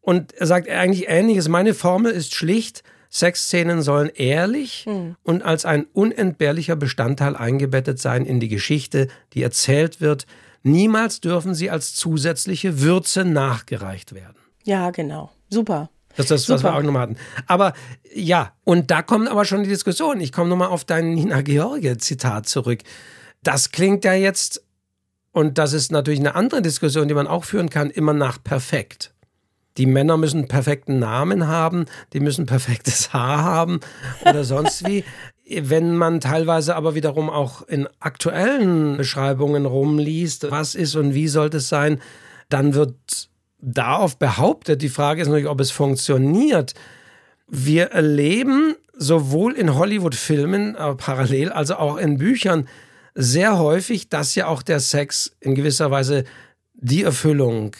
Und 0.00 0.32
er 0.32 0.46
sagt 0.46 0.70
eigentlich 0.70 1.10
ähnliches. 1.10 1.46
Meine 1.48 1.74
Formel 1.74 2.10
ist 2.10 2.34
schlicht, 2.34 2.82
Sexszenen 3.10 3.82
sollen 3.82 4.10
ehrlich 4.14 4.86
mhm. 4.86 5.16
und 5.22 5.42
als 5.42 5.66
ein 5.66 5.84
unentbehrlicher 5.92 6.76
Bestandteil 6.76 7.36
eingebettet 7.36 7.98
sein 7.98 8.24
in 8.24 8.40
die 8.40 8.48
Geschichte, 8.48 9.08
die 9.34 9.42
erzählt 9.42 10.00
wird. 10.00 10.24
Niemals 10.62 11.20
dürfen 11.20 11.54
sie 11.54 11.68
als 11.68 11.94
zusätzliche 11.94 12.80
Würze 12.80 13.26
nachgereicht 13.26 14.14
werden. 14.14 14.38
Ja, 14.64 14.90
genau. 14.90 15.30
Super. 15.50 15.90
Das 16.18 16.24
ist 16.24 16.30
das, 16.30 16.42
Super. 16.42 16.54
was 16.56 16.62
wir 16.64 16.74
auch 16.76 16.82
nochmal 16.82 17.02
hatten. 17.02 17.16
Aber 17.46 17.74
ja, 18.12 18.52
und 18.64 18.90
da 18.90 19.02
kommt 19.02 19.28
aber 19.28 19.44
schon 19.44 19.62
die 19.62 19.68
Diskussion. 19.68 20.20
Ich 20.20 20.32
komme 20.32 20.50
nochmal 20.50 20.68
auf 20.68 20.84
dein 20.84 21.14
Nina 21.14 21.42
George-Zitat 21.42 22.48
zurück. 22.48 22.80
Das 23.44 23.70
klingt 23.70 24.04
ja 24.04 24.14
jetzt, 24.14 24.62
und 25.30 25.58
das 25.58 25.72
ist 25.72 25.92
natürlich 25.92 26.18
eine 26.18 26.34
andere 26.34 26.60
Diskussion, 26.60 27.06
die 27.06 27.14
man 27.14 27.28
auch 27.28 27.44
führen 27.44 27.70
kann, 27.70 27.90
immer 27.90 28.12
nach 28.12 28.42
perfekt. 28.42 29.14
Die 29.76 29.86
Männer 29.86 30.16
müssen 30.16 30.48
perfekten 30.48 30.98
Namen 30.98 31.46
haben, 31.46 31.86
die 32.12 32.18
müssen 32.18 32.46
perfektes 32.46 33.12
Haar 33.12 33.44
haben 33.44 33.80
oder 34.24 34.42
sonst 34.42 34.86
wie. 34.86 35.04
Wenn 35.50 35.96
man 35.96 36.20
teilweise 36.20 36.74
aber 36.76 36.94
wiederum 36.94 37.30
auch 37.30 37.62
in 37.62 37.88
aktuellen 38.00 38.98
Beschreibungen 38.98 39.64
rumliest, 39.64 40.50
was 40.50 40.74
ist 40.74 40.94
und 40.96 41.14
wie 41.14 41.28
sollte 41.28 41.58
es 41.58 41.68
sein, 41.68 42.02
dann 42.50 42.74
wird 42.74 43.30
darauf 43.60 44.18
behauptet, 44.18 44.82
die 44.82 44.88
Frage 44.88 45.22
ist 45.22 45.28
natürlich, 45.28 45.48
ob 45.48 45.60
es 45.60 45.70
funktioniert. 45.70 46.74
Wir 47.46 47.86
erleben 47.86 48.76
sowohl 48.96 49.54
in 49.54 49.74
Hollywood-Filmen 49.74 50.74
äh, 50.74 50.94
parallel, 50.94 51.50
also 51.50 51.76
auch 51.76 51.96
in 51.96 52.18
Büchern 52.18 52.68
sehr 53.14 53.58
häufig, 53.58 54.08
dass 54.08 54.34
ja 54.34 54.46
auch 54.46 54.62
der 54.62 54.80
Sex 54.80 55.36
in 55.40 55.54
gewisser 55.54 55.90
Weise 55.90 56.24
die 56.74 57.02
Erfüllung 57.02 57.74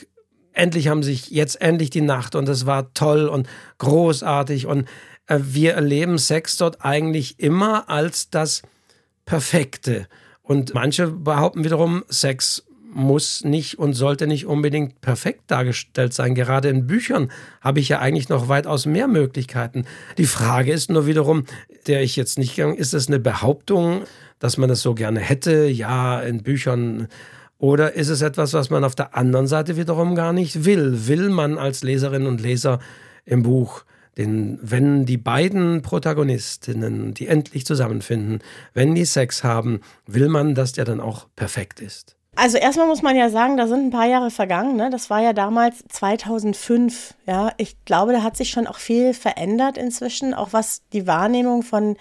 endlich 0.59 0.89
haben 0.89 1.03
sich 1.03 1.31
jetzt 1.31 1.61
endlich 1.61 1.91
die 1.91 2.01
Nacht 2.01 2.35
und 2.35 2.49
es 2.49 2.67
war 2.67 2.93
toll 2.93 3.29
und 3.29 3.49
großartig 3.79 4.67
und 4.67 4.89
äh, 5.27 5.39
wir 5.43 5.75
erleben 5.75 6.19
Sex 6.19 6.57
dort 6.57 6.85
eigentlich 6.85 7.39
immer 7.39 7.89
als 7.89 8.31
das 8.31 8.63
Perfekte. 9.25 10.09
Und 10.43 10.75
manche 10.75 11.09
behaupten 11.09 11.65
wiederum, 11.65 12.05
Sex 12.09 12.65
muss 12.99 13.45
nicht 13.45 13.79
und 13.79 13.95
sollte 13.95 14.27
nicht 14.27 14.47
unbedingt 14.47 15.01
perfekt 15.01 15.43
dargestellt 15.47 16.13
sein. 16.13 16.35
Gerade 16.35 16.69
in 16.69 16.87
Büchern 16.87 17.31
habe 17.61 17.81
ich 17.81 17.89
ja 17.89 18.01
eigentlich 18.01 18.29
noch 18.29 18.49
weitaus 18.49 18.87
mehr 18.87 19.09
Möglichkeiten. 19.09 19.85
Die 20.19 20.27
Frage 20.27 20.73
ist 20.73 20.91
nur 20.91 21.07
wiederum, 21.07 21.45
der 21.87 22.03
ich 22.03 22.17
jetzt 22.17 22.39
nicht 22.39 22.57
gegangen, 22.57 22.77
ist 22.77 22.95
es 22.95 23.09
eine 23.09 23.21
Behauptung, 23.21 24.03
dass 24.41 24.59
man 24.59 24.69
das 24.69 24.83
so 24.83 24.95
gerne 24.95 25.21
hätte? 25.21 25.67
Ja, 25.67 26.21
in 26.21 26.43
Büchern. 26.43 27.09
Oder 27.59 27.95
ist 27.95 28.09
es 28.09 28.21
etwas, 28.21 28.53
was 28.53 28.69
man 28.69 28.85
auf 28.85 28.95
der 28.95 29.17
anderen 29.17 29.47
Seite 29.47 29.77
wiederum 29.77 30.15
gar 30.15 30.33
nicht 30.33 30.65
will? 30.65 31.07
Will 31.07 31.29
man 31.29 31.57
als 31.57 31.83
Leserin 31.83 32.27
und 32.27 32.41
Leser 32.41 32.81
im 33.25 33.43
Buch 33.43 33.85
denn 34.17 34.59
wenn 34.61 35.07
die 35.07 35.17
beiden 35.17 35.81
Protagonistinnen, 35.83 37.15
die 37.15 37.29
endlich 37.29 37.65
zusammenfinden, 37.65 38.41
wenn 38.75 38.97
die 38.97 39.05
Sex 39.05 39.45
haben, 39.45 39.81
will 40.07 40.29
man, 40.29 40.57
dass 40.57 40.73
der 40.73 40.85
dann 40.85 41.01
auch 41.01 41.29
perfekt 41.37 41.81
ist. 41.81 42.18
Also 42.39 42.57
erstmal 42.57 42.87
muss 42.87 43.03
man 43.03 43.17
ja 43.17 43.31
sagen, 43.31 43.57
da 43.57 43.67
sind 43.67 43.87
ein 43.87 43.91
paar 43.91 44.07
Jahre 44.07 44.31
vergangen. 44.31 44.77
Ne? 44.77 44.91
Das 44.91 45.11
war 45.11 45.21
ja 45.21 45.33
damals 45.33 45.83
2005. 45.89 47.15
Ja, 47.27 47.51
ich 47.57 47.85
glaube, 47.85 48.13
da 48.13 48.23
hat 48.23 48.37
sich 48.37 48.51
schon 48.51 48.69
auch 48.69 48.79
viel 48.79 49.13
verändert 49.13 49.77
inzwischen, 49.77 50.35
auch 50.35 50.53
was 50.53 50.83
die 50.93 51.09
Wahrnehmung 51.09 51.65
von 51.65 51.97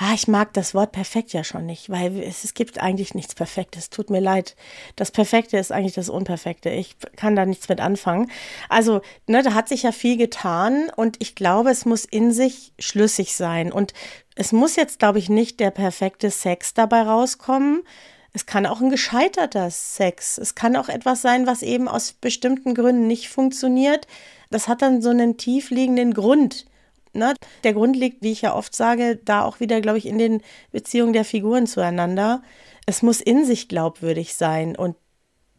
Ah, 0.00 0.14
ich 0.14 0.28
mag 0.28 0.52
das 0.52 0.74
Wort 0.74 0.92
perfekt 0.92 1.32
ja 1.32 1.42
schon 1.42 1.66
nicht, 1.66 1.90
weil 1.90 2.20
es, 2.22 2.44
es, 2.44 2.54
gibt 2.54 2.80
eigentlich 2.80 3.14
nichts 3.14 3.34
Perfektes. 3.34 3.90
Tut 3.90 4.10
mir 4.10 4.20
leid. 4.20 4.54
Das 4.94 5.10
Perfekte 5.10 5.58
ist 5.58 5.72
eigentlich 5.72 5.94
das 5.94 6.08
Unperfekte. 6.08 6.70
Ich 6.70 6.96
kann 7.16 7.34
da 7.34 7.44
nichts 7.44 7.68
mit 7.68 7.80
anfangen. 7.80 8.30
Also, 8.68 9.00
ne, 9.26 9.42
da 9.42 9.54
hat 9.54 9.68
sich 9.68 9.82
ja 9.82 9.90
viel 9.90 10.16
getan 10.16 10.88
und 10.94 11.16
ich 11.18 11.34
glaube, 11.34 11.70
es 11.70 11.84
muss 11.84 12.04
in 12.04 12.30
sich 12.30 12.72
schlüssig 12.78 13.34
sein. 13.34 13.72
Und 13.72 13.92
es 14.36 14.52
muss 14.52 14.76
jetzt, 14.76 15.00
glaube 15.00 15.18
ich, 15.18 15.28
nicht 15.28 15.58
der 15.58 15.72
perfekte 15.72 16.30
Sex 16.30 16.74
dabei 16.74 17.02
rauskommen, 17.02 17.82
es 18.32 18.46
kann 18.46 18.66
auch 18.66 18.80
ein 18.80 18.90
gescheiterter 18.90 19.70
Sex. 19.70 20.38
Es 20.38 20.54
kann 20.54 20.76
auch 20.76 20.88
etwas 20.88 21.22
sein, 21.22 21.46
was 21.46 21.62
eben 21.62 21.88
aus 21.88 22.12
bestimmten 22.12 22.74
Gründen 22.74 23.06
nicht 23.06 23.28
funktioniert. 23.28 24.06
Das 24.50 24.68
hat 24.68 24.82
dann 24.82 25.02
so 25.02 25.10
einen 25.10 25.36
tiefliegenden 25.36 26.14
Grund. 26.14 26.66
Ne? 27.12 27.34
Der 27.64 27.72
Grund 27.72 27.96
liegt, 27.96 28.22
wie 28.22 28.32
ich 28.32 28.42
ja 28.42 28.54
oft 28.54 28.74
sage, 28.74 29.16
da 29.16 29.42
auch 29.42 29.60
wieder, 29.60 29.80
glaube 29.80 29.98
ich, 29.98 30.06
in 30.06 30.18
den 30.18 30.42
Beziehungen 30.72 31.12
der 31.12 31.24
Figuren 31.24 31.66
zueinander. 31.66 32.42
Es 32.86 33.02
muss 33.02 33.20
in 33.20 33.44
sich 33.44 33.68
glaubwürdig 33.68 34.34
sein 34.34 34.76
und 34.76 34.96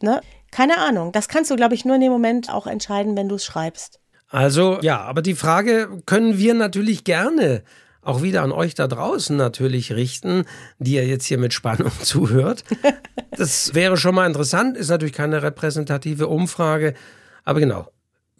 ne? 0.00 0.20
keine 0.50 0.78
Ahnung. 0.78 1.12
Das 1.12 1.28
kannst 1.28 1.50
du, 1.50 1.56
glaube 1.56 1.74
ich, 1.74 1.84
nur 1.84 1.96
in 1.96 2.00
dem 2.00 2.12
Moment 2.12 2.52
auch 2.52 2.66
entscheiden, 2.66 3.16
wenn 3.16 3.28
du 3.28 3.34
es 3.36 3.44
schreibst. 3.44 4.00
Also 4.28 4.78
ja, 4.80 5.00
aber 5.00 5.22
die 5.22 5.34
Frage 5.34 6.02
können 6.06 6.38
wir 6.38 6.54
natürlich 6.54 7.02
gerne 7.02 7.64
auch 8.10 8.22
wieder 8.22 8.42
an 8.42 8.52
euch 8.52 8.74
da 8.74 8.88
draußen 8.88 9.36
natürlich 9.36 9.92
richten, 9.92 10.44
die 10.78 10.94
ihr 10.94 11.06
jetzt 11.06 11.26
hier 11.26 11.38
mit 11.38 11.54
Spannung 11.54 11.92
zuhört. 12.02 12.64
Das 13.36 13.74
wäre 13.74 13.96
schon 13.96 14.14
mal 14.14 14.26
interessant, 14.26 14.76
ist 14.76 14.88
natürlich 14.88 15.14
keine 15.14 15.42
repräsentative 15.42 16.26
Umfrage, 16.26 16.94
aber 17.44 17.60
genau. 17.60 17.90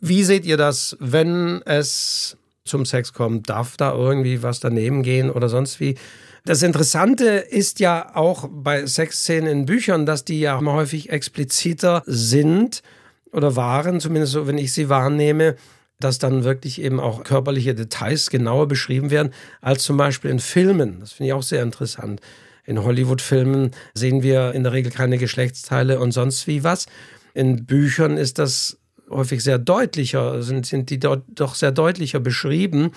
Wie 0.02 0.24
seht 0.24 0.46
ihr 0.46 0.56
das, 0.56 0.96
wenn 0.98 1.60
es 1.66 2.36
zum 2.64 2.86
Sex 2.86 3.12
kommt? 3.12 3.50
Darf 3.50 3.76
da 3.76 3.92
irgendwie 3.92 4.42
was 4.42 4.58
daneben 4.58 5.02
gehen 5.02 5.30
oder 5.30 5.48
sonst 5.48 5.78
wie? 5.78 5.96
Das 6.44 6.62
Interessante 6.62 7.26
ist 7.26 7.80
ja 7.80 8.16
auch 8.16 8.48
bei 8.50 8.86
Sexszenen 8.86 9.50
in 9.50 9.66
Büchern, 9.66 10.06
dass 10.06 10.24
die 10.24 10.40
ja 10.40 10.58
häufig 10.58 11.10
expliziter 11.10 12.02
sind 12.06 12.82
oder 13.30 13.56
waren, 13.56 14.00
zumindest 14.00 14.32
so, 14.32 14.46
wenn 14.46 14.58
ich 14.58 14.72
sie 14.72 14.88
wahrnehme, 14.88 15.56
dass 16.00 16.18
dann 16.18 16.44
wirklich 16.44 16.80
eben 16.80 16.98
auch 16.98 17.22
körperliche 17.24 17.74
Details 17.74 18.30
genauer 18.30 18.68
beschrieben 18.68 19.10
werden, 19.10 19.32
als 19.60 19.84
zum 19.84 19.96
Beispiel 19.96 20.30
in 20.30 20.40
Filmen. 20.40 21.00
Das 21.00 21.12
finde 21.12 21.28
ich 21.28 21.32
auch 21.34 21.42
sehr 21.42 21.62
interessant. 21.62 22.20
In 22.64 22.82
Hollywood-Filmen 22.82 23.70
sehen 23.94 24.22
wir 24.22 24.52
in 24.52 24.64
der 24.64 24.72
Regel 24.72 24.92
keine 24.92 25.18
Geschlechtsteile 25.18 26.00
und 26.00 26.12
sonst 26.12 26.46
wie 26.46 26.64
was. 26.64 26.86
In 27.34 27.66
Büchern 27.66 28.16
ist 28.16 28.38
das 28.38 28.78
häufig 29.08 29.42
sehr 29.42 29.58
deutlicher, 29.58 30.42
sind, 30.42 30.66
sind 30.66 30.90
die 30.90 30.98
dort 30.98 31.24
doch 31.28 31.54
sehr 31.54 31.72
deutlicher 31.72 32.20
beschrieben. 32.20 32.92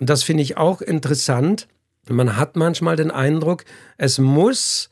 Und 0.00 0.10
das 0.10 0.22
finde 0.22 0.42
ich 0.42 0.56
auch 0.56 0.80
interessant. 0.80 1.68
Man 2.08 2.36
hat 2.36 2.56
manchmal 2.56 2.96
den 2.96 3.10
Eindruck, 3.10 3.64
es 3.96 4.18
muss 4.18 4.90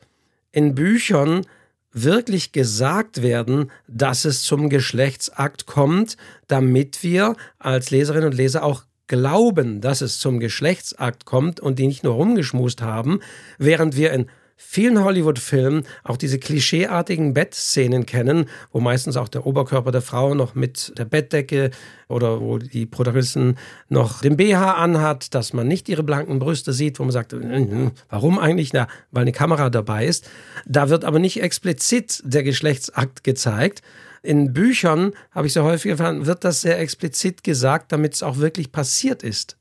in 0.51 0.75
Büchern 0.75 1.45
wirklich 1.93 2.51
gesagt 2.51 3.21
werden, 3.21 3.71
dass 3.87 4.23
es 4.23 4.43
zum 4.43 4.69
Geschlechtsakt 4.69 5.65
kommt, 5.65 6.15
damit 6.51 7.01
wir 7.03 7.35
als 7.59 7.91
Leserinnen 7.91 8.27
und 8.27 8.35
Leser 8.35 8.63
auch 8.63 8.83
glauben, 9.07 9.81
dass 9.81 10.01
es 10.01 10.19
zum 10.19 10.39
Geschlechtsakt 10.39 11.25
kommt 11.25 11.59
und 11.59 11.79
die 11.79 11.87
nicht 11.87 12.03
nur 12.03 12.13
rumgeschmust 12.13 12.81
haben, 12.81 13.19
während 13.57 13.95
wir 13.95 14.11
in 14.11 14.27
vielen 14.63 15.03
Hollywood-Filmen 15.03 15.85
auch 16.03 16.17
diese 16.17 16.37
klischeeartigen 16.39 17.33
Bettszenen 17.33 18.05
kennen, 18.05 18.45
wo 18.71 18.79
meistens 18.79 19.17
auch 19.17 19.27
der 19.27 19.45
Oberkörper 19.45 19.91
der 19.91 20.03
Frau 20.03 20.35
noch 20.35 20.53
mit 20.53 20.93
der 20.97 21.05
Bettdecke 21.05 21.71
oder 22.07 22.39
wo 22.39 22.57
die 22.59 22.85
Protagonistin 22.85 23.55
noch 23.89 24.21
den 24.21 24.37
BH 24.37 24.75
anhat, 24.75 25.33
dass 25.33 25.51
man 25.51 25.67
nicht 25.67 25.89
ihre 25.89 26.03
blanken 26.03 26.39
Brüste 26.39 26.73
sieht, 26.73 26.99
wo 26.99 27.03
man 27.03 27.11
sagt, 27.11 27.33
äh, 27.33 27.91
warum 28.09 28.37
eigentlich? 28.37 28.71
Na, 28.71 28.87
weil 29.09 29.23
eine 29.23 29.31
Kamera 29.31 29.69
dabei 29.69 30.05
ist. 30.05 30.29
Da 30.65 30.89
wird 30.89 31.05
aber 31.05 31.19
nicht 31.19 31.41
explizit 31.41 32.21
der 32.23 32.43
Geschlechtsakt 32.43 33.23
gezeigt. 33.23 33.81
In 34.23 34.53
Büchern, 34.53 35.13
habe 35.31 35.47
ich 35.47 35.53
so 35.53 35.63
häufig 35.63 35.91
erfahren, 35.91 36.25
wird 36.25 36.43
das 36.43 36.61
sehr 36.61 36.79
explizit 36.79 37.43
gesagt, 37.43 37.91
damit 37.91 38.13
es 38.13 38.23
auch 38.23 38.37
wirklich 38.37 38.71
passiert 38.71 39.23
ist. 39.23 39.57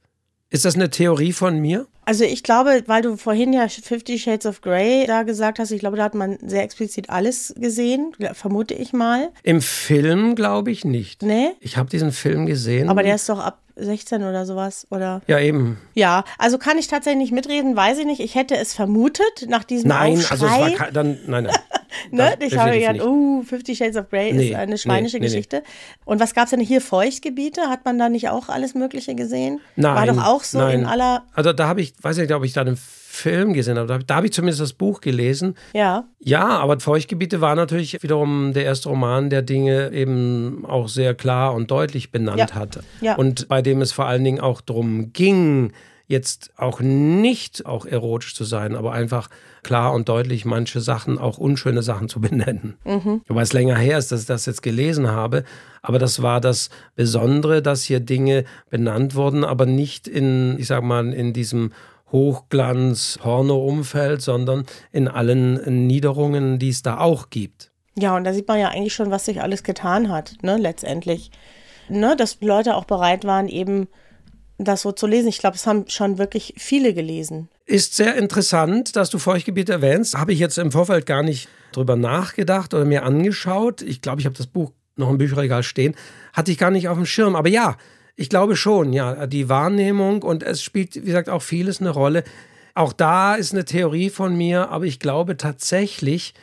Ist 0.50 0.64
das 0.64 0.74
eine 0.74 0.90
Theorie 0.90 1.32
von 1.32 1.58
mir? 1.58 1.86
Also 2.04 2.24
ich 2.24 2.42
glaube, 2.42 2.82
weil 2.86 3.02
du 3.02 3.16
vorhin 3.16 3.52
ja 3.52 3.68
Fifty 3.68 4.18
Shades 4.18 4.44
of 4.44 4.62
Grey 4.62 5.06
da 5.06 5.22
gesagt 5.22 5.60
hast, 5.60 5.70
ich 5.70 5.78
glaube, 5.78 5.96
da 5.96 6.02
hat 6.02 6.14
man 6.14 6.38
sehr 6.44 6.64
explizit 6.64 7.08
alles 7.08 7.54
gesehen, 7.56 8.12
vermute 8.32 8.74
ich 8.74 8.92
mal. 8.92 9.30
Im 9.44 9.62
Film 9.62 10.34
glaube 10.34 10.72
ich 10.72 10.84
nicht. 10.84 11.22
Nee? 11.22 11.50
Ich 11.60 11.76
habe 11.76 11.88
diesen 11.88 12.10
Film 12.10 12.46
gesehen. 12.46 12.88
Aber 12.88 13.04
der 13.04 13.14
ist 13.14 13.28
doch 13.28 13.38
ab 13.38 13.60
16 13.76 14.24
oder 14.24 14.44
sowas, 14.44 14.88
oder? 14.90 15.22
Ja, 15.28 15.38
eben. 15.38 15.78
Ja, 15.94 16.24
also 16.36 16.58
kann 16.58 16.78
ich 16.78 16.88
tatsächlich 16.88 17.20
nicht 17.20 17.32
mitreden, 17.32 17.76
weiß 17.76 17.98
ich 17.98 18.06
nicht. 18.06 18.20
Ich 18.20 18.34
hätte 18.34 18.56
es 18.56 18.74
vermutet 18.74 19.46
nach 19.46 19.62
diesem 19.62 19.88
Nein, 19.88 20.14
Aufschrei. 20.14 20.32
also 20.32 20.46
es 20.46 20.52
war 20.52 20.70
kein, 20.70 20.92
dann, 20.92 21.18
nein, 21.28 21.44
nein. 21.44 21.56
ne? 22.10 22.34
Ich 22.40 22.56
habe 22.56 22.78
gedacht, 22.78 23.00
oh, 23.02 23.42
Fifty 23.42 23.74
Shades 23.74 23.96
of 23.96 24.08
Grey 24.10 24.32
Nee, 24.32 24.48
ist 24.50 24.54
eine 24.54 24.78
schweinische 24.78 25.16
nee, 25.16 25.20
nee, 25.20 25.26
Geschichte. 25.26 25.62
Und 26.04 26.20
was 26.20 26.34
gab 26.34 26.44
es 26.44 26.50
denn 26.50 26.60
hier? 26.60 26.80
Feuchtgebiete? 26.80 27.62
Hat 27.62 27.84
man 27.84 27.98
da 27.98 28.08
nicht 28.08 28.28
auch 28.28 28.48
alles 28.48 28.74
Mögliche 28.74 29.14
gesehen? 29.14 29.60
Nein. 29.76 29.94
War 29.96 30.06
doch 30.06 30.24
auch 30.26 30.42
so 30.44 30.58
nein. 30.58 30.80
in 30.80 30.86
aller, 30.86 31.24
Also 31.34 31.52
da 31.52 31.68
habe 31.68 31.80
ich, 31.80 31.92
weiß 32.00 32.16
nicht, 32.18 32.32
ob 32.32 32.44
ich 32.44 32.52
da 32.52 32.60
einen 32.62 32.76
Film 32.76 33.52
gesehen 33.54 33.76
habe. 33.76 33.88
Da 33.88 33.94
habe- 33.94 34.04
Da 34.04 34.16
habe 34.16 34.26
ich 34.26 34.32
zumindest 34.32 34.60
das 34.60 34.72
Buch 34.72 35.00
gelesen. 35.00 35.56
ja. 35.72 36.04
Ja, 36.22 36.46
aber 36.48 36.78
Feuchtgebiete 36.78 37.40
war 37.40 37.54
natürlich 37.54 38.02
wiederum 38.02 38.52
der 38.52 38.64
erste 38.64 38.90
Roman, 38.90 39.30
der 39.30 39.40
Dinge 39.40 39.90
eben 39.92 40.66
auch 40.66 40.86
sehr 40.88 41.14
klar 41.14 41.54
und 41.54 41.70
deutlich 41.70 42.12
benannt 42.12 42.38
Ja. 42.38 42.52
hatte. 42.52 42.82
Ja. 43.00 43.14
Und 43.16 43.48
bei 43.48 43.62
dem 43.62 43.80
es 43.80 43.92
vor 43.92 44.04
allen 44.06 44.22
Dingen 44.22 44.38
auch 44.38 44.60
darum 44.60 45.12
ging, 45.14 45.72
jetzt 46.10 46.50
auch 46.56 46.80
nicht 46.80 47.66
auch 47.66 47.86
erotisch 47.86 48.34
zu 48.34 48.42
sein, 48.42 48.74
aber 48.74 48.90
einfach 48.92 49.30
klar 49.62 49.92
und 49.92 50.08
deutlich 50.08 50.44
manche 50.44 50.80
Sachen, 50.80 51.18
auch 51.18 51.38
unschöne 51.38 51.82
Sachen 51.82 52.08
zu 52.08 52.20
benennen. 52.20 52.76
Wobei 53.28 53.42
es 53.42 53.52
länger 53.52 53.76
her 53.76 53.96
ist, 53.96 54.10
dass 54.10 54.22
ich 54.22 54.26
das 54.26 54.44
jetzt 54.46 54.62
gelesen 54.62 55.06
habe. 55.08 55.44
Aber 55.82 56.00
das 56.00 56.20
war 56.20 56.40
das 56.40 56.70
Besondere, 56.96 57.62
dass 57.62 57.84
hier 57.84 58.00
Dinge 58.00 58.44
benannt 58.70 59.14
wurden, 59.14 59.44
aber 59.44 59.66
nicht 59.66 60.08
in, 60.08 60.58
ich 60.58 60.66
sag 60.66 60.82
mal, 60.82 61.14
in 61.14 61.32
diesem 61.32 61.70
Hochglanz-Porno-Umfeld, 62.10 64.20
sondern 64.20 64.66
in 64.90 65.06
allen 65.06 65.86
Niederungen, 65.86 66.58
die 66.58 66.70
es 66.70 66.82
da 66.82 66.98
auch 66.98 67.30
gibt. 67.30 67.70
Ja, 67.96 68.16
und 68.16 68.24
da 68.24 68.32
sieht 68.32 68.48
man 68.48 68.58
ja 68.58 68.70
eigentlich 68.70 68.94
schon, 68.94 69.12
was 69.12 69.26
sich 69.26 69.40
alles 69.40 69.62
getan 69.62 70.10
hat, 70.10 70.38
ne, 70.42 70.56
letztendlich. 70.56 71.30
Ne, 71.88 72.16
dass 72.16 72.40
Leute 72.40 72.74
auch 72.74 72.84
bereit 72.84 73.24
waren, 73.24 73.46
eben 73.48 73.86
das 74.64 74.82
so 74.82 74.92
zu 74.92 75.06
lesen. 75.06 75.28
Ich 75.28 75.38
glaube, 75.38 75.56
es 75.56 75.66
haben 75.66 75.84
schon 75.88 76.18
wirklich 76.18 76.54
viele 76.56 76.94
gelesen. 76.94 77.48
Ist 77.66 77.94
sehr 77.94 78.16
interessant, 78.16 78.96
dass 78.96 79.10
du 79.10 79.18
Feuchtgebiete 79.18 79.72
erwähnst. 79.72 80.16
Habe 80.16 80.32
ich 80.32 80.38
jetzt 80.38 80.58
im 80.58 80.72
Vorfeld 80.72 81.06
gar 81.06 81.22
nicht 81.22 81.48
drüber 81.72 81.96
nachgedacht 81.96 82.74
oder 82.74 82.84
mir 82.84 83.04
angeschaut. 83.04 83.82
Ich 83.82 84.02
glaube, 84.02 84.20
ich 84.20 84.26
habe 84.26 84.36
das 84.36 84.46
Buch 84.46 84.72
noch 84.96 85.10
im 85.10 85.18
Bücherregal 85.18 85.62
stehen. 85.62 85.94
Hatte 86.32 86.52
ich 86.52 86.58
gar 86.58 86.70
nicht 86.70 86.88
auf 86.88 86.96
dem 86.96 87.06
Schirm. 87.06 87.36
Aber 87.36 87.48
ja, 87.48 87.76
ich 88.16 88.28
glaube 88.28 88.56
schon, 88.56 88.92
ja, 88.92 89.26
die 89.26 89.48
Wahrnehmung 89.48 90.22
und 90.22 90.42
es 90.42 90.62
spielt, 90.62 90.94
wie 90.96 91.00
gesagt, 91.06 91.28
auch 91.28 91.42
vieles 91.42 91.80
eine 91.80 91.90
Rolle. 91.90 92.24
Auch 92.74 92.92
da 92.92 93.34
ist 93.34 93.52
eine 93.52 93.64
Theorie 93.64 94.10
von 94.10 94.36
mir, 94.36 94.68
aber 94.68 94.84
ich 94.84 95.00
glaube 95.00 95.36
tatsächlich, 95.36 96.34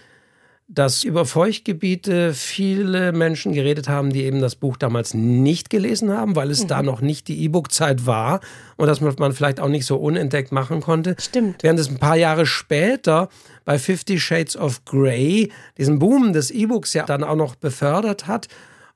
dass 0.70 1.06
über 1.06 1.26
Feuchtgebiete 1.26 2.34
viele 2.34 3.14
Menschen 3.14 3.54
geredet 3.54 3.88
haben, 3.88 4.12
die 4.12 4.24
eben 4.24 4.42
das 4.42 4.56
Buch 4.56 4.76
damals 4.76 5.14
nicht 5.14 5.70
gelesen 5.70 6.12
haben, 6.12 6.36
weil 6.36 6.52
es 6.52 6.68
da 6.68 6.84
noch 6.84 7.00
nicht 7.00 7.30
die 7.30 7.42
E-Book-Zeit 7.46 8.06
war 8.06 8.42
und 8.76 8.88
dass 8.88 9.00
man 9.00 9.32
vielleicht 9.32 9.62
auch 9.62 9.70
nicht 9.70 9.86
so 9.86 9.96
unentdeckt 9.96 10.52
machen 10.52 10.82
konnte. 10.82 11.16
Stimmt. 11.20 11.64
Während 11.64 11.80
es 11.80 11.90
ein 11.90 12.00
paar 12.00 12.18
Jahre 12.18 12.46
später 12.46 13.30
bei 13.64 13.80
Fifty 13.80 14.20
Shades 14.20 14.58
of 14.58 14.84
Grey 14.84 15.52
diesen 15.78 16.00
Boom 16.00 16.34
des 16.34 16.52
E-Books 16.52 16.94
ja 16.94 17.06
dann 17.06 17.24
auch 17.24 17.38
noch 17.38 17.56
befördert 17.56 18.28
hat. 18.28 18.48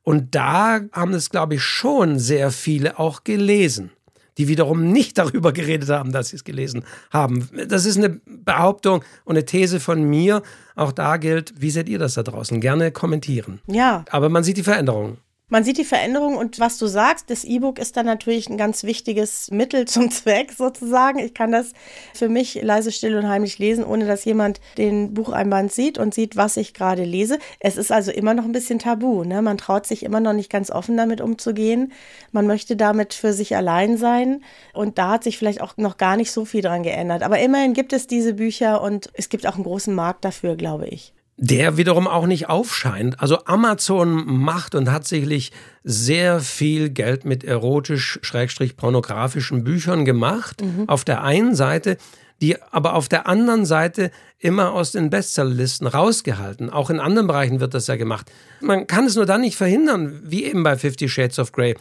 Und 0.03 0.35
da 0.35 0.81
haben 0.91 1.13
es, 1.13 1.29
glaube 1.29 1.55
ich, 1.55 1.63
schon 1.63 2.19
sehr 2.19 2.51
viele 2.51 2.99
auch 2.99 3.23
gelesen 3.23 3.91
die 4.37 4.47
wiederum 4.47 4.91
nicht 4.91 5.17
darüber 5.17 5.51
geredet 5.53 5.89
haben, 5.89 6.11
dass 6.11 6.29
sie 6.29 6.37
es 6.37 6.43
gelesen 6.43 6.83
haben. 7.11 7.49
Das 7.67 7.85
ist 7.85 7.97
eine 7.97 8.21
Behauptung 8.25 9.03
und 9.25 9.35
eine 9.35 9.45
These 9.45 9.79
von 9.79 10.03
mir. 10.03 10.41
Auch 10.75 10.91
da 10.91 11.17
gilt, 11.17 11.53
wie 11.59 11.69
seht 11.71 11.89
ihr 11.89 11.99
das 11.99 12.13
da 12.13 12.23
draußen? 12.23 12.61
Gerne 12.61 12.91
kommentieren. 12.91 13.59
Ja, 13.67 14.05
Aber 14.09 14.29
man 14.29 14.43
sieht 14.43 14.57
die 14.57 14.63
Veränderung. 14.63 15.17
Man 15.51 15.65
sieht 15.65 15.77
die 15.77 15.83
Veränderung 15.83 16.37
und 16.37 16.61
was 16.61 16.77
du 16.77 16.87
sagst, 16.87 17.29
das 17.29 17.43
E-Book 17.43 17.77
ist 17.77 17.97
dann 17.97 18.05
natürlich 18.05 18.49
ein 18.49 18.57
ganz 18.57 18.83
wichtiges 18.83 19.51
Mittel 19.51 19.85
zum 19.87 20.09
Zweck 20.09 20.53
sozusagen. 20.53 21.19
Ich 21.19 21.33
kann 21.33 21.51
das 21.51 21.73
für 22.13 22.29
mich 22.29 22.59
leise, 22.63 22.91
still 22.91 23.17
und 23.17 23.27
heimlich 23.27 23.59
lesen, 23.59 23.83
ohne 23.83 24.05
dass 24.07 24.23
jemand 24.23 24.61
den 24.77 25.13
Bucheinband 25.13 25.73
sieht 25.73 25.97
und 25.97 26.13
sieht, 26.13 26.37
was 26.37 26.55
ich 26.55 26.73
gerade 26.73 27.03
lese. 27.03 27.37
Es 27.59 27.75
ist 27.75 27.91
also 27.91 28.11
immer 28.11 28.33
noch 28.33 28.45
ein 28.45 28.53
bisschen 28.53 28.79
tabu. 28.79 29.25
Ne? 29.25 29.41
Man 29.41 29.57
traut 29.57 29.85
sich 29.85 30.03
immer 30.03 30.21
noch 30.21 30.33
nicht 30.33 30.49
ganz 30.49 30.71
offen 30.71 30.95
damit 30.95 31.19
umzugehen. 31.19 31.91
Man 32.31 32.47
möchte 32.47 32.77
damit 32.77 33.13
für 33.13 33.33
sich 33.33 33.53
allein 33.53 33.97
sein 33.97 34.45
und 34.73 34.97
da 34.97 35.11
hat 35.11 35.25
sich 35.25 35.37
vielleicht 35.37 35.59
auch 35.59 35.75
noch 35.75 35.97
gar 35.97 36.15
nicht 36.15 36.31
so 36.31 36.45
viel 36.45 36.61
dran 36.61 36.83
geändert. 36.83 37.23
Aber 37.23 37.39
immerhin 37.39 37.73
gibt 37.73 37.91
es 37.91 38.07
diese 38.07 38.35
Bücher 38.35 38.81
und 38.81 39.09
es 39.15 39.27
gibt 39.27 39.45
auch 39.45 39.55
einen 39.55 39.65
großen 39.65 39.93
Markt 39.93 40.23
dafür, 40.23 40.55
glaube 40.55 40.87
ich. 40.87 41.13
Der 41.41 41.75
wiederum 41.75 42.07
auch 42.07 42.25
nicht 42.27 42.47
aufscheint. 42.49 43.19
Also 43.19 43.45
Amazon 43.45 44.23
macht 44.25 44.75
und 44.75 44.91
hat 44.91 45.07
sicherlich 45.07 45.51
sehr 45.83 46.39
viel 46.39 46.91
Geld 46.91 47.25
mit 47.25 47.43
erotisch-pornografischen 47.43 49.63
Büchern 49.63 50.05
gemacht. 50.05 50.61
Auf 50.85 51.03
der 51.03 51.23
einen 51.23 51.55
Seite, 51.55 51.97
die 52.41 52.61
aber 52.71 52.93
auf 52.93 53.09
der 53.09 53.25
anderen 53.27 53.65
Seite 53.65 54.11
immer 54.37 54.71
aus 54.71 54.91
den 54.91 55.09
Bestsellerlisten 55.09 55.87
rausgehalten. 55.87 56.69
Auch 56.69 56.91
in 56.91 56.99
anderen 56.99 57.25
Bereichen 57.25 57.59
wird 57.59 57.73
das 57.73 57.87
ja 57.87 57.95
gemacht. 57.95 58.31
Man 58.59 58.85
kann 58.85 59.05
es 59.05 59.15
nur 59.15 59.25
dann 59.25 59.41
nicht 59.41 59.57
verhindern, 59.57 60.21
wie 60.23 60.45
eben 60.45 60.61
bei 60.61 60.77
Fifty 60.77 61.09
Shades 61.09 61.39
of 61.39 61.51
Grey. 61.51 61.75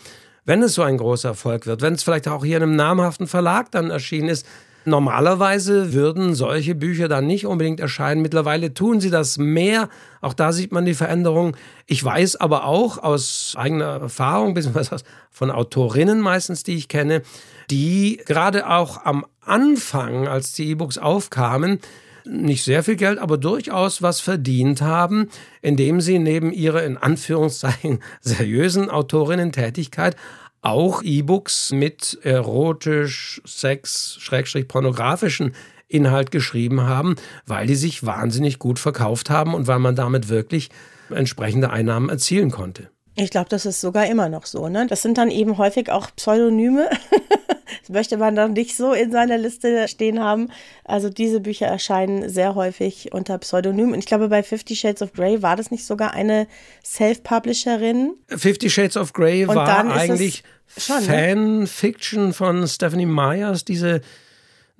Wenn 0.46 0.62
es 0.62 0.72
so 0.72 0.80
ein 0.82 0.96
großer 0.96 1.28
Erfolg 1.28 1.66
wird, 1.66 1.82
wenn 1.82 1.92
es 1.92 2.02
vielleicht 2.02 2.28
auch 2.28 2.46
hier 2.46 2.56
in 2.56 2.62
einem 2.62 2.76
namhaften 2.76 3.26
Verlag 3.26 3.70
dann 3.72 3.90
erschienen 3.90 4.30
ist, 4.30 4.46
Normalerweise 4.84 5.92
würden 5.92 6.34
solche 6.34 6.74
Bücher 6.74 7.08
dann 7.08 7.26
nicht 7.26 7.46
unbedingt 7.46 7.80
erscheinen. 7.80 8.22
Mittlerweile 8.22 8.72
tun 8.72 9.00
sie 9.00 9.10
das 9.10 9.36
mehr. 9.36 9.88
Auch 10.20 10.32
da 10.32 10.52
sieht 10.52 10.72
man 10.72 10.86
die 10.86 10.94
Veränderung. 10.94 11.56
Ich 11.86 12.02
weiß 12.02 12.36
aber 12.36 12.64
auch 12.64 12.98
aus 12.98 13.54
eigener 13.56 14.00
Erfahrung, 14.00 14.54
beziehungsweise 14.54 14.96
von 15.30 15.50
Autorinnen 15.50 16.20
meistens, 16.20 16.62
die 16.62 16.76
ich 16.76 16.88
kenne, 16.88 17.22
die 17.70 18.20
gerade 18.24 18.68
auch 18.68 19.04
am 19.04 19.26
Anfang, 19.42 20.28
als 20.28 20.52
die 20.52 20.70
E-Books 20.70 20.98
aufkamen, 20.98 21.80
nicht 22.24 22.64
sehr 22.64 22.82
viel 22.82 22.96
Geld, 22.96 23.18
aber 23.18 23.38
durchaus 23.38 24.02
was 24.02 24.20
verdient 24.20 24.82
haben, 24.82 25.28
indem 25.62 26.00
sie 26.00 26.18
neben 26.18 26.52
ihrer 26.52 26.84
in 26.84 26.96
Anführungszeichen 26.96 28.00
seriösen 28.20 28.90
Autorinnen-Tätigkeit 28.90 30.16
auch 30.62 31.02
E-Books 31.02 31.72
mit 31.72 32.18
erotisch, 32.22 33.40
sex, 33.44 34.16
schrägstrich 34.20 34.68
pornografischen 34.68 35.54
Inhalt 35.88 36.30
geschrieben 36.30 36.82
haben, 36.82 37.16
weil 37.46 37.66
die 37.66 37.74
sich 37.74 38.06
wahnsinnig 38.06 38.58
gut 38.58 38.78
verkauft 38.78 39.30
haben 39.30 39.54
und 39.54 39.66
weil 39.66 39.78
man 39.78 39.96
damit 39.96 40.28
wirklich 40.28 40.70
entsprechende 41.10 41.70
Einnahmen 41.70 42.08
erzielen 42.08 42.50
konnte. 42.50 42.90
Ich 43.16 43.30
glaube, 43.30 43.48
das 43.48 43.66
ist 43.66 43.80
sogar 43.80 44.06
immer 44.06 44.28
noch 44.28 44.46
so. 44.46 44.68
Ne? 44.68 44.86
Das 44.86 45.02
sind 45.02 45.18
dann 45.18 45.30
eben 45.30 45.58
häufig 45.58 45.90
auch 45.90 46.10
Pseudonyme. 46.14 46.88
das 47.80 47.88
möchte 47.88 48.16
man 48.16 48.36
dann 48.36 48.52
nicht 48.52 48.76
so 48.76 48.92
in 48.92 49.10
seiner 49.10 49.36
Liste 49.36 49.88
stehen 49.88 50.20
haben. 50.20 50.48
Also 50.84 51.10
diese 51.10 51.40
Bücher 51.40 51.66
erscheinen 51.66 52.28
sehr 52.28 52.54
häufig 52.54 53.12
unter 53.12 53.38
Pseudonym. 53.38 53.92
Und 53.92 53.98
ich 53.98 54.06
glaube, 54.06 54.28
bei 54.28 54.42
Fifty 54.42 54.76
Shades 54.76 55.02
of 55.02 55.12
Grey 55.12 55.42
war 55.42 55.56
das 55.56 55.70
nicht 55.70 55.84
sogar 55.84 56.12
eine 56.12 56.46
Self-Publisherin. 56.84 58.14
Fifty 58.28 58.70
Shades 58.70 58.96
of 58.96 59.12
Grey 59.12 59.44
Und 59.44 59.56
war 59.56 59.90
eigentlich 59.90 60.44
schon, 60.78 61.00
ne? 61.00 61.02
Fanfiction 61.02 62.32
von 62.32 62.66
Stephanie 62.68 63.06
Myers, 63.06 63.64
diese 63.64 64.02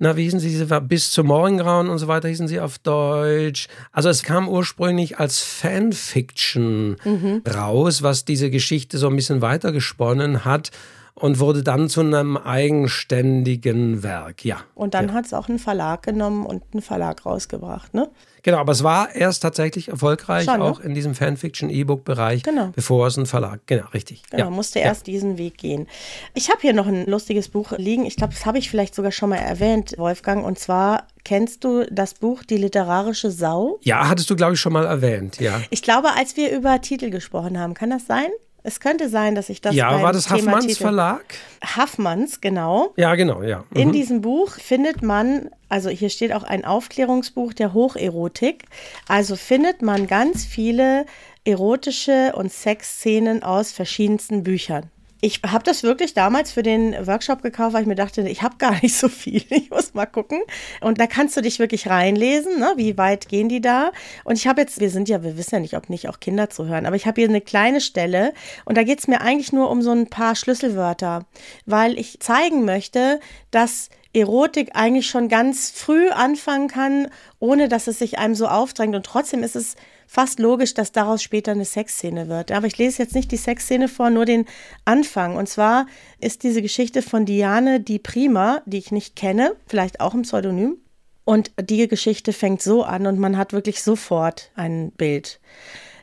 na, 0.01 0.17
wie 0.17 0.23
hießen 0.23 0.39
sie, 0.39 0.49
diese 0.49 0.69
war 0.71 0.81
bis 0.81 1.11
zum 1.11 1.27
Morgengrauen 1.27 1.87
und 1.87 1.99
so 1.99 2.07
weiter 2.07 2.27
hießen 2.27 2.47
sie 2.47 2.59
auf 2.59 2.79
Deutsch. 2.79 3.67
Also 3.91 4.09
es 4.09 4.23
kam 4.23 4.49
ursprünglich 4.49 5.19
als 5.19 5.39
Fanfiction 5.41 6.95
Mhm. 7.05 7.43
raus, 7.47 8.01
was 8.01 8.25
diese 8.25 8.49
Geschichte 8.49 8.97
so 8.97 9.07
ein 9.07 9.15
bisschen 9.15 9.41
weitergesponnen 9.41 10.43
hat. 10.43 10.71
Und 11.15 11.39
wurde 11.39 11.63
dann 11.63 11.89
zu 11.89 12.01
einem 12.01 12.37
eigenständigen 12.37 14.03
Werk, 14.03 14.43
ja. 14.45 14.57
Und 14.75 14.93
dann 14.93 15.09
ja. 15.09 15.13
hat 15.13 15.25
es 15.25 15.33
auch 15.33 15.49
einen 15.49 15.59
Verlag 15.59 16.03
genommen 16.03 16.45
und 16.45 16.63
einen 16.73 16.81
Verlag 16.81 17.25
rausgebracht, 17.25 17.93
ne? 17.93 18.09
Genau, 18.43 18.57
aber 18.57 18.71
es 18.71 18.83
war 18.83 19.13
erst 19.13 19.43
tatsächlich 19.43 19.89
erfolgreich, 19.89 20.45
Schon, 20.45 20.59
ne? 20.59 20.65
auch 20.65 20.79
in 20.79 20.95
diesem 20.95 21.13
Fanfiction-E-Book-Bereich, 21.13 22.41
Genau. 22.41 22.71
bevor 22.73 23.05
es 23.05 23.17
ein 23.17 23.27
Verlag, 23.27 23.59
genau, 23.67 23.85
richtig. 23.93 24.23
Genau, 24.31 24.45
ja. 24.45 24.49
musste 24.49 24.79
ja. 24.79 24.85
erst 24.85 25.05
diesen 25.05 25.37
Weg 25.37 25.57
gehen. 25.57 25.87
Ich 26.33 26.49
habe 26.49 26.59
hier 26.61 26.73
noch 26.73 26.87
ein 26.87 27.05
lustiges 27.05 27.49
Buch 27.49 27.71
liegen. 27.77 28.05
Ich 28.05 28.15
glaube, 28.15 28.33
das 28.33 28.45
habe 28.45 28.57
ich 28.57 28.69
vielleicht 28.69 28.95
sogar 28.95 29.11
schon 29.11 29.29
mal 29.29 29.35
erwähnt, 29.35 29.93
Wolfgang. 29.97 30.43
Und 30.43 30.57
zwar 30.57 31.07
kennst 31.23 31.63
du 31.63 31.85
das 31.91 32.15
Buch 32.15 32.43
Die 32.43 32.57
literarische 32.57 33.29
Sau? 33.29 33.79
Ja, 33.83 34.09
hattest 34.09 34.29
du, 34.29 34.35
glaube 34.35 34.53
ich, 34.53 34.59
schon 34.59 34.73
mal 34.73 34.85
erwähnt, 34.85 35.39
ja. 35.39 35.61
Ich 35.69 35.83
glaube, 35.83 36.15
als 36.15 36.35
wir 36.35 36.51
über 36.51 36.81
Titel 36.81 37.11
gesprochen 37.11 37.59
haben, 37.59 37.75
kann 37.75 37.91
das 37.91 38.07
sein? 38.07 38.29
Es 38.63 38.79
könnte 38.79 39.09
sein, 39.09 39.33
dass 39.35 39.49
ich 39.49 39.59
das 39.61 39.73
ja, 39.75 40.01
war 40.03 40.13
das 40.13 40.25
Thema 40.25 40.37
Haffmanns 40.37 40.65
Titel- 40.67 40.81
Verlag? 40.83 41.23
Haffmanns, 41.63 42.41
genau. 42.41 42.93
Ja, 42.95 43.15
genau, 43.15 43.41
ja. 43.41 43.63
In 43.73 43.89
Mhm. 43.89 43.91
diesem 43.93 44.21
Buch 44.21 44.51
findet 44.51 45.01
man, 45.01 45.49
also 45.69 45.89
hier 45.89 46.09
steht 46.09 46.31
auch 46.33 46.43
ein 46.43 46.63
Aufklärungsbuch 46.65 47.53
der 47.53 47.73
Hocherotik, 47.73 48.65
also 49.07 49.35
findet 49.35 49.81
man 49.81 50.05
ganz 50.07 50.45
viele 50.45 51.05
erotische 51.43 52.33
und 52.35 52.51
Sexszenen 52.51 53.41
aus 53.43 53.71
verschiedensten 53.71 54.43
Büchern. 54.43 54.89
Ich 55.23 55.41
habe 55.45 55.63
das 55.63 55.83
wirklich 55.83 56.15
damals 56.15 56.51
für 56.51 56.63
den 56.63 56.95
Workshop 57.05 57.43
gekauft, 57.43 57.73
weil 57.73 57.83
ich 57.83 57.87
mir 57.87 57.95
dachte, 57.95 58.27
ich 58.27 58.41
habe 58.41 58.57
gar 58.57 58.81
nicht 58.81 58.95
so 58.95 59.07
viel. 59.07 59.43
Ich 59.51 59.69
muss 59.69 59.93
mal 59.93 60.07
gucken. 60.07 60.41
Und 60.81 60.99
da 60.99 61.05
kannst 61.05 61.37
du 61.37 61.41
dich 61.41 61.59
wirklich 61.59 61.87
reinlesen, 61.87 62.59
ne? 62.59 62.73
wie 62.77 62.97
weit 62.97 63.29
gehen 63.29 63.47
die 63.47 63.61
da. 63.61 63.91
Und 64.23 64.37
ich 64.37 64.47
habe 64.47 64.61
jetzt, 64.61 64.79
wir 64.79 64.89
sind 64.89 65.07
ja, 65.07 65.23
wir 65.23 65.37
wissen 65.37 65.55
ja 65.55 65.59
nicht, 65.59 65.77
ob 65.77 65.89
nicht 65.89 66.09
auch 66.09 66.19
Kinder 66.19 66.49
zuhören, 66.49 66.85
aber 66.85 66.95
ich 66.95 67.05
habe 67.05 67.21
hier 67.21 67.29
eine 67.29 67.41
kleine 67.41 67.79
Stelle 67.79 68.33
und 68.65 68.77
da 68.77 68.83
geht 68.83 68.99
es 68.99 69.07
mir 69.07 69.21
eigentlich 69.21 69.53
nur 69.53 69.69
um 69.69 69.81
so 69.81 69.91
ein 69.91 70.07
paar 70.07 70.35
Schlüsselwörter, 70.35 71.25
weil 71.65 71.99
ich 71.99 72.19
zeigen 72.19 72.65
möchte, 72.65 73.19
dass 73.51 73.89
Erotik 74.13 74.71
eigentlich 74.73 75.07
schon 75.07 75.29
ganz 75.29 75.71
früh 75.71 76.09
anfangen 76.09 76.67
kann, 76.67 77.07
ohne 77.39 77.69
dass 77.69 77.87
es 77.87 77.99
sich 77.99 78.17
einem 78.17 78.35
so 78.35 78.47
aufdrängt. 78.47 78.95
Und 78.95 79.05
trotzdem 79.05 79.43
ist 79.43 79.55
es 79.55 79.75
fast 80.11 80.39
logisch, 80.39 80.73
dass 80.73 80.91
daraus 80.91 81.23
später 81.23 81.53
eine 81.53 81.63
Sexszene 81.63 82.27
wird. 82.27 82.51
Aber 82.51 82.67
ich 82.67 82.77
lese 82.77 83.01
jetzt 83.01 83.15
nicht 83.15 83.31
die 83.31 83.37
Sexszene 83.37 83.87
vor, 83.87 84.09
nur 84.09 84.25
den 84.25 84.45
Anfang. 84.83 85.37
Und 85.37 85.47
zwar 85.47 85.85
ist 86.19 86.43
diese 86.43 86.61
Geschichte 86.61 87.01
von 87.01 87.25
Diane 87.25 87.79
Di 87.79 87.97
Prima, 87.97 88.61
die 88.65 88.79
ich 88.79 88.91
nicht 88.91 89.15
kenne, 89.15 89.55
vielleicht 89.67 90.01
auch 90.01 90.13
im 90.13 90.23
Pseudonym. 90.23 90.75
Und 91.23 91.51
die 91.61 91.87
Geschichte 91.87 92.33
fängt 92.33 92.61
so 92.61 92.83
an 92.83 93.07
und 93.07 93.19
man 93.19 93.37
hat 93.37 93.53
wirklich 93.53 93.81
sofort 93.81 94.51
ein 94.53 94.91
Bild. 94.91 95.39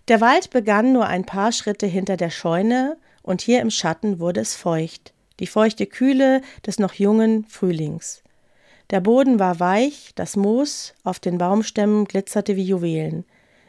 Der 0.08 0.22
Wald 0.22 0.48
begann 0.48 0.94
nur 0.94 1.06
ein 1.06 1.26
paar 1.26 1.52
Schritte 1.52 1.86
hinter 1.86 2.16
der 2.16 2.30
Scheune 2.30 2.96
und 3.20 3.42
hier 3.42 3.60
im 3.60 3.70
Schatten 3.70 4.20
wurde 4.20 4.40
es 4.40 4.56
feucht. 4.56 5.12
Die 5.38 5.46
feuchte 5.46 5.84
Kühle 5.84 6.40
des 6.66 6.78
noch 6.78 6.94
jungen 6.94 7.44
Frühlings. 7.44 8.22
Der 8.88 9.00
Boden 9.00 9.38
war 9.38 9.60
weich, 9.60 10.12
das 10.14 10.34
Moos 10.34 10.94
auf 11.04 11.20
den 11.20 11.36
Baumstämmen 11.36 12.06
glitzerte 12.06 12.56
wie 12.56 12.64
Juwelen. 12.64 13.26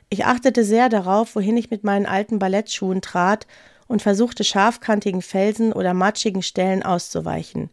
Ich 0.10 0.26
achtete 0.26 0.64
sehr 0.64 0.90
darauf, 0.90 1.36
wohin 1.36 1.56
ich 1.56 1.70
mit 1.70 1.84
meinen 1.84 2.08
alten 2.08 2.40
Ballettschuhen 2.40 3.02
trat 3.02 3.46
und 3.88 4.02
versuchte 4.02 4.44
scharfkantigen 4.44 5.22
Felsen 5.22 5.72
oder 5.72 5.94
matschigen 5.94 6.42
Stellen 6.42 6.84
auszuweichen. 6.84 7.70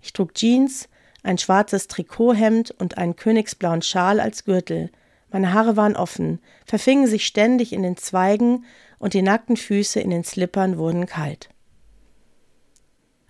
Ich 0.00 0.12
trug 0.12 0.34
Jeans, 0.34 0.88
ein 1.22 1.38
schwarzes 1.38 1.88
Trikothemd 1.88 2.70
und 2.70 2.96
einen 2.96 3.16
königsblauen 3.16 3.82
Schal 3.82 4.20
als 4.20 4.44
Gürtel. 4.44 4.90
Meine 5.30 5.52
Haare 5.52 5.76
waren 5.76 5.96
offen, 5.96 6.40
verfingen 6.64 7.06
sich 7.06 7.26
ständig 7.26 7.72
in 7.72 7.82
den 7.82 7.96
Zweigen 7.96 8.64
und 8.98 9.14
die 9.14 9.22
nackten 9.22 9.56
Füße 9.56 10.00
in 10.00 10.10
den 10.10 10.24
Slippern 10.24 10.78
wurden 10.78 11.06
kalt. 11.06 11.48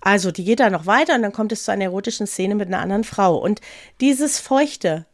Also, 0.03 0.31
die 0.31 0.45
geht 0.45 0.61
da 0.61 0.71
noch 0.71 0.87
weiter 0.87 1.15
und 1.15 1.23
dann 1.23 1.33
kommt 1.33 1.53
es 1.53 1.65
zu 1.65 1.73
einer 1.73 1.85
erotischen 1.85 2.27
Szene 2.27 2.55
mit 2.55 2.69
einer 2.69 2.81
anderen 2.81 3.05
Frau. 3.05 3.37
Und 3.37 3.61
dieses 4.01 4.39
Feuchte, 4.39 5.07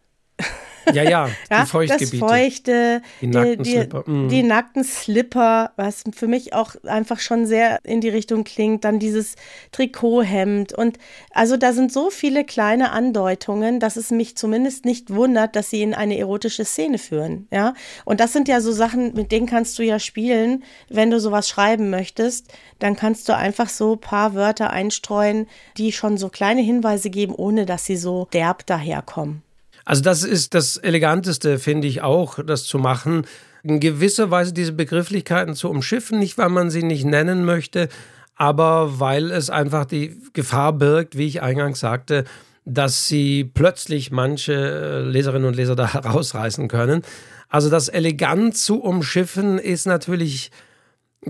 Ja, 0.92 1.02
ja, 1.02 1.28
ja, 1.50 1.62
die 1.62 1.70
Feuchtgebiete. 1.70 2.18
das 2.18 2.30
Feuchte, 2.30 3.02
Die 3.20 3.26
nackten 3.26 3.62
die, 3.62 3.70
Slipper, 3.70 4.04
mm. 4.06 4.28
die 4.28 4.42
nackten 4.42 4.84
Slipper, 4.84 5.72
was 5.76 6.04
für 6.14 6.26
mich 6.26 6.54
auch 6.54 6.74
einfach 6.84 7.20
schon 7.20 7.46
sehr 7.46 7.78
in 7.84 8.00
die 8.00 8.08
Richtung 8.08 8.44
klingt. 8.44 8.84
Dann 8.84 8.98
dieses 8.98 9.36
Trikothemd 9.72 10.72
und 10.72 10.98
also 11.30 11.56
da 11.56 11.72
sind 11.72 11.92
so 11.92 12.10
viele 12.10 12.44
kleine 12.44 12.90
Andeutungen, 12.92 13.80
dass 13.80 13.96
es 13.96 14.10
mich 14.10 14.36
zumindest 14.36 14.84
nicht 14.84 15.14
wundert, 15.14 15.56
dass 15.56 15.70
sie 15.70 15.82
in 15.82 15.94
eine 15.94 16.18
erotische 16.18 16.64
Szene 16.64 16.98
führen. 16.98 17.48
Ja, 17.50 17.74
und 18.04 18.20
das 18.20 18.32
sind 18.32 18.48
ja 18.48 18.60
so 18.60 18.72
Sachen, 18.72 19.14
mit 19.14 19.32
denen 19.32 19.46
kannst 19.46 19.78
du 19.78 19.82
ja 19.82 19.98
spielen, 19.98 20.64
wenn 20.88 21.10
du 21.10 21.20
sowas 21.20 21.48
schreiben 21.48 21.90
möchtest. 21.90 22.52
Dann 22.78 22.96
kannst 22.96 23.28
du 23.28 23.36
einfach 23.36 23.68
so 23.68 23.94
ein 23.94 24.00
paar 24.00 24.34
Wörter 24.34 24.70
einstreuen, 24.70 25.46
die 25.76 25.92
schon 25.92 26.18
so 26.18 26.28
kleine 26.28 26.62
Hinweise 26.62 27.10
geben, 27.10 27.34
ohne 27.34 27.66
dass 27.66 27.84
sie 27.84 27.96
so 27.96 28.28
derb 28.32 28.66
daherkommen. 28.66 29.45
Also 29.86 30.02
das 30.02 30.24
ist 30.24 30.54
das 30.54 30.76
Eleganteste, 30.76 31.60
finde 31.60 31.86
ich 31.86 32.02
auch, 32.02 32.40
das 32.44 32.64
zu 32.64 32.78
machen. 32.78 33.24
In 33.62 33.78
gewisser 33.78 34.30
Weise 34.32 34.52
diese 34.52 34.72
Begrifflichkeiten 34.72 35.54
zu 35.54 35.70
umschiffen, 35.70 36.18
nicht 36.18 36.36
weil 36.36 36.48
man 36.48 36.70
sie 36.70 36.82
nicht 36.82 37.04
nennen 37.04 37.44
möchte, 37.44 37.88
aber 38.34 38.98
weil 38.98 39.30
es 39.30 39.48
einfach 39.48 39.84
die 39.84 40.20
Gefahr 40.32 40.72
birgt, 40.72 41.16
wie 41.16 41.26
ich 41.28 41.40
eingangs 41.40 41.78
sagte, 41.78 42.24
dass 42.64 43.06
sie 43.06 43.44
plötzlich 43.44 44.10
manche 44.10 44.52
äh, 44.52 45.00
Leserinnen 45.02 45.46
und 45.46 45.56
Leser 45.56 45.76
da 45.76 45.92
herausreißen 45.92 46.66
können. 46.66 47.02
Also 47.48 47.70
das 47.70 47.88
elegant 47.88 48.56
zu 48.56 48.82
umschiffen 48.82 49.58
ist 49.58 49.86
natürlich 49.86 50.50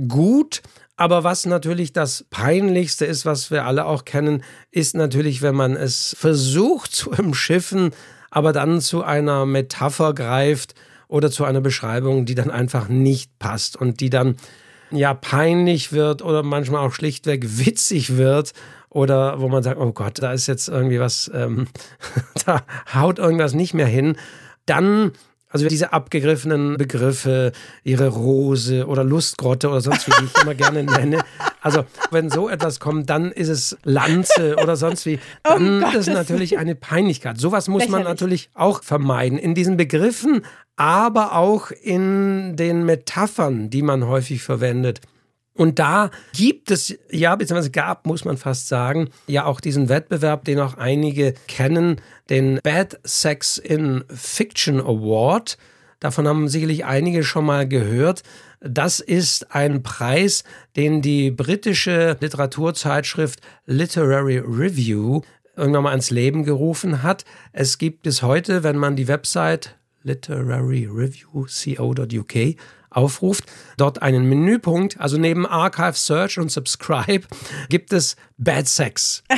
gut, 0.08 0.62
aber 0.96 1.24
was 1.24 1.44
natürlich 1.44 1.92
das 1.92 2.24
Peinlichste 2.30 3.04
ist, 3.04 3.26
was 3.26 3.50
wir 3.50 3.66
alle 3.66 3.84
auch 3.84 4.06
kennen, 4.06 4.42
ist 4.70 4.94
natürlich, 4.94 5.42
wenn 5.42 5.54
man 5.54 5.76
es 5.76 6.16
versucht 6.18 6.94
zu 6.94 7.10
umschiffen, 7.10 7.90
aber 8.36 8.52
dann 8.52 8.82
zu 8.82 9.02
einer 9.02 9.46
Metapher 9.46 10.12
greift 10.12 10.74
oder 11.08 11.30
zu 11.30 11.46
einer 11.46 11.62
Beschreibung, 11.62 12.26
die 12.26 12.34
dann 12.34 12.50
einfach 12.50 12.86
nicht 12.86 13.38
passt 13.38 13.76
und 13.76 14.00
die 14.00 14.10
dann 14.10 14.36
ja 14.90 15.14
peinlich 15.14 15.90
wird 15.94 16.20
oder 16.20 16.42
manchmal 16.42 16.86
auch 16.86 16.92
schlichtweg 16.92 17.46
witzig 17.64 18.18
wird 18.18 18.52
oder 18.90 19.40
wo 19.40 19.48
man 19.48 19.62
sagt, 19.62 19.80
oh 19.80 19.90
Gott, 19.92 20.22
da 20.22 20.34
ist 20.34 20.48
jetzt 20.48 20.68
irgendwie 20.68 21.00
was, 21.00 21.30
ähm, 21.32 21.68
da 22.44 22.60
haut 22.94 23.18
irgendwas 23.18 23.54
nicht 23.54 23.72
mehr 23.72 23.86
hin, 23.86 24.18
dann 24.66 25.12
also 25.64 25.68
diese 25.68 25.92
abgegriffenen 25.92 26.76
Begriffe, 26.76 27.52
ihre 27.84 28.08
Rose 28.08 28.86
oder 28.86 29.04
Lustgrotte 29.04 29.68
oder 29.68 29.80
sonst 29.80 30.06
wie 30.06 30.12
die 30.20 30.26
ich 30.26 30.42
immer 30.42 30.54
gerne 30.54 30.84
nenne. 30.84 31.24
Also 31.60 31.84
wenn 32.10 32.30
so 32.30 32.48
etwas 32.48 32.80
kommt, 32.80 33.10
dann 33.10 33.32
ist 33.32 33.48
es 33.48 33.76
Lanze 33.84 34.56
oder 34.62 34.76
sonst 34.76 35.06
wie. 35.06 35.18
Dann 35.42 35.82
Um 35.82 35.94
ist 35.94 36.08
natürlich 36.08 36.58
eine 36.58 36.74
Peinlichkeit. 36.74 37.38
Sowas 37.38 37.68
muss 37.68 37.88
man 37.88 38.00
Lächerlich. 38.00 38.08
natürlich 38.08 38.50
auch 38.54 38.82
vermeiden. 38.82 39.38
In 39.38 39.54
diesen 39.54 39.76
Begriffen, 39.76 40.42
aber 40.76 41.34
auch 41.34 41.70
in 41.70 42.56
den 42.56 42.84
Metaphern, 42.84 43.70
die 43.70 43.82
man 43.82 44.06
häufig 44.06 44.42
verwendet. 44.42 45.00
Und 45.56 45.78
da 45.78 46.10
gibt 46.34 46.70
es, 46.70 46.94
ja, 47.10 47.34
beziehungsweise 47.34 47.70
gab, 47.70 48.06
muss 48.06 48.24
man 48.24 48.36
fast 48.36 48.68
sagen, 48.68 49.08
ja 49.26 49.46
auch 49.46 49.60
diesen 49.60 49.88
Wettbewerb, 49.88 50.44
den 50.44 50.60
auch 50.60 50.76
einige 50.76 51.34
kennen, 51.48 52.00
den 52.28 52.60
Bad 52.62 53.00
Sex 53.04 53.56
in 53.56 54.04
Fiction 54.08 54.80
Award. 54.80 55.56
Davon 55.98 56.28
haben 56.28 56.48
sicherlich 56.48 56.84
einige 56.84 57.24
schon 57.24 57.46
mal 57.46 57.66
gehört. 57.66 58.22
Das 58.60 59.00
ist 59.00 59.54
ein 59.54 59.82
Preis, 59.82 60.44
den 60.76 61.00
die 61.00 61.30
britische 61.30 62.18
Literaturzeitschrift 62.20 63.40
Literary 63.64 64.38
Review 64.38 65.22
irgendwann 65.56 65.84
mal 65.84 65.90
ans 65.90 66.10
Leben 66.10 66.44
gerufen 66.44 67.02
hat. 67.02 67.24
Es 67.52 67.78
gibt 67.78 68.02
bis 68.02 68.20
heute, 68.22 68.62
wenn 68.62 68.76
man 68.76 68.94
die 68.94 69.08
Website 69.08 69.74
literaryreview.co.uk 70.02 72.56
aufruft, 72.96 73.44
dort 73.76 74.02
einen 74.02 74.28
Menüpunkt, 74.28 74.98
also 74.98 75.18
neben 75.18 75.46
Archive, 75.46 75.94
Search 75.94 76.38
und 76.38 76.50
Subscribe 76.50 77.26
gibt 77.68 77.92
es 77.92 78.16
Bad 78.38 78.66
Sex. 78.66 79.22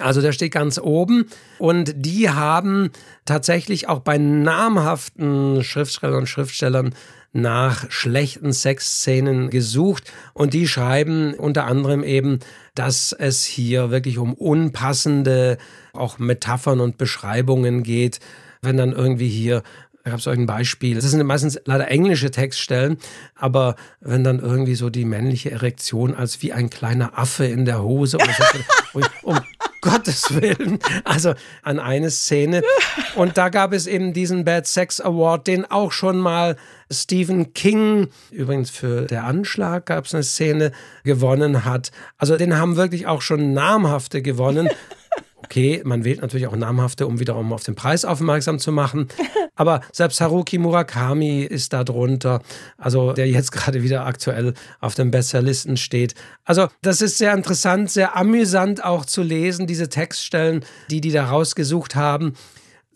Also 0.00 0.20
der 0.20 0.30
steht 0.30 0.52
ganz 0.52 0.78
oben. 0.78 1.26
Und 1.58 1.92
die 1.96 2.30
haben 2.30 2.90
tatsächlich 3.24 3.88
auch 3.88 3.98
bei 3.98 4.16
namhaften 4.16 5.64
Schriftstellern 5.64 6.18
und 6.18 6.28
Schriftstellern 6.28 6.94
nach 7.32 7.90
schlechten 7.90 8.52
Sexszenen 8.52 9.50
gesucht. 9.50 10.12
Und 10.34 10.54
die 10.54 10.68
schreiben 10.68 11.34
unter 11.34 11.66
anderem 11.66 12.02
eben, 12.02 12.38
dass 12.74 13.12
es 13.12 13.44
hier 13.44 13.90
wirklich 13.90 14.18
um 14.18 14.34
unpassende 14.34 15.58
auch 15.92 16.18
Metaphern 16.18 16.80
und 16.80 16.96
Beschreibungen 16.96 17.82
geht, 17.82 18.20
wenn 18.62 18.76
dann 18.76 18.92
irgendwie 18.92 19.28
hier 19.28 19.62
Da 20.08 20.12
gab 20.12 20.20
es 20.20 20.26
ein 20.26 20.46
Beispiel. 20.46 20.94
Das 20.94 21.04
sind 21.04 21.22
meistens 21.26 21.60
leider 21.66 21.90
englische 21.90 22.30
Textstellen, 22.30 22.96
aber 23.34 23.76
wenn 24.00 24.24
dann 24.24 24.38
irgendwie 24.38 24.74
so 24.74 24.88
die 24.88 25.04
männliche 25.04 25.50
Erektion 25.50 26.14
als 26.14 26.40
wie 26.40 26.54
ein 26.54 26.70
kleiner 26.70 27.18
Affe 27.18 27.44
in 27.44 27.66
der 27.66 27.82
Hose 27.82 28.16
so, 28.94 29.00
um 29.22 29.38
Gottes 29.82 30.34
Willen. 30.34 30.78
Also 31.04 31.34
an 31.62 31.78
eine 31.78 32.10
Szene. 32.10 32.62
Und 33.16 33.36
da 33.36 33.50
gab 33.50 33.74
es 33.74 33.86
eben 33.86 34.14
diesen 34.14 34.46
Bad 34.46 34.66
Sex 34.66 34.98
Award, 34.98 35.46
den 35.46 35.70
auch 35.70 35.92
schon 35.92 36.18
mal 36.18 36.56
Stephen 36.90 37.52
King, 37.52 38.08
übrigens 38.30 38.70
für 38.70 39.02
Der 39.02 39.24
Anschlag 39.24 39.84
gab 39.84 40.06
es 40.06 40.14
eine 40.14 40.22
Szene, 40.22 40.72
gewonnen 41.04 41.66
hat. 41.66 41.90
Also 42.16 42.38
den 42.38 42.56
haben 42.56 42.76
wirklich 42.76 43.06
auch 43.06 43.20
schon 43.20 43.52
namhafte 43.52 44.22
gewonnen. 44.22 44.70
Okay, 45.48 45.80
man 45.82 46.04
wählt 46.04 46.20
natürlich 46.20 46.46
auch 46.46 46.56
namhafte, 46.56 47.06
um 47.06 47.20
wiederum 47.20 47.54
auf 47.54 47.64
den 47.64 47.74
Preis 47.74 48.04
aufmerksam 48.04 48.58
zu 48.58 48.70
machen. 48.70 49.08
Aber 49.54 49.80
selbst 49.92 50.20
Haruki 50.20 50.58
Murakami 50.58 51.40
ist 51.40 51.72
da 51.72 51.84
drunter, 51.84 52.42
also 52.76 53.14
der 53.14 53.30
jetzt 53.30 53.50
gerade 53.50 53.82
wieder 53.82 54.04
aktuell 54.04 54.52
auf 54.80 54.94
den 54.94 55.10
Bestsellerlisten 55.10 55.78
steht. 55.78 56.14
Also 56.44 56.68
das 56.82 57.00
ist 57.00 57.16
sehr 57.16 57.32
interessant, 57.32 57.90
sehr 57.90 58.14
amüsant 58.14 58.84
auch 58.84 59.06
zu 59.06 59.22
lesen, 59.22 59.66
diese 59.66 59.88
Textstellen, 59.88 60.66
die 60.90 61.00
die 61.00 61.12
da 61.12 61.30
rausgesucht 61.30 61.94
haben. 61.94 62.34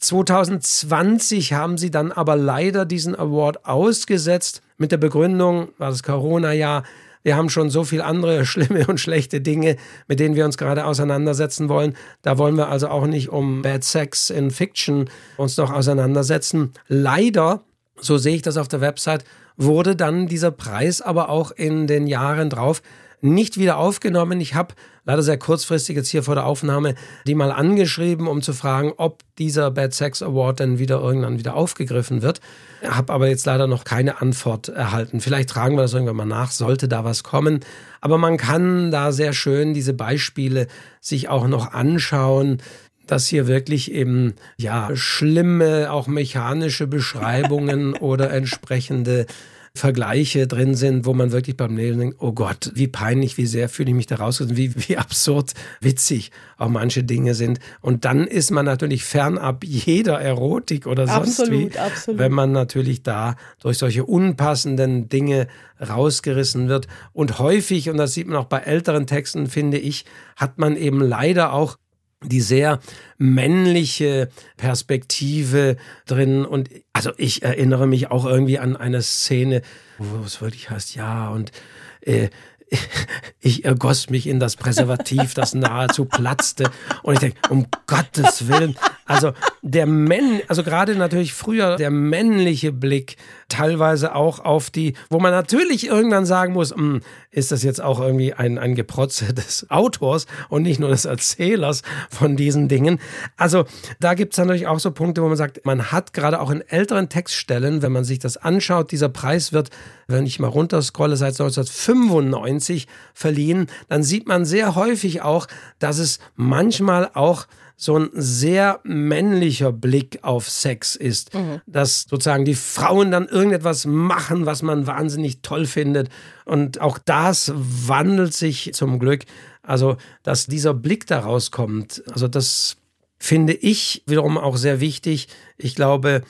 2020 0.00 1.54
haben 1.54 1.78
sie 1.78 1.90
dann 1.90 2.12
aber 2.12 2.36
leider 2.36 2.84
diesen 2.84 3.16
Award 3.16 3.64
ausgesetzt 3.64 4.60
mit 4.76 4.92
der 4.92 4.98
Begründung, 4.98 5.68
war 5.78 5.88
das 5.88 6.02
Corona-Jahr, 6.02 6.82
wir 7.22 7.36
haben 7.36 7.48
schon 7.48 7.70
so 7.70 7.84
viele 7.84 8.04
andere 8.04 8.44
schlimme 8.46 8.86
und 8.86 9.00
schlechte 9.00 9.40
Dinge, 9.40 9.76
mit 10.08 10.20
denen 10.20 10.36
wir 10.36 10.44
uns 10.44 10.58
gerade 10.58 10.84
auseinandersetzen 10.84 11.68
wollen. 11.68 11.96
Da 12.22 12.38
wollen 12.38 12.56
wir 12.56 12.68
also 12.68 12.88
auch 12.88 13.06
nicht 13.06 13.28
um 13.28 13.62
Bad 13.62 13.84
Sex 13.84 14.30
in 14.30 14.50
Fiction 14.50 15.08
uns 15.36 15.56
noch 15.56 15.72
auseinandersetzen. 15.72 16.72
Leider, 16.88 17.62
so 18.00 18.18
sehe 18.18 18.36
ich 18.36 18.42
das 18.42 18.56
auf 18.56 18.68
der 18.68 18.80
Website, 18.80 19.24
wurde 19.56 19.96
dann 19.96 20.26
dieser 20.26 20.50
Preis 20.50 21.02
aber 21.02 21.28
auch 21.28 21.50
in 21.50 21.86
den 21.86 22.06
Jahren 22.06 22.50
drauf 22.50 22.82
nicht 23.22 23.58
wieder 23.58 23.78
aufgenommen. 23.78 24.40
Ich 24.40 24.54
habe 24.54 24.74
leider 25.04 25.22
sehr 25.22 25.38
kurzfristig 25.38 25.96
jetzt 25.96 26.10
hier 26.10 26.22
vor 26.22 26.34
der 26.34 26.44
Aufnahme 26.44 26.94
die 27.26 27.34
mal 27.34 27.52
angeschrieben, 27.52 28.26
um 28.26 28.42
zu 28.42 28.52
fragen, 28.52 28.92
ob 28.96 29.22
dieser 29.38 29.70
Bad 29.70 29.94
Sex 29.94 30.22
Award 30.22 30.60
dann 30.60 30.78
wieder 30.78 31.00
irgendwann 31.00 31.38
wieder 31.38 31.54
aufgegriffen 31.54 32.22
wird. 32.22 32.40
Habe 32.84 33.12
aber 33.12 33.28
jetzt 33.28 33.46
leider 33.46 33.66
noch 33.66 33.84
keine 33.84 34.20
Antwort 34.20 34.68
erhalten. 34.68 35.20
Vielleicht 35.20 35.50
tragen 35.50 35.76
wir 35.76 35.82
das 35.82 35.94
irgendwann 35.94 36.16
mal 36.16 36.26
nach, 36.26 36.50
sollte 36.50 36.88
da 36.88 37.04
was 37.04 37.22
kommen. 37.22 37.60
Aber 38.00 38.18
man 38.18 38.36
kann 38.36 38.90
da 38.90 39.12
sehr 39.12 39.32
schön 39.32 39.72
diese 39.72 39.94
Beispiele 39.94 40.66
sich 41.00 41.28
auch 41.28 41.46
noch 41.46 41.72
anschauen 41.72 42.60
dass 43.06 43.26
hier 43.26 43.46
wirklich 43.46 43.92
eben 43.92 44.34
ja 44.56 44.94
schlimme 44.94 45.92
auch 45.92 46.06
mechanische 46.06 46.86
Beschreibungen 46.86 47.94
oder 48.00 48.30
entsprechende 48.30 49.26
Vergleiche 49.74 50.46
drin 50.46 50.74
sind, 50.74 51.06
wo 51.06 51.14
man 51.14 51.32
wirklich 51.32 51.56
beim 51.56 51.76
Lesen 51.76 52.00
denkt, 52.00 52.16
oh 52.20 52.32
Gott, 52.32 52.70
wie 52.74 52.88
peinlich, 52.88 53.38
wie 53.38 53.46
sehr 53.46 53.70
fühle 53.70 53.88
ich 53.88 53.96
mich 53.96 54.06
da 54.06 54.16
rausgerissen, 54.16 54.56
wie, 54.56 54.74
wie 54.88 54.98
absurd 54.98 55.54
witzig 55.80 56.30
auch 56.58 56.68
manche 56.68 57.02
Dinge 57.02 57.34
sind. 57.34 57.58
Und 57.80 58.04
dann 58.04 58.26
ist 58.26 58.50
man 58.50 58.66
natürlich 58.66 59.02
fernab 59.02 59.64
jeder 59.64 60.20
Erotik 60.20 60.86
oder 60.86 61.06
sonst 61.06 61.40
absolut, 61.40 61.74
wie, 61.74 61.78
absolut. 61.78 62.20
wenn 62.20 62.32
man 62.32 62.52
natürlich 62.52 63.02
da 63.02 63.36
durch 63.60 63.78
solche 63.78 64.04
unpassenden 64.04 65.08
Dinge 65.08 65.48
rausgerissen 65.80 66.68
wird. 66.68 66.86
Und 67.14 67.38
häufig, 67.38 67.88
und 67.88 67.96
das 67.96 68.12
sieht 68.12 68.26
man 68.26 68.36
auch 68.36 68.44
bei 68.44 68.58
älteren 68.58 69.06
Texten, 69.06 69.46
finde 69.46 69.78
ich, 69.78 70.04
hat 70.36 70.58
man 70.58 70.76
eben 70.76 71.00
leider 71.00 71.54
auch 71.54 71.78
die 72.24 72.40
sehr 72.40 72.80
männliche 73.18 74.28
Perspektive 74.56 75.76
drin. 76.06 76.44
Und 76.44 76.70
also 76.92 77.12
ich 77.16 77.42
erinnere 77.42 77.86
mich 77.86 78.10
auch 78.10 78.24
irgendwie 78.24 78.58
an 78.58 78.76
eine 78.76 79.02
Szene, 79.02 79.62
wo 79.98 80.24
es 80.24 80.40
wirklich 80.40 80.70
heißt, 80.70 80.94
ja, 80.94 81.28
und 81.28 81.52
äh, 82.00 82.28
ich 83.40 83.64
ergoss 83.64 84.10
mich 84.10 84.26
in 84.26 84.40
das 84.40 84.56
Präservativ, 84.56 85.34
das 85.34 85.54
nahezu 85.54 86.04
platzte. 86.04 86.70
Und 87.02 87.14
ich 87.14 87.20
denke, 87.20 87.38
um 87.50 87.66
Gottes 87.86 88.48
Willen, 88.48 88.76
also 89.04 89.32
der 89.62 89.86
Männ, 89.86 90.40
also 90.48 90.62
gerade 90.62 90.94
natürlich 90.94 91.32
früher 91.32 91.76
der 91.76 91.90
männliche 91.90 92.72
Blick, 92.72 93.16
teilweise 93.48 94.14
auch 94.14 94.38
auf 94.40 94.70
die, 94.70 94.94
wo 95.10 95.18
man 95.18 95.32
natürlich 95.32 95.86
irgendwann 95.86 96.24
sagen 96.24 96.52
muss, 96.52 96.74
hm, 96.74 97.00
ist 97.30 97.52
das 97.52 97.62
jetzt 97.62 97.80
auch 97.80 98.00
irgendwie 98.00 98.32
ein, 98.32 98.58
ein 98.58 98.74
Geprotze 98.74 99.34
des 99.34 99.70
Autors 99.70 100.26
und 100.48 100.62
nicht 100.62 100.80
nur 100.80 100.90
des 100.90 101.04
Erzählers 101.04 101.82
von 102.10 102.36
diesen 102.36 102.68
Dingen. 102.68 103.00
Also 103.36 103.64
da 104.00 104.14
gibt 104.14 104.34
es 104.34 104.38
natürlich 104.38 104.66
auch 104.66 104.78
so 104.78 104.90
Punkte, 104.90 105.22
wo 105.22 105.28
man 105.28 105.36
sagt, 105.36 105.64
man 105.66 105.92
hat 105.92 106.12
gerade 106.12 106.40
auch 106.40 106.50
in 106.50 106.60
älteren 106.60 107.08
Textstellen, 107.08 107.82
wenn 107.82 107.92
man 107.92 108.04
sich 108.04 108.18
das 108.18 108.36
anschaut, 108.36 108.92
dieser 108.92 109.08
Preis 109.08 109.52
wird, 109.52 109.70
wenn 110.06 110.26
ich 110.26 110.38
mal 110.38 110.48
runterscrolle, 110.48 111.16
seit 111.16 111.32
1995 111.32 112.86
verliehen, 113.14 113.66
dann 113.88 114.02
sieht 114.02 114.28
man 114.28 114.44
sehr 114.44 114.74
häufig 114.74 115.22
auch, 115.22 115.46
dass 115.78 115.98
es 115.98 116.20
manchmal 116.36 117.10
auch 117.14 117.46
so 117.76 117.98
ein 117.98 118.10
sehr 118.12 118.80
männlicher 118.84 119.72
Blick 119.72 120.20
auf 120.22 120.48
Sex 120.48 120.96
ist, 120.96 121.34
mhm. 121.34 121.60
dass 121.66 122.02
sozusagen 122.02 122.44
die 122.44 122.54
Frauen 122.54 123.10
dann 123.10 123.28
irgendetwas 123.28 123.86
machen, 123.86 124.46
was 124.46 124.62
man 124.62 124.86
wahnsinnig 124.86 125.42
toll 125.42 125.66
findet. 125.66 126.08
Und 126.44 126.80
auch 126.80 126.98
das 126.98 127.52
wandelt 127.54 128.34
sich 128.34 128.72
zum 128.74 128.98
Glück. 128.98 129.24
Also, 129.62 129.96
dass 130.22 130.46
dieser 130.46 130.74
Blick 130.74 131.06
daraus 131.06 131.50
kommt, 131.50 132.02
also 132.10 132.28
das 132.28 132.76
finde 133.18 133.52
ich 133.52 134.02
wiederum 134.06 134.36
auch 134.36 134.56
sehr 134.56 134.80
wichtig. 134.80 135.28
Ich 135.56 135.74
glaube, 135.74 136.22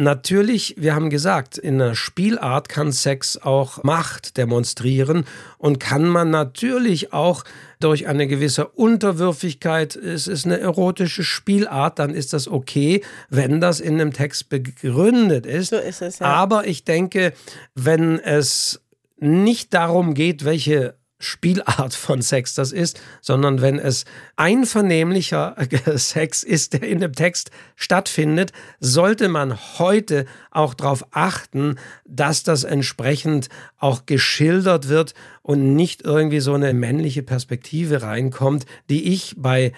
Natürlich, 0.00 0.76
wir 0.78 0.94
haben 0.94 1.10
gesagt, 1.10 1.58
in 1.58 1.82
einer 1.82 1.96
Spielart 1.96 2.68
kann 2.68 2.92
Sex 2.92 3.36
auch 3.36 3.82
Macht 3.82 4.36
demonstrieren 4.36 5.24
und 5.58 5.80
kann 5.80 6.06
man 6.06 6.30
natürlich 6.30 7.12
auch 7.12 7.42
durch 7.80 8.06
eine 8.06 8.26
gewisse 8.26 8.66
Unterwürfigkeit, 8.68 9.94
es 9.96 10.26
ist 10.26 10.46
eine 10.46 10.58
erotische 10.58 11.22
Spielart, 11.22 11.98
dann 11.98 12.10
ist 12.10 12.32
das 12.32 12.48
okay, 12.48 13.02
wenn 13.28 13.60
das 13.60 13.80
in 13.80 13.94
einem 13.94 14.12
Text 14.12 14.48
begründet 14.48 15.46
ist. 15.46 15.70
So 15.70 15.76
ist 15.76 16.02
es, 16.02 16.18
ja. 16.18 16.26
Aber 16.26 16.66
ich 16.66 16.84
denke, 16.84 17.32
wenn 17.74 18.18
es 18.18 18.80
nicht 19.18 19.74
darum 19.74 20.14
geht, 20.14 20.44
welche 20.44 20.94
Spielart 21.20 21.94
von 21.94 22.22
Sex 22.22 22.54
das 22.54 22.70
ist, 22.70 23.00
sondern 23.20 23.60
wenn 23.60 23.78
es 23.78 24.04
einvernehmlicher 24.36 25.56
Sex 25.96 26.44
ist, 26.44 26.74
der 26.74 26.82
in 26.84 27.00
dem 27.00 27.12
Text 27.12 27.50
stattfindet, 27.74 28.52
sollte 28.78 29.28
man 29.28 29.58
heute 29.78 30.26
auch 30.50 30.74
darauf 30.74 31.04
achten, 31.10 31.76
dass 32.06 32.44
das 32.44 32.64
entsprechend 32.64 33.48
auch 33.78 34.06
geschildert 34.06 34.88
wird 34.88 35.14
und 35.42 35.74
nicht 35.74 36.02
irgendwie 36.02 36.40
so 36.40 36.54
eine 36.54 36.72
männliche 36.72 37.22
Perspektive 37.22 38.02
reinkommt, 38.02 38.66
die 38.88 39.12
ich 39.12 39.34
bei 39.36 39.72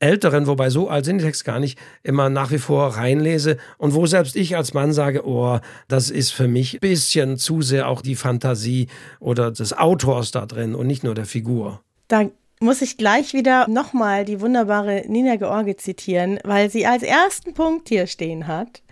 Älteren, 0.00 0.46
wobei 0.46 0.70
so 0.70 0.88
alt 0.88 1.04
sind 1.04 1.18
die 1.18 1.24
Texte 1.24 1.44
gar 1.44 1.58
nicht, 1.58 1.78
immer 2.02 2.30
nach 2.30 2.50
wie 2.50 2.58
vor 2.58 2.96
reinlese 2.96 3.56
und 3.78 3.94
wo 3.94 4.06
selbst 4.06 4.36
ich 4.36 4.56
als 4.56 4.74
Mann 4.74 4.92
sage, 4.92 5.26
oh, 5.26 5.58
das 5.88 6.10
ist 6.10 6.30
für 6.30 6.46
mich 6.48 6.74
ein 6.74 6.80
bisschen 6.80 7.36
zu 7.36 7.62
sehr 7.62 7.88
auch 7.88 8.00
die 8.00 8.14
Fantasie 8.14 8.86
oder 9.18 9.50
des 9.50 9.76
Autors 9.76 10.30
da 10.30 10.46
drin 10.46 10.74
und 10.74 10.86
nicht 10.86 11.02
nur 11.02 11.14
der 11.14 11.26
Figur. 11.26 11.80
Da 12.06 12.30
muss 12.60 12.82
ich 12.82 12.96
gleich 12.96 13.34
wieder 13.34 13.68
nochmal 13.68 14.24
die 14.24 14.40
wunderbare 14.40 15.04
Nina 15.06 15.36
George 15.36 15.76
zitieren, 15.76 16.38
weil 16.44 16.70
sie 16.70 16.86
als 16.86 17.02
ersten 17.02 17.54
Punkt 17.54 17.88
hier 17.88 18.06
stehen 18.06 18.46
hat. 18.46 18.82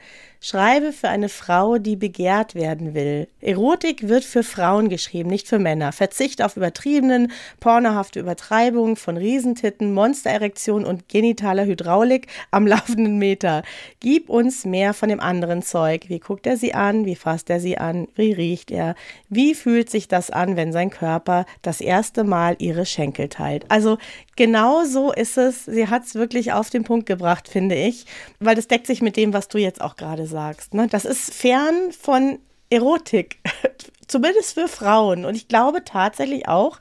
Schreibe 0.41 0.93
für 0.93 1.09
eine 1.09 1.29
Frau, 1.29 1.79
die 1.79 1.97
begehrt 1.97 2.55
werden 2.55 2.95
will. 2.95 3.29
Erotik 3.41 4.09
wird 4.09 4.25
für 4.25 4.43
Frauen 4.43 4.89
geschrieben, 4.89 5.31
nicht 5.31 5.49
für 5.49 5.59
Männer. 5.59 5.93
Verzicht 5.93 6.43
auf 6.43 6.57
übertriebenen, 6.57 7.33
pornohafte 7.61 8.21
Übertreibungen 8.21 8.97
von 8.97 9.17
Riesentitten, 9.17 9.95
Monstererektion 9.95 10.85
und 10.85 11.09
genitaler 11.09 11.65
Hydraulik 11.65 12.29
am 12.51 12.67
laufenden 12.67 13.19
Meter. 13.19 13.63
Gib 14.01 14.29
uns 14.29 14.65
mehr 14.65 14.95
von 14.95 15.09
dem 15.09 15.21
anderen 15.21 15.63
Zeug. 15.63 16.05
Wie 16.09 16.21
guckt 16.21 16.47
er 16.47 16.57
sie 16.57 16.75
an? 16.75 17.07
Wie 17.07 17.17
fasst 17.17 17.51
er 17.51 17.61
sie 17.61 17.79
an? 17.79 18.09
Wie 18.15 18.33
riecht 18.33 18.71
er? 18.71 18.95
Wie 19.29 19.55
fühlt 19.55 19.91
sich 19.91 20.09
das 20.09 20.31
an, 20.31 20.57
wenn 20.57 20.73
sein 20.73 20.91
Körper 20.91 21.47
das 21.63 21.81
erste 21.81 22.25
Mal 22.25 22.57
ihre 22.59 22.87
Schenkel 22.87 23.29
teilt? 23.29 23.65
Also 23.71 23.99
genau 24.37 24.85
so 24.85 25.13
ist 25.13 25.39
es. 25.39 25.65
Sie 25.65 25.89
hat 25.89 26.05
es 26.05 26.15
wirklich 26.15 26.53
auf 26.53 26.71
den 26.71 26.85
Punkt 26.85 27.07
gebracht, 27.07 27.49
finde 27.49 27.75
ich, 27.75 28.07
weil 28.39 28.55
das 28.55 28.69
deckt 28.69 28.87
sich 28.87 29.03
mit 29.03 29.17
dem, 29.17 29.33
was 29.33 29.49
du 29.49 29.59
jetzt 29.59 29.81
auch 29.81 29.97
gerade 29.97 30.26
sagst. 30.27 30.75
Ne? 30.75 30.89
Das 30.89 31.05
ist 31.05 31.33
fern 31.33 31.93
von 31.93 32.39
Erotik, 32.71 33.39
zumindest 34.07 34.55
für 34.55 34.69
Frauen. 34.69 35.25
Und 35.25 35.35
ich 35.35 35.49
glaube 35.49 35.85
tatsächlich 35.85 36.49
auch, 36.49 36.79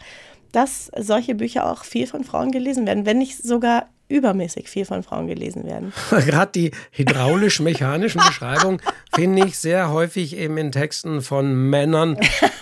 dass 0.51 0.89
solche 0.97 1.35
Bücher 1.35 1.69
auch 1.69 1.83
viel 1.83 2.07
von 2.07 2.23
Frauen 2.23 2.51
gelesen 2.51 2.85
werden, 2.85 3.05
wenn 3.05 3.17
nicht 3.17 3.37
sogar 3.37 3.87
übermäßig 4.07 4.69
viel 4.69 4.85
von 4.85 5.03
Frauen 5.03 5.27
gelesen 5.27 5.65
werden. 5.65 5.91
Gerade 6.09 6.51
die 6.53 6.71
hydraulisch-mechanischen 6.91 8.21
Beschreibungen 8.27 8.81
finde 9.13 9.45
ich 9.45 9.57
sehr 9.57 9.91
häufig 9.91 10.37
eben 10.37 10.57
in 10.57 10.71
Texten 10.71 11.21
von 11.21 11.69
Männern, 11.69 12.17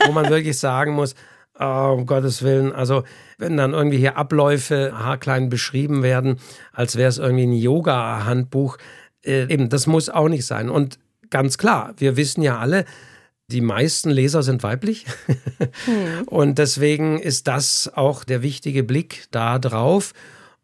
wo 0.05 0.11
man 0.11 0.29
wirklich 0.29 0.57
sagen 0.57 0.93
muss, 0.93 1.15
oh, 1.59 1.95
um 1.97 2.05
Gottes 2.05 2.43
Willen, 2.43 2.71
also 2.73 3.03
wenn 3.37 3.57
dann 3.57 3.73
irgendwie 3.73 3.97
hier 3.97 4.17
Abläufe 4.17 4.93
haarklein 4.97 5.49
beschrieben 5.49 6.01
werden, 6.01 6.39
als 6.71 6.95
wäre 6.95 7.09
es 7.09 7.17
irgendwie 7.17 7.45
ein 7.45 7.53
Yoga-Handbuch, 7.53 8.77
äh, 9.25 9.51
eben, 9.51 9.69
das 9.69 9.87
muss 9.87 10.09
auch 10.09 10.29
nicht 10.29 10.45
sein. 10.45 10.69
Und 10.69 10.99
ganz 11.29 11.57
klar, 11.57 11.93
wir 11.97 12.17
wissen 12.17 12.41
ja 12.41 12.59
alle, 12.59 12.85
die 13.47 13.61
meisten 13.61 14.09
Leser 14.09 14.43
sind 14.43 14.63
weiblich. 14.63 15.05
hm. 15.85 16.23
Und 16.27 16.57
deswegen 16.57 17.19
ist 17.19 17.47
das 17.47 17.91
auch 17.93 18.23
der 18.23 18.41
wichtige 18.41 18.83
Blick 18.83 19.25
da 19.31 19.59
drauf. 19.59 20.13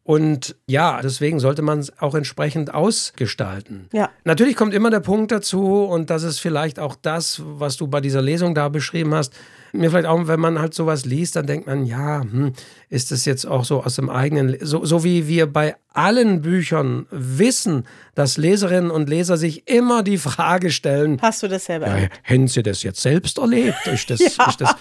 Und 0.03 0.55
ja, 0.66 1.01
deswegen 1.03 1.39
sollte 1.39 1.62
man 1.62 1.80
es 1.80 1.99
auch 1.99 2.16
entsprechend 2.16 2.74
ausgestalten. 2.74 3.89
Ja. 3.93 4.10
Natürlich 4.24 4.55
kommt 4.55 4.74
immer 4.74 4.89
der 4.89 5.01
Punkt 5.01 5.32
dazu, 5.32 5.84
und 5.84 6.10
das 6.10 6.24
ist 6.24 6.39
vielleicht 6.39 6.80
auch 6.80 6.95
das, 6.99 7.41
was 7.45 7.78
du 7.78 7.88
bei 7.88 8.01
dieser 8.01 8.22
Lesung 8.22 8.55
da 8.55 8.70
beschrieben 8.70 9.14
hast. 9.14 9.36
Mir 9.72 9.89
vielleicht 9.89 10.07
auch, 10.07 10.28
wenn 10.28 10.39
man 10.39 10.59
halt 10.59 10.74
sowas 10.74 11.05
liest, 11.05 11.36
dann 11.36 11.47
denkt 11.47 11.67
man, 11.67 11.86
ja, 11.86 12.22
hm, 12.22 12.53
ist 12.89 13.11
das 13.11 13.26
jetzt 13.26 13.45
auch 13.45 13.65
so 13.65 13.84
aus 13.84 13.95
dem 13.95 14.09
eigenen, 14.09 14.57
so, 14.61 14.86
so 14.86 15.03
wie 15.03 15.28
wir 15.28 15.45
bei 15.47 15.76
allen 15.93 16.41
Büchern 16.41 17.05
wissen, 17.11 17.86
dass 18.15 18.38
Leserinnen 18.38 18.91
und 18.91 19.09
Leser 19.09 19.38
sich 19.38 19.67
immer 19.67 20.03
die 20.03 20.17
Frage 20.17 20.72
stellen: 20.72 21.20
Hast 21.22 21.43
du 21.43 21.47
das 21.47 21.65
selber 21.65 21.88
ja, 21.88 22.07
Hätten 22.24 22.47
Sie 22.47 22.63
das 22.63 22.84
jetzt 22.84 23.01
selbst 23.01 23.38
erlebt? 23.38 23.88
Ist 23.88 24.09
das, 24.09 24.20
ja. 24.38 24.49
ist 24.49 24.61
das, 24.61 24.76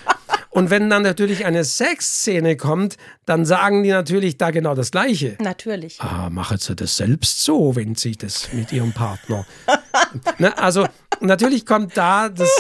und 0.51 0.71
wenn 0.71 0.91
dann 0.91 1.03
natürlich 1.03 1.45
eine 1.45 1.63
Sexszene 1.63 2.57
kommt, 2.57 2.97
dann 3.27 3.45
sagen 3.45 3.83
die 3.83 3.91
natürlich 3.91 4.39
da 4.39 4.51
genau 4.51 4.75
das 4.75 4.91
Gleiche. 4.91 5.37
Natürlich. 5.41 6.01
Ah, 6.01 6.31
machen 6.31 6.59
Sie 6.59 6.75
das 6.75 6.97
selbst 6.97 7.45
so, 7.45 7.77
wenn 7.77 7.95
Sie 7.95 8.17
das 8.17 8.53
mit 8.53 8.73
Ihrem 8.73 8.93
Partner. 8.93 9.47
ne, 10.39 10.57
also 10.59 10.87
natürlich 11.21 11.67
kommt 11.67 11.97
da 11.97 12.29
das 12.29 12.51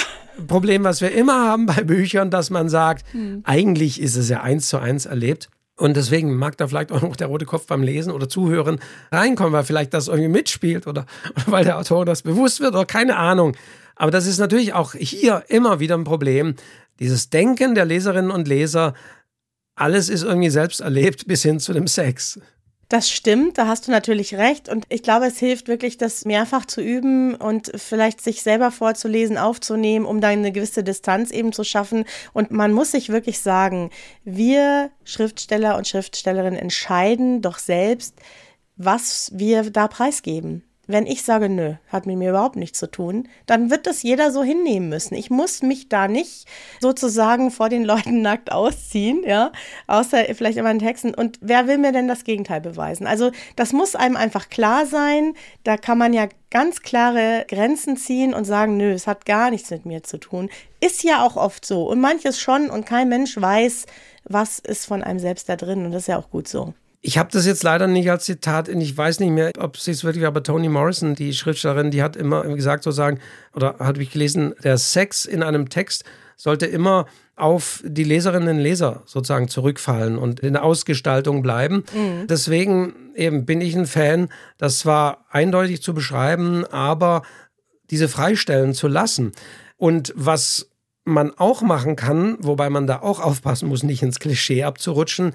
Problem, 0.46 0.84
was 0.84 1.00
wir 1.00 1.12
immer 1.12 1.46
haben 1.46 1.66
bei 1.66 1.82
Büchern, 1.82 2.30
dass 2.30 2.50
man 2.50 2.68
sagt, 2.68 3.04
hm. 3.12 3.42
eigentlich 3.44 4.00
ist 4.00 4.16
es 4.16 4.28
ja 4.28 4.42
eins 4.42 4.68
zu 4.68 4.78
eins 4.78 5.06
erlebt. 5.06 5.48
Und 5.76 5.96
deswegen 5.96 6.34
mag 6.34 6.56
da 6.56 6.66
vielleicht 6.66 6.90
auch 6.90 7.02
noch 7.02 7.14
der 7.14 7.28
rote 7.28 7.44
Kopf 7.44 7.66
beim 7.66 7.82
Lesen 7.84 8.12
oder 8.12 8.28
Zuhören 8.28 8.80
reinkommen, 9.12 9.52
weil 9.52 9.62
vielleicht 9.62 9.94
das 9.94 10.08
irgendwie 10.08 10.28
mitspielt 10.28 10.86
oder, 10.88 11.06
oder 11.36 11.52
weil 11.52 11.64
der 11.64 11.78
Autor 11.78 12.04
das 12.04 12.22
bewusst 12.22 12.60
wird 12.60 12.74
oder 12.74 12.84
keine 12.84 13.16
Ahnung. 13.16 13.56
Aber 13.94 14.10
das 14.10 14.26
ist 14.26 14.38
natürlich 14.38 14.72
auch 14.72 14.94
hier 14.94 15.44
immer 15.48 15.80
wieder 15.80 15.96
ein 15.96 16.04
Problem, 16.04 16.54
dieses 16.98 17.30
Denken 17.30 17.76
der 17.76 17.84
Leserinnen 17.84 18.30
und 18.30 18.48
Leser, 18.48 18.94
alles 19.76 20.08
ist 20.08 20.24
irgendwie 20.24 20.50
selbst 20.50 20.80
erlebt 20.80 21.28
bis 21.28 21.42
hin 21.42 21.60
zu 21.60 21.72
dem 21.72 21.86
Sex. 21.86 22.40
Das 22.88 23.10
stimmt, 23.10 23.58
da 23.58 23.66
hast 23.66 23.86
du 23.86 23.90
natürlich 23.90 24.34
recht. 24.36 24.70
Und 24.70 24.86
ich 24.88 25.02
glaube, 25.02 25.26
es 25.26 25.38
hilft 25.38 25.68
wirklich, 25.68 25.98
das 25.98 26.24
mehrfach 26.24 26.64
zu 26.64 26.80
üben 26.80 27.34
und 27.34 27.70
vielleicht 27.76 28.22
sich 28.22 28.42
selber 28.42 28.70
vorzulesen, 28.70 29.36
aufzunehmen, 29.36 30.06
um 30.06 30.22
da 30.22 30.28
eine 30.28 30.52
gewisse 30.52 30.82
Distanz 30.82 31.30
eben 31.30 31.52
zu 31.52 31.64
schaffen. 31.64 32.06
Und 32.32 32.50
man 32.50 32.72
muss 32.72 32.92
sich 32.92 33.10
wirklich 33.10 33.40
sagen, 33.40 33.90
wir 34.24 34.90
Schriftsteller 35.04 35.76
und 35.76 35.86
Schriftstellerinnen 35.86 36.58
entscheiden 36.58 37.42
doch 37.42 37.58
selbst, 37.58 38.14
was 38.76 39.32
wir 39.34 39.70
da 39.70 39.86
preisgeben. 39.88 40.64
Wenn 40.90 41.06
ich 41.06 41.22
sage, 41.22 41.50
nö, 41.50 41.74
hat 41.88 42.06
mit 42.06 42.16
mir 42.16 42.30
überhaupt 42.30 42.56
nichts 42.56 42.78
zu 42.78 42.90
tun, 42.90 43.28
dann 43.44 43.70
wird 43.70 43.86
das 43.86 44.02
jeder 44.02 44.32
so 44.32 44.42
hinnehmen 44.42 44.88
müssen. 44.88 45.14
Ich 45.14 45.28
muss 45.28 45.60
mich 45.60 45.90
da 45.90 46.08
nicht 46.08 46.48
sozusagen 46.80 47.50
vor 47.50 47.68
den 47.68 47.84
Leuten 47.84 48.22
nackt 48.22 48.50
ausziehen, 48.50 49.22
ja, 49.26 49.52
außer 49.86 50.24
vielleicht 50.34 50.56
in 50.56 50.64
meinen 50.64 50.78
Texten. 50.78 51.14
Und 51.14 51.38
wer 51.42 51.66
will 51.66 51.76
mir 51.76 51.92
denn 51.92 52.08
das 52.08 52.24
Gegenteil 52.24 52.62
beweisen? 52.62 53.06
Also 53.06 53.30
das 53.54 53.74
muss 53.74 53.96
einem 53.96 54.16
einfach 54.16 54.48
klar 54.48 54.86
sein. 54.86 55.34
Da 55.62 55.76
kann 55.76 55.98
man 55.98 56.14
ja 56.14 56.26
ganz 56.50 56.80
klare 56.80 57.44
Grenzen 57.46 57.98
ziehen 57.98 58.32
und 58.32 58.46
sagen, 58.46 58.78
nö, 58.78 58.90
es 58.90 59.06
hat 59.06 59.26
gar 59.26 59.50
nichts 59.50 59.70
mit 59.70 59.84
mir 59.84 60.02
zu 60.02 60.16
tun. 60.16 60.48
Ist 60.80 61.02
ja 61.02 61.22
auch 61.22 61.36
oft 61.36 61.66
so. 61.66 61.86
Und 61.86 62.00
manches 62.00 62.40
schon. 62.40 62.70
Und 62.70 62.86
kein 62.86 63.10
Mensch 63.10 63.38
weiß, 63.38 63.84
was 64.24 64.58
ist 64.58 64.86
von 64.86 65.02
einem 65.02 65.18
selbst 65.18 65.50
da 65.50 65.56
drin. 65.56 65.84
Und 65.84 65.92
das 65.92 66.04
ist 66.04 66.08
ja 66.08 66.18
auch 66.18 66.30
gut 66.30 66.48
so. 66.48 66.72
Ich 67.00 67.16
habe 67.16 67.30
das 67.32 67.46
jetzt 67.46 67.62
leider 67.62 67.86
nicht 67.86 68.10
als 68.10 68.24
Zitat, 68.24 68.68
ich 68.68 68.96
weiß 68.96 69.20
nicht 69.20 69.30
mehr, 69.30 69.52
ob 69.58 69.76
sie 69.76 69.92
es 69.92 70.02
wirklich, 70.02 70.26
aber 70.26 70.42
Toni 70.42 70.68
Morrison, 70.68 71.14
die 71.14 71.32
Schriftstellerin, 71.32 71.90
die 71.90 72.02
hat 72.02 72.16
immer 72.16 72.42
gesagt, 72.54 72.82
sozusagen, 72.82 73.20
oder 73.54 73.76
habe 73.78 74.02
ich 74.02 74.10
gelesen, 74.10 74.54
der 74.64 74.78
Sex 74.78 75.24
in 75.24 75.42
einem 75.42 75.68
Text 75.68 76.04
sollte 76.36 76.66
immer 76.66 77.06
auf 77.36 77.82
die 77.84 78.04
Leserinnen 78.04 78.56
und 78.56 78.62
Leser 78.62 79.02
sozusagen 79.06 79.48
zurückfallen 79.48 80.18
und 80.18 80.40
in 80.40 80.54
der 80.54 80.64
Ausgestaltung 80.64 81.42
bleiben. 81.42 81.84
Mhm. 81.94 82.26
Deswegen 82.26 82.94
eben 83.14 83.46
bin 83.46 83.60
ich 83.60 83.76
ein 83.76 83.86
Fan, 83.86 84.28
das 84.56 84.80
zwar 84.80 85.24
eindeutig 85.30 85.82
zu 85.82 85.94
beschreiben, 85.94 86.64
aber 86.64 87.22
diese 87.90 88.08
freistellen 88.08 88.74
zu 88.74 88.88
lassen. 88.88 89.32
Und 89.76 90.12
was 90.16 90.68
man 91.04 91.32
auch 91.38 91.62
machen 91.62 91.96
kann, 91.96 92.36
wobei 92.40 92.70
man 92.70 92.86
da 92.86 93.00
auch 93.00 93.20
aufpassen 93.20 93.68
muss, 93.68 93.82
nicht 93.82 94.02
ins 94.02 94.18
Klischee 94.18 94.64
abzurutschen, 94.64 95.32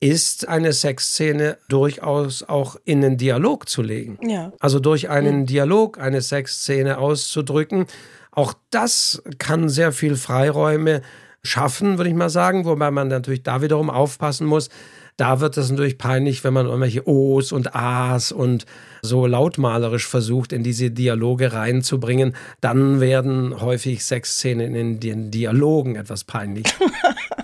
ist 0.00 0.48
eine 0.48 0.72
Sexszene 0.72 1.58
durchaus 1.68 2.42
auch 2.42 2.76
in 2.84 3.00
den 3.00 3.16
Dialog 3.16 3.68
zu 3.68 3.82
legen. 3.82 4.18
Ja. 4.22 4.52
Also 4.60 4.78
durch 4.80 5.08
einen. 5.08 5.46
Dialog 5.46 5.98
eine 5.98 6.20
Sexszene 6.20 6.98
auszudrücken. 6.98 7.86
Auch 8.30 8.54
das 8.70 9.22
kann 9.38 9.68
sehr 9.68 9.92
viel 9.92 10.16
Freiräume 10.16 11.02
schaffen, 11.42 11.98
würde 11.98 12.10
ich 12.10 12.16
mal 12.16 12.30
sagen, 12.30 12.64
wobei 12.64 12.90
man 12.90 13.08
natürlich 13.08 13.42
da 13.42 13.62
wiederum 13.62 13.90
aufpassen 13.90 14.46
muss. 14.46 14.70
Da 15.16 15.40
wird 15.40 15.56
es 15.56 15.70
natürlich 15.70 15.96
peinlich, 15.96 16.42
wenn 16.42 16.52
man 16.52 16.66
irgendwelche 16.66 17.06
O's 17.06 17.52
und 17.52 17.76
A's 17.76 18.32
und 18.32 18.66
so 19.02 19.26
lautmalerisch 19.26 20.08
versucht, 20.08 20.52
in 20.52 20.64
diese 20.64 20.90
Dialoge 20.90 21.52
reinzubringen. 21.52 22.34
Dann 22.60 23.00
werden 23.00 23.60
häufig 23.60 24.04
Sexszenen 24.04 24.74
in 24.74 24.98
den 24.98 25.30
Dialogen 25.30 25.94
etwas 25.94 26.24
peinlich. 26.24 26.66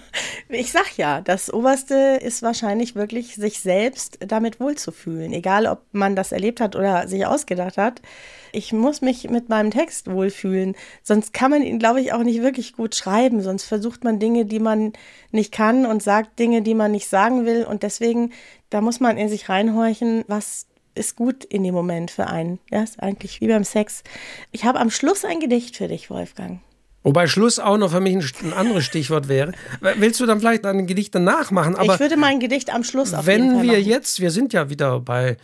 Ich 0.53 0.73
sag 0.73 0.97
ja, 0.97 1.21
das 1.21 1.53
Oberste 1.53 2.19
ist 2.21 2.43
wahrscheinlich 2.43 2.97
wirklich, 2.97 3.37
sich 3.37 3.61
selbst 3.61 4.19
damit 4.21 4.59
wohlzufühlen. 4.59 5.33
Egal, 5.33 5.67
ob 5.67 5.83
man 5.93 6.17
das 6.17 6.33
erlebt 6.33 6.61
hat 6.61 6.75
oder 6.75 7.07
sich 7.07 7.25
ausgedacht 7.25 7.77
hat. 7.77 8.03
Ich 8.51 8.73
muss 8.73 9.01
mich 9.01 9.31
mit 9.31 9.49
meinem 9.49 9.71
Text 9.71 10.11
wohlfühlen. 10.11 10.75
Sonst 11.05 11.33
kann 11.33 11.53
man 11.53 11.63
ihn, 11.63 11.79
glaube 11.79 12.01
ich, 12.01 12.13
auch 12.13 12.25
nicht 12.25 12.43
wirklich 12.43 12.73
gut 12.73 12.97
schreiben. 12.97 13.43
Sonst 13.43 13.65
versucht 13.65 14.03
man 14.03 14.19
Dinge, 14.19 14.45
die 14.45 14.59
man 14.59 14.93
nicht 15.31 15.53
kann 15.53 15.87
und 15.87 16.03
sagt 16.03 16.41
Dinge, 16.41 16.63
die 16.63 16.75
man 16.75 16.91
nicht 16.91 17.09
sagen 17.09 17.47
will. 17.47 17.65
Und 17.65 17.85
deswegen, 17.85 18.33
da 18.71 18.81
muss 18.81 18.99
man 18.99 19.19
in 19.19 19.29
sich 19.29 19.49
reinhorchen, 19.49 20.25
was 20.27 20.67
ist 20.97 21.15
gut 21.15 21.45
in 21.45 21.63
dem 21.63 21.75
Moment 21.75 22.11
für 22.11 22.27
einen. 22.27 22.59
Ja, 22.73 22.83
ist 22.83 23.01
eigentlich 23.01 23.41
wie 23.41 23.47
beim 23.47 23.63
Sex. 23.63 24.03
Ich 24.51 24.65
habe 24.65 24.81
am 24.81 24.91
Schluss 24.91 25.25
ein 25.25 25.39
Gedicht 25.39 25.77
für 25.77 25.87
dich, 25.87 26.11
Wolfgang. 26.11 26.61
Wobei 27.03 27.27
Schluss 27.27 27.59
auch 27.59 27.79
noch 27.79 27.93
für 27.93 28.01
mich 28.01 28.15
ein, 28.43 28.53
anderes 28.53 28.85
Stichwort 28.85 29.29
wäre. 29.29 29.53
Willst 29.97 30.21
du 30.21 30.27
dann 30.27 30.39
vielleicht 30.39 30.67
ein 30.67 30.87
Gedicht 30.87 31.15
danach 31.15 31.51
machen? 31.51 31.75
Aber 31.77 31.95
ich 31.95 32.01
würde 32.01 32.17
mein 32.17 32.41
Gedicht 32.41 32.73
am 32.73 32.85
Schluss 32.85 33.15
auf 33.15 33.27
Wenn 33.27 33.63
wir 33.63 33.73
machen. 33.73 33.85
jetzt, 33.85 34.21
wir 34.21 34.31
sind 34.31 34.53
ja 34.53 34.69
wieder 34.69 35.01
bei 35.01 35.39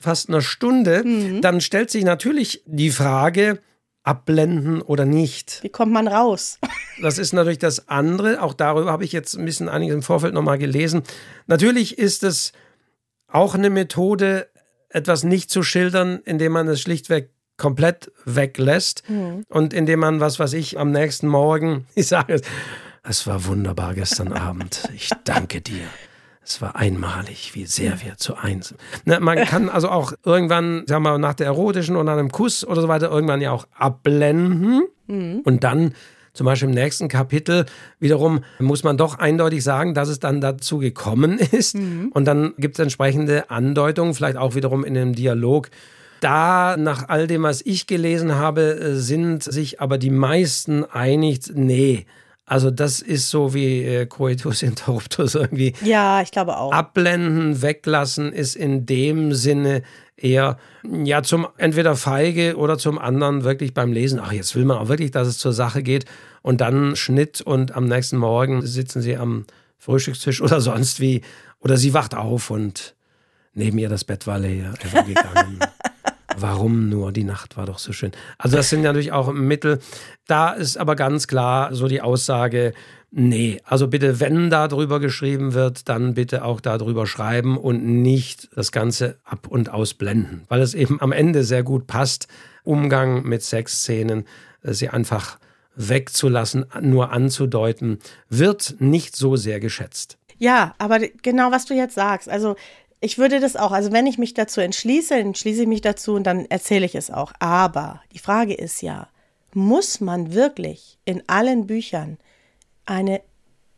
fast 0.00 0.28
einer 0.28 0.40
Stunde, 0.40 1.04
mhm. 1.04 1.42
dann 1.42 1.60
stellt 1.60 1.90
sich 1.90 2.04
natürlich 2.04 2.62
die 2.66 2.90
Frage, 2.90 3.60
abblenden 4.04 4.82
oder 4.82 5.04
nicht. 5.04 5.62
Wie 5.62 5.68
kommt 5.68 5.92
man 5.92 6.08
raus? 6.08 6.58
Das 7.00 7.18
ist 7.18 7.32
natürlich 7.32 7.58
das 7.58 7.88
andere. 7.88 8.42
Auch 8.42 8.52
darüber 8.52 8.92
habe 8.92 9.04
ich 9.04 9.12
jetzt 9.12 9.34
ein 9.34 9.44
bisschen 9.44 9.68
einiges 9.68 9.94
im 9.94 10.02
Vorfeld 10.02 10.34
nochmal 10.34 10.58
gelesen. 10.58 11.02
Natürlich 11.46 11.98
ist 11.98 12.22
es 12.22 12.52
auch 13.28 13.54
eine 13.54 13.70
Methode, 13.70 14.48
etwas 14.88 15.24
nicht 15.24 15.50
zu 15.50 15.62
schildern, 15.62 16.20
indem 16.24 16.52
man 16.52 16.68
es 16.68 16.80
schlichtweg 16.80 17.31
komplett 17.56 18.10
weglässt 18.24 19.08
mhm. 19.08 19.44
und 19.48 19.72
indem 19.72 20.00
man, 20.00 20.20
was 20.20 20.38
weiß 20.38 20.52
ich, 20.54 20.78
am 20.78 20.90
nächsten 20.90 21.28
Morgen, 21.28 21.86
ich 21.94 22.08
sage 22.08 22.34
es, 22.34 22.42
es 23.02 23.26
war 23.26 23.44
wunderbar 23.46 23.94
gestern 23.94 24.32
Abend, 24.32 24.88
ich 24.94 25.10
danke 25.24 25.60
dir. 25.60 25.84
Es 26.44 26.60
war 26.60 26.74
einmalig, 26.74 27.52
wie 27.54 27.66
sehr 27.66 28.02
wir 28.02 28.16
zu 28.16 28.34
eins. 28.34 28.74
Na, 29.04 29.20
man 29.20 29.38
kann 29.44 29.68
also 29.68 29.88
auch 29.88 30.12
irgendwann, 30.24 30.84
sagen 30.88 31.04
wir 31.04 31.12
mal, 31.12 31.18
nach 31.18 31.34
der 31.34 31.46
erotischen 31.46 31.94
oder 31.94 32.12
einem 32.12 32.32
Kuss 32.32 32.66
oder 32.66 32.82
so 32.82 32.88
weiter, 32.88 33.10
irgendwann 33.10 33.40
ja 33.40 33.52
auch 33.52 33.68
abblenden 33.74 34.82
mhm. 35.06 35.40
und 35.44 35.62
dann 35.62 35.94
zum 36.32 36.46
Beispiel 36.46 36.68
im 36.68 36.74
nächsten 36.74 37.08
Kapitel 37.08 37.66
wiederum 38.00 38.42
muss 38.58 38.84
man 38.84 38.96
doch 38.96 39.18
eindeutig 39.18 39.62
sagen, 39.62 39.92
dass 39.92 40.08
es 40.08 40.18
dann 40.18 40.40
dazu 40.40 40.78
gekommen 40.78 41.38
ist. 41.38 41.76
Mhm. 41.76 42.10
Und 42.14 42.24
dann 42.24 42.54
gibt 42.56 42.76
es 42.76 42.82
entsprechende 42.82 43.50
Andeutungen, 43.50 44.14
vielleicht 44.14 44.38
auch 44.38 44.54
wiederum 44.54 44.82
in 44.82 44.96
einem 44.96 45.14
Dialog 45.14 45.68
da, 46.22 46.76
nach 46.76 47.08
all 47.08 47.26
dem, 47.26 47.42
was 47.42 47.62
ich 47.62 47.86
gelesen 47.86 48.34
habe, 48.34 48.78
äh, 48.78 48.94
sind 48.94 49.42
sich 49.42 49.80
aber 49.80 49.98
die 49.98 50.10
meisten 50.10 50.84
einig, 50.84 51.40
nee. 51.54 52.06
Also 52.44 52.70
das 52.70 53.00
ist 53.00 53.30
so 53.30 53.54
wie 53.54 53.82
äh, 53.82 54.06
Coitus 54.06 54.62
interruptus 54.62 55.34
irgendwie. 55.34 55.74
Ja, 55.82 56.22
ich 56.22 56.30
glaube 56.30 56.56
auch. 56.56 56.72
Abblenden, 56.72 57.62
weglassen 57.62 58.32
ist 58.32 58.56
in 58.56 58.86
dem 58.86 59.32
Sinne 59.32 59.82
eher 60.16 60.58
ja 60.82 61.22
zum 61.22 61.48
entweder 61.56 61.96
feige 61.96 62.56
oder 62.56 62.78
zum 62.78 62.98
anderen 62.98 63.44
wirklich 63.44 63.74
beim 63.74 63.92
Lesen. 63.92 64.20
Ach, 64.22 64.32
jetzt 64.32 64.54
will 64.54 64.64
man 64.64 64.78
auch 64.78 64.88
wirklich, 64.88 65.10
dass 65.10 65.26
es 65.26 65.38
zur 65.38 65.52
Sache 65.52 65.82
geht 65.82 66.04
und 66.42 66.60
dann 66.60 66.96
Schnitt 66.96 67.40
und 67.40 67.74
am 67.74 67.86
nächsten 67.86 68.18
Morgen 68.18 68.64
sitzen 68.64 69.02
sie 69.02 69.16
am 69.16 69.46
Frühstückstisch 69.78 70.40
oder 70.40 70.60
sonst 70.60 71.00
wie 71.00 71.22
oder 71.60 71.76
sie 71.76 71.94
wacht 71.94 72.14
auf 72.14 72.50
und 72.50 72.94
neben 73.54 73.78
ihr 73.78 73.88
das 73.88 74.04
Bett 74.04 74.26
war 74.26 74.38
leer, 74.38 74.74
er 74.80 74.92
war 74.92 75.02
gegangen. 75.04 75.58
Warum 76.36 76.88
nur? 76.88 77.12
Die 77.12 77.24
Nacht 77.24 77.56
war 77.56 77.66
doch 77.66 77.78
so 77.78 77.92
schön. 77.92 78.12
Also 78.38 78.56
das 78.56 78.70
sind 78.70 78.82
natürlich 78.82 79.12
auch 79.12 79.32
Mittel. 79.32 79.78
Da 80.26 80.50
ist 80.50 80.76
aber 80.76 80.96
ganz 80.96 81.26
klar 81.26 81.74
so 81.74 81.88
die 81.88 82.00
Aussage, 82.00 82.72
nee, 83.10 83.60
also 83.64 83.88
bitte, 83.88 84.20
wenn 84.20 84.50
da 84.50 84.68
drüber 84.68 85.00
geschrieben 85.00 85.54
wird, 85.54 85.88
dann 85.88 86.14
bitte 86.14 86.44
auch 86.44 86.60
darüber 86.60 87.06
schreiben 87.06 87.56
und 87.56 87.84
nicht 87.84 88.48
das 88.56 88.72
Ganze 88.72 89.18
ab 89.24 89.46
und 89.48 89.70
ausblenden, 89.70 90.42
weil 90.48 90.60
es 90.60 90.74
eben 90.74 91.00
am 91.00 91.12
Ende 91.12 91.44
sehr 91.44 91.62
gut 91.62 91.86
passt. 91.86 92.28
Umgang 92.64 93.24
mit 93.24 93.42
Sexszenen, 93.42 94.24
äh, 94.62 94.72
sie 94.72 94.88
einfach 94.88 95.38
wegzulassen, 95.74 96.66
nur 96.80 97.12
anzudeuten, 97.12 97.98
wird 98.28 98.76
nicht 98.78 99.16
so 99.16 99.36
sehr 99.36 99.58
geschätzt. 99.58 100.18
Ja, 100.38 100.74
aber 100.78 100.98
genau 101.22 101.52
was 101.52 101.66
du 101.66 101.74
jetzt 101.74 101.94
sagst. 101.94 102.28
Also 102.28 102.56
ich 103.02 103.18
würde 103.18 103.40
das 103.40 103.56
auch, 103.56 103.72
also 103.72 103.90
wenn 103.90 104.06
ich 104.06 104.16
mich 104.16 104.32
dazu 104.32 104.60
entschließe, 104.60 105.16
entschließe 105.16 105.62
ich 105.62 105.68
mich 105.68 105.80
dazu 105.80 106.14
und 106.14 106.22
dann 106.24 106.46
erzähle 106.46 106.86
ich 106.86 106.94
es 106.94 107.10
auch. 107.10 107.32
Aber 107.40 108.00
die 108.12 108.20
Frage 108.20 108.54
ist 108.54 108.80
ja, 108.80 109.08
muss 109.52 110.00
man 110.00 110.32
wirklich 110.32 110.98
in 111.04 111.28
allen 111.28 111.66
Büchern 111.66 112.18
eine 112.86 113.20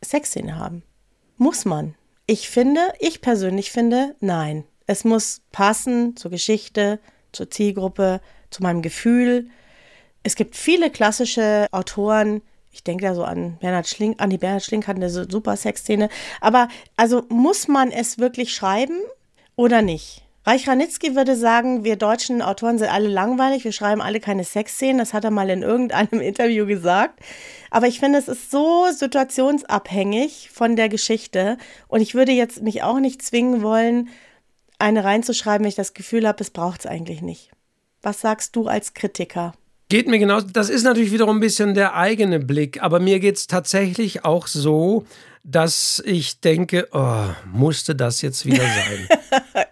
Sexszene 0.03 0.59
haben? 0.59 0.83
Muss 1.37 1.65
man? 1.65 1.95
Ich 2.27 2.49
finde, 2.49 2.81
ich 2.99 3.21
persönlich 3.21 3.71
finde, 3.71 4.15
nein. 4.19 4.63
Es 4.85 5.03
muss 5.03 5.41
passen 5.51 6.15
zur 6.15 6.29
Geschichte, 6.29 6.99
zur 7.31 7.49
Zielgruppe, 7.49 8.21
zu 8.51 8.61
meinem 8.61 8.83
Gefühl. 8.83 9.49
Es 10.21 10.35
gibt 10.35 10.55
viele 10.55 10.91
klassische 10.91 11.65
Autoren, 11.71 12.43
ich 12.71 12.83
denke 12.83 13.05
da 13.05 13.15
so 13.15 13.23
an 13.23 13.57
Bernhard 13.57 13.87
Schlink, 13.87 14.21
an 14.21 14.29
die 14.29 14.37
Bernhard 14.37 14.63
Schlink 14.63 14.87
hat 14.87 14.97
eine 14.97 15.09
super 15.09 15.57
Sexszene. 15.57 16.09
Aber 16.41 16.67
also 16.95 17.23
muss 17.29 17.67
man 17.67 17.89
es 17.89 18.19
wirklich 18.19 18.53
schreiben 18.53 18.99
oder 19.55 19.81
nicht? 19.81 20.25
Reich 20.47 20.67
Ranitzky 20.67 21.15
würde 21.15 21.35
sagen, 21.35 21.83
wir 21.83 21.95
deutschen 21.95 22.43
Autoren 22.43 22.77
sind 22.77 22.89
alle 22.89 23.07
langweilig, 23.07 23.63
wir 23.63 23.71
schreiben 23.71 23.99
alle 23.99 24.19
keine 24.19 24.43
Sexszenen. 24.43 24.99
Das 24.99 25.11
hat 25.11 25.23
er 25.23 25.31
mal 25.31 25.49
in 25.49 25.63
irgendeinem 25.63 26.21
Interview 26.21 26.67
gesagt. 26.67 27.19
Aber 27.71 27.87
ich 27.87 27.99
finde, 27.99 28.19
es 28.19 28.27
ist 28.27 28.51
so 28.51 28.85
situationsabhängig 28.91 30.51
von 30.53 30.75
der 30.75 30.87
Geschichte. 30.87 31.57
Und 31.87 32.01
ich 32.01 32.13
würde 32.13 32.31
jetzt 32.31 32.61
mich 32.61 32.83
auch 32.83 32.99
nicht 32.99 33.23
zwingen 33.23 33.63
wollen, 33.63 34.09
eine 34.77 35.03
reinzuschreiben, 35.03 35.63
wenn 35.63 35.69
ich 35.69 35.75
das 35.75 35.95
Gefühl 35.95 36.27
habe, 36.27 36.43
es 36.43 36.51
braucht 36.51 36.81
es 36.81 36.85
eigentlich 36.85 37.23
nicht. 37.23 37.49
Was 38.03 38.21
sagst 38.21 38.55
du 38.55 38.67
als 38.67 38.93
Kritiker? 38.93 39.53
Geht 39.89 40.07
mir 40.07 40.19
genau, 40.19 40.41
das 40.41 40.69
ist 40.69 40.83
natürlich 40.83 41.11
wiederum 41.11 41.37
ein 41.37 41.41
bisschen 41.41 41.73
der 41.73 41.95
eigene 41.95 42.39
Blick, 42.39 42.81
aber 42.83 42.99
mir 42.99 43.19
geht 43.19 43.37
es 43.37 43.47
tatsächlich 43.47 44.25
auch 44.25 44.47
so, 44.47 45.05
dass 45.47 46.01
ich 46.05 46.41
denke, 46.41 46.87
oh, 46.91 47.25
musste 47.51 47.95
das 47.95 48.21
jetzt 48.23 48.45
wieder 48.45 48.63
sein? 48.63 49.07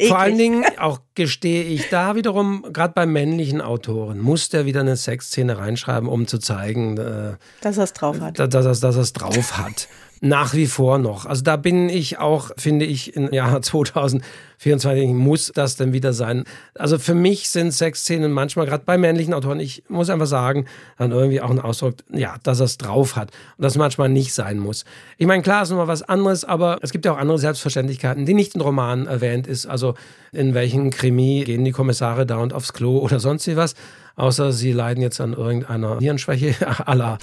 Vor 0.08 0.20
allen 0.20 0.38
Dingen 0.38 0.66
auch 0.78 1.00
gestehe 1.16 1.64
ich 1.64 1.90
da 1.90 2.16
wiederum, 2.16 2.64
gerade 2.72 2.94
bei 2.94 3.08
männlichen 3.08 3.60
Autoren, 3.60 4.20
muss 4.20 4.50
der 4.50 4.66
wieder 4.66 4.82
eine 4.82 4.96
Sexszene 4.96 5.58
reinschreiben, 5.58 6.08
um 6.08 6.28
zu 6.28 6.38
zeigen, 6.38 6.98
äh, 6.98 7.38
dass 7.62 7.78
er 7.78 7.86
es 7.86 7.94
drauf 7.94 8.20
hat. 8.20 8.38
Dass, 8.38 8.50
dass, 8.50 8.80
dass 8.80 8.96
er 8.96 9.02
es 9.02 9.14
drauf 9.14 9.58
hat 9.58 9.88
nach 10.24 10.54
wie 10.54 10.68
vor 10.68 11.00
noch. 11.00 11.26
Also 11.26 11.44
da 11.44 11.58
bin 11.58 11.90
ich 11.90 12.18
auch, 12.18 12.52
finde 12.56 12.86
ich, 12.86 13.14
im 13.18 13.34
Jahr 13.34 13.62
2024 13.62 15.10
muss 15.10 15.52
das 15.54 15.76
denn 15.76 15.92
wieder 15.92 16.14
sein. 16.14 16.46
Also 16.76 16.98
für 16.98 17.14
mich 17.14 17.50
sind 17.50 17.74
Sexszenen 17.74 18.32
manchmal, 18.32 18.66
gerade 18.66 18.86
bei 18.86 18.98
männlichen 18.98 19.34
Autoren, 19.34 19.60
ich 19.60 19.84
muss 19.90 20.10
einfach 20.10 20.26
sagen, 20.26 20.66
dann 20.98 21.12
irgendwie 21.12 21.42
auch 21.42 21.50
ein 21.50 21.60
Ausdruck, 21.60 21.96
ja, 22.10 22.38
dass 22.44 22.62
er 22.62 22.66
es 22.66 22.78
drauf 22.78 23.18
hat 23.18 23.32
und 23.58 23.64
das 23.64 23.76
manchmal 23.76 24.08
nicht 24.08 24.34
sein 24.34 24.60
muss. 24.60 24.86
Ich 25.18 25.28
meine, 25.28 25.44
klar 25.44 25.64
ist 25.64 25.72
nochmal 25.72 25.90
was 25.90 26.04
anderes, 26.04 26.46
aber 26.46 26.78
es 26.82 26.92
gibt 26.94 27.04
ja 27.04 27.12
auch 27.12 27.18
andere 27.18 27.38
Selbstverständlichkeiten, 27.38 28.26
die 28.26 28.34
nicht 28.34 28.56
in 28.56 28.62
Romanen 28.62 29.08
erwähnt 29.08 29.46
ist. 29.46 29.66
Also 29.66 29.96
in 30.32 30.54
welchen 30.54 30.90
Krimi 30.90 31.44
gehen 31.46 31.66
die 31.66 31.72
Kommissare 31.72 32.26
da 32.26 32.38
und 32.38 32.54
aufs 32.54 32.72
Klo 32.72 32.98
oder 33.04 33.20
sonst 33.20 33.46
wie 33.48 33.58
was 33.58 33.76
außer 34.16 34.52
sie 34.52 34.72
leiden 34.72 35.02
jetzt 35.02 35.20
an 35.20 35.34
irgendeiner 35.34 35.98
Nierenschwäche 35.98 36.54
à 36.62 36.96
la 36.96 37.18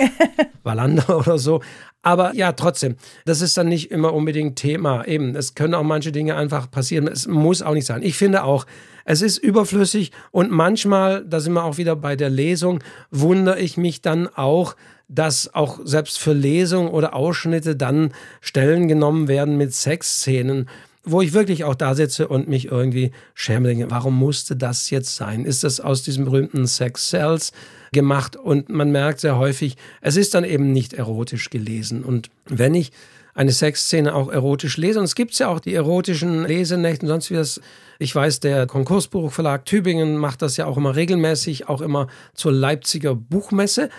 Wallander 0.63 1.19
oder 1.19 1.39
so. 1.39 1.63
Aber 2.03 2.35
ja, 2.35 2.53
trotzdem, 2.53 2.97
das 3.27 3.43
ist 3.43 3.57
dann 3.57 3.69
nicht 3.69 3.91
immer 3.91 4.15
unbedingt 4.15 4.57
Thema. 4.57 5.07
Eben, 5.07 5.37
es 5.37 5.55
können 5.55 5.75
auch 5.75 5.83
manche 5.83 6.13
Dinge 6.13 6.35
einfach 6.35 6.71
passieren. 6.71 7.07
Es 7.07 7.27
muss 7.27 7.61
auch 7.61 7.75
nicht 7.75 7.87
sein. 7.87 8.03
Ich 8.03 8.17
finde 8.17 8.45
auch, 8.45 8.67
es 9.05 9.21
ist 9.23 9.39
überflüssig 9.39 10.13
und 10.31 10.51
manchmal, 10.51 11.25
da 11.27 11.41
sind 11.41 11.53
wir 11.53 11.65
auch 11.65 11.77
wieder 11.77 11.97
bei 11.97 12.17
der 12.17 12.31
Lesung, 12.31 12.83
wundere 13.11 13.59
ich 13.59 13.77
mich 13.77 14.01
dann 14.01 14.29
auch, 14.29 14.77
dass 15.09 15.53
auch 15.55 15.81
selbst 15.85 16.19
für 16.19 16.33
Lesungen 16.33 16.89
oder 16.89 17.15
Ausschnitte 17.15 17.77
dann 17.77 18.13
Stellen 18.41 18.89
genommen 18.89 19.29
werden 19.29 19.57
mit 19.57 19.75
Sexszenen 19.75 20.69
wo 21.03 21.23
ich 21.23 21.33
wirklich 21.33 21.65
auch 21.65 21.75
da 21.75 21.95
sitze 21.95 22.29
und 22.29 22.47
mich 22.47 22.67
irgendwie 22.67 23.13
schäme, 23.35 23.69
denke, 23.69 23.91
warum 23.91 24.19
musste 24.19 24.55
das 24.55 24.91
jetzt 24.91 25.17
sein? 25.17 25.47
Ist 25.47 25.65
das 25.65 25.81
aus 25.81 26.03
diesem 26.03 26.27
berühmten 26.27 26.67
Sex 26.67 27.09
Cells 27.09 27.53
gemacht? 27.93 28.37
Und 28.37 28.69
man 28.69 28.91
merkt 28.93 29.21
sehr 29.21 29.39
häufig, 29.39 29.77
es 30.01 30.17
ist 30.17 30.35
dann 30.35 30.45
eben 30.45 30.73
nicht 30.73 30.93
erotisch 30.93 31.51
gelesen. 31.51 32.05
Und 32.05 32.31
wenn 32.47 32.75
ich 32.75 32.93
eine 33.35 33.53
Sexszene 33.53 34.15
auch 34.15 34.31
erotisch 34.31 34.77
lese, 34.77 34.99
und 34.99 35.05
es 35.05 35.15
gibt 35.15 35.39
ja 35.39 35.49
auch 35.49 35.61
die 35.61 35.75
erotischen 35.75 36.45
Lesenächte 36.45 37.07
und 37.07 37.09
sonst 37.09 37.31
wie 37.31 37.35
das, 37.35 37.61
ich 37.99 38.15
weiß, 38.15 38.41
der 38.41 38.67
Konkursbuchverlag 38.67 39.65
Tübingen 39.65 40.17
macht 40.17 40.43
das 40.43 40.57
ja 40.57 40.67
auch 40.67 40.77
immer 40.77 40.97
regelmäßig, 40.97 41.69
auch 41.69 41.81
immer 41.81 42.09
zur 42.35 42.53
Leipziger 42.53 43.15
Buchmesse, 43.15 43.91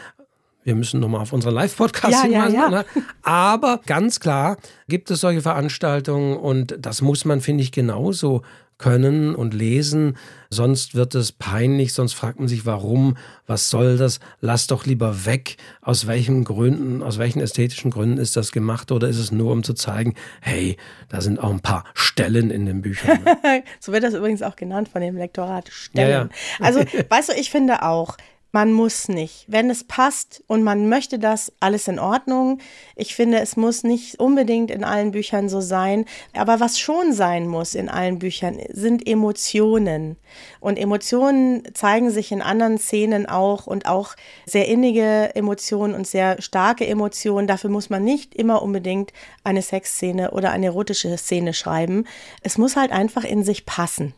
wir 0.64 0.76
müssen 0.76 1.00
nochmal 1.00 1.22
auf 1.22 1.34
unseren 1.34 1.56
Live-Podcast 1.56 2.14
ja, 2.14 2.22
hinweisen. 2.24 2.56
Ja, 2.56 2.62
ja. 2.62 2.70
Ne? 2.70 2.86
Aber 3.24 3.82
ganz 3.86 4.20
klar 4.20 4.58
gibt 4.88 5.10
es 5.10 5.22
solche 5.22 5.42
Veranstaltungen 5.42 6.38
und 6.38 6.76
das 6.80 7.02
muss 7.02 7.26
man, 7.26 7.42
finde 7.42 7.64
ich, 7.64 7.72
genauso 7.72 8.44
können 8.82 9.36
und 9.36 9.54
lesen. 9.54 10.18
Sonst 10.50 10.96
wird 10.96 11.16
es 11.16 11.32
peinlich, 11.32 11.94
sonst 11.94 12.14
fragt 12.14 12.40
man 12.40 12.48
sich, 12.48 12.66
warum, 12.66 13.16
was 13.48 13.70
soll 13.70 13.96
das? 13.96 14.20
Lass 14.42 14.68
doch 14.68 14.86
lieber 14.86 15.26
weg. 15.26 15.56
Aus 15.82 16.08
welchen 16.08 16.44
Gründen, 16.44 17.04
aus 17.04 17.20
welchen 17.20 17.40
ästhetischen 17.40 17.92
Gründen 17.92 18.18
ist 18.18 18.36
das 18.36 18.52
gemacht 18.52 18.92
oder 18.92 19.08
ist 19.08 19.20
es 19.20 19.32
nur, 19.32 19.52
um 19.52 19.64
zu 19.64 19.74
zeigen, 19.74 20.16
hey, 20.42 20.76
da 21.10 21.22
sind 21.22 21.40
auch 21.40 21.52
ein 21.52 21.62
paar 21.62 21.86
Stellen 21.94 22.50
in 22.50 22.66
den 22.66 22.82
Büchern. 22.82 23.20
so 23.80 23.94
wird 23.94 24.04
das 24.04 24.16
übrigens 24.16 24.42
auch 24.42 24.56
genannt 24.56 24.90
von 24.90 25.02
dem 25.02 25.16
Lektorat, 25.16 25.70
Stellen. 25.70 26.10
Ja, 26.10 26.24
ja. 26.24 26.30
Also, 26.60 26.80
weißt 26.80 27.30
du, 27.30 27.34
ich 27.34 27.52
finde 27.52 27.84
auch, 27.84 28.18
man 28.52 28.74
muss 28.74 29.08
nicht. 29.08 29.46
Wenn 29.48 29.70
es 29.70 29.86
passt 29.86 30.44
und 30.48 30.64
man 30.64 30.90
möchte 30.90 31.20
das, 31.20 31.54
alles 31.60 31.88
in 31.88 32.00
Ordnung. 32.00 32.60
Ich 32.96 33.16
finde, 33.16 33.40
es 33.40 33.56
muss 33.56 33.84
nicht 33.84 34.20
unbedingt 34.20 34.70
in 34.72 34.84
allen 34.84 35.12
Büchern 35.12 35.48
so 35.48 35.62
sein. 35.62 36.06
Aber 36.34 36.60
was 36.60 36.78
schon 36.78 37.14
sein 37.14 37.48
muss 37.48 37.76
in 37.76 37.88
allen 37.88 38.20
Büchern, 38.20 38.60
sind 38.70 39.08
Emotionen. 39.08 40.18
Und 40.60 40.78
Emotionen 40.78 41.64
zeigen 41.74 42.12
sich 42.12 42.32
in 42.32 42.42
anderen 42.42 42.78
Szenen 42.78 43.26
auch 43.26 43.68
und 43.68 43.86
auch 43.86 44.16
sehr 44.46 44.68
innige 44.68 45.34
Emotionen 45.34 45.96
und 45.96 46.06
sehr 46.06 46.42
starke 46.42 46.86
Emotionen. 46.86 47.48
Dafür 47.48 47.70
muss 47.70 47.90
man 47.90 48.04
nicht 48.04 48.36
immer 48.36 48.62
unbedingt 48.62 49.14
eine 49.46 49.62
Sexszene 49.62 50.32
oder 50.32 50.52
eine 50.52 50.68
erotische 50.68 51.18
Szene 51.18 51.54
schreiben. 51.54 52.06
Es 52.42 52.58
muss 52.58 52.76
halt 52.76 52.92
einfach 52.92 53.24
in 53.24 53.44
sich 53.44 53.66
passen. 53.66 54.14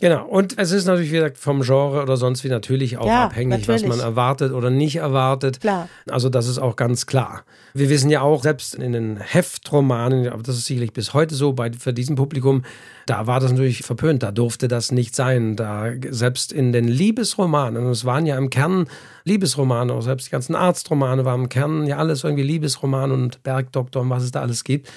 Genau, 0.00 0.26
und 0.26 0.56
es 0.58 0.70
ist 0.70 0.84
natürlich, 0.84 1.10
wie 1.10 1.16
gesagt, 1.16 1.38
vom 1.38 1.62
Genre 1.62 2.00
oder 2.00 2.16
sonst 2.16 2.44
wie 2.44 2.48
natürlich 2.48 2.98
auch 2.98 3.06
ja, 3.08 3.24
abhängig, 3.24 3.66
natürlich. 3.66 3.82
was 3.82 3.88
man 3.88 3.98
erwartet 3.98 4.52
oder 4.52 4.70
nicht 4.70 4.94
erwartet. 4.94 5.60
Klar. 5.60 5.88
Also 6.08 6.28
das 6.28 6.46
ist 6.46 6.58
auch 6.58 6.76
ganz 6.76 7.06
klar. 7.06 7.42
Wir 7.74 7.90
wissen 7.90 8.08
ja 8.08 8.20
auch, 8.20 8.44
selbst 8.44 8.76
in 8.76 8.92
den 8.92 9.16
Heftromanen, 9.16 10.28
aber 10.28 10.44
das 10.44 10.56
ist 10.56 10.66
sicherlich 10.66 10.92
bis 10.92 11.14
heute 11.14 11.34
so 11.34 11.52
bei, 11.52 11.72
für 11.72 11.92
diesen 11.92 12.14
Publikum, 12.14 12.62
da 13.06 13.26
war 13.26 13.40
das 13.40 13.50
natürlich 13.50 13.82
verpönt, 13.82 14.22
da 14.22 14.30
durfte 14.30 14.68
das 14.68 14.92
nicht 14.92 15.16
sein. 15.16 15.56
Da 15.56 15.90
selbst 16.10 16.52
in 16.52 16.72
den 16.72 16.86
Liebesromanen, 16.86 17.84
und 17.84 17.90
es 17.90 18.04
waren 18.04 18.24
ja 18.24 18.38
im 18.38 18.50
Kern 18.50 18.86
Liebesromane, 19.24 19.92
auch 19.92 20.02
selbst 20.02 20.28
die 20.28 20.30
ganzen 20.30 20.54
Arztromane 20.54 21.24
waren 21.24 21.42
im 21.42 21.48
Kern 21.48 21.88
ja 21.88 21.96
alles 21.96 22.22
irgendwie 22.22 22.44
Liebesroman 22.44 23.10
und 23.10 23.42
Bergdoktor 23.42 24.02
und 24.02 24.10
was 24.10 24.22
es 24.22 24.30
da 24.30 24.42
alles 24.42 24.62
gibt 24.62 24.88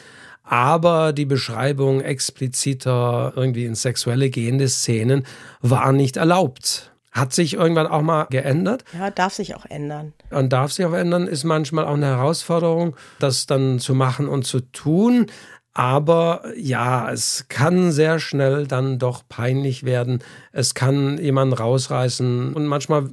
aber 0.43 1.13
die 1.13 1.25
Beschreibung 1.25 2.01
expliziter 2.01 3.33
irgendwie 3.35 3.65
in 3.65 3.75
sexuelle 3.75 4.29
gehende 4.29 4.67
Szenen 4.67 5.25
war 5.61 5.91
nicht 5.91 6.17
erlaubt. 6.17 6.91
Hat 7.11 7.33
sich 7.33 7.55
irgendwann 7.55 7.87
auch 7.87 8.01
mal 8.01 8.27
geändert. 8.29 8.85
Ja, 8.97 9.11
darf 9.11 9.33
sich 9.33 9.55
auch 9.55 9.65
ändern. 9.65 10.13
Und 10.29 10.53
darf 10.53 10.71
sich 10.71 10.85
auch 10.85 10.93
ändern, 10.93 11.27
ist 11.27 11.43
manchmal 11.43 11.85
auch 11.85 11.95
eine 11.95 12.05
Herausforderung, 12.05 12.95
das 13.19 13.47
dann 13.47 13.79
zu 13.79 13.93
machen 13.93 14.29
und 14.29 14.45
zu 14.45 14.61
tun. 14.61 15.27
Aber 15.73 16.43
ja, 16.57 17.11
es 17.11 17.45
kann 17.49 17.91
sehr 17.91 18.19
schnell 18.19 18.65
dann 18.65 18.97
doch 18.97 19.23
peinlich 19.27 19.83
werden. 19.83 20.23
Es 20.51 20.73
kann 20.73 21.17
jemanden 21.17 21.53
rausreißen 21.53 22.53
und 22.53 22.65
manchmal 22.65 23.09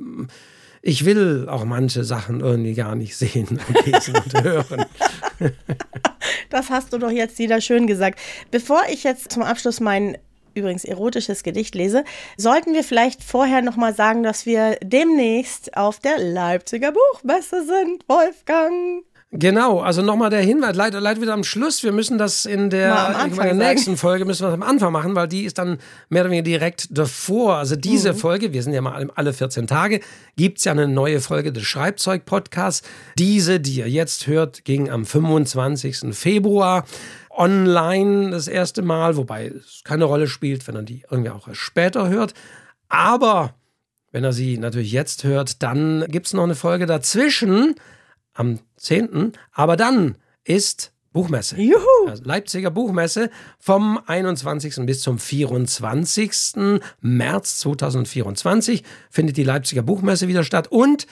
ich 0.81 1.05
will 1.05 1.49
auch 1.49 1.65
manche 1.65 2.05
Sachen 2.05 2.41
irgendwie 2.41 2.75
gar 2.75 2.95
nicht 2.95 3.17
sehen 3.17 3.61
und 3.69 3.87
lesen 3.87 4.15
und 4.15 4.43
hören. 4.45 4.85
Das 6.51 6.71
hast 6.71 6.93
du 6.93 6.99
doch 6.99 7.11
jetzt 7.11 7.39
wieder 7.39 7.61
schön 7.61 7.87
gesagt. 7.87 8.19
Bevor 8.51 8.83
ich 8.91 9.05
jetzt 9.05 9.31
zum 9.31 9.43
Abschluss 9.43 9.81
mein 9.81 10.17
übrigens 10.55 10.85
erotisches 10.85 11.43
Gedicht 11.43 11.75
lese, 11.75 12.05
sollten 12.37 12.75
wir 12.75 12.85
vielleicht 12.85 13.23
vorher 13.23 13.63
noch 13.63 13.77
mal 13.77 13.95
sagen, 13.95 14.23
dass 14.23 14.47
wir 14.47 14.79
demnächst 14.83 15.77
auf 15.77 16.01
der 16.01 16.19
Leipziger 16.19 16.93
Buchmesse 16.93 17.65
sind, 17.65 18.05
Wolfgang. 18.09 19.05
Genau, 19.31 19.81
also 19.81 20.01
nochmal 20.01 20.31
der 20.31 20.41
Hinweis, 20.41 20.75
leider, 20.75 21.03
leider 21.03 21.21
wieder 21.21 21.35
am 21.35 21.45
Schluss. 21.45 21.83
Wir 21.83 21.93
müssen 21.93 22.17
das 22.17 22.47
in 22.47 22.71
der, 22.71 23.27
in 23.27 23.37
der 23.37 23.53
nächsten 23.53 23.99
Folge 23.99 24.25
müssen 24.25 24.47
wir 24.47 24.55
am 24.55 24.63
Anfang 24.63 24.91
machen, 24.91 25.15
weil 25.15 25.29
die 25.29 25.45
ist 25.45 25.59
dann 25.59 25.77
mehr 26.09 26.23
oder 26.23 26.31
weniger 26.31 26.45
direkt 26.45 26.89
davor. 26.97 27.57
Also 27.57 27.77
diese 27.77 28.15
mhm. 28.15 28.17
Folge, 28.17 28.55
wir 28.55 28.63
sind 28.63 28.73
ja 28.73 28.81
mal 28.81 29.11
alle 29.15 29.35
14 29.35 29.67
Tage, 29.67 30.01
gibt 30.37 30.59
es 30.59 30.65
ja 30.65 30.73
eine 30.73 30.89
neue 30.89 31.21
Folge 31.21 31.53
des 31.53 31.63
Schreibzeug-Podcasts. 31.65 32.89
Diese, 33.19 33.61
die 33.61 33.75
ihr 33.75 33.91
jetzt 33.91 34.27
hört, 34.29 34.65
ging 34.65 34.89
am 34.89 35.05
25. 35.05 36.17
Februar 36.17 36.87
online 37.31 38.31
das 38.31 38.49
erste 38.49 38.81
Mal, 38.81 39.19
wobei 39.19 39.49
es 39.49 39.83
keine 39.85 40.05
Rolle 40.05 40.27
spielt, 40.27 40.67
wenn 40.67 40.75
er 40.75 40.83
die 40.83 41.05
irgendwie 41.11 41.31
auch 41.31 41.47
erst 41.47 41.61
später 41.61 42.09
hört. 42.09 42.33
Aber 42.89 43.55
wenn 44.11 44.25
er 44.25 44.33
sie 44.33 44.57
natürlich 44.57 44.93
jetzt 44.93 45.25
hört, 45.25 45.63
dann 45.63 46.07
gibt 46.09 46.29
es 46.29 46.33
noch 46.33 46.45
eine 46.45 46.55
Folge 46.55 46.87
dazwischen 46.87 47.75
am 48.39 48.61
10. 48.77 49.33
Aber 49.53 49.77
dann 49.77 50.17
ist 50.45 50.93
Buchmesse. 51.13 51.61
Juhu. 51.61 52.09
Also 52.09 52.23
Leipziger 52.25 52.71
Buchmesse 52.71 53.31
vom 53.59 53.99
21. 54.07 54.87
bis 54.87 55.01
zum 55.01 55.19
24. 55.19 56.81
März 57.01 57.59
2024 57.61 58.85
findet 59.11 59.37
die 59.37 59.43
Leipziger 59.43 59.83
Buchmesse 59.83 60.29
wieder 60.29 60.45
statt. 60.45 60.69
Und 60.69 61.07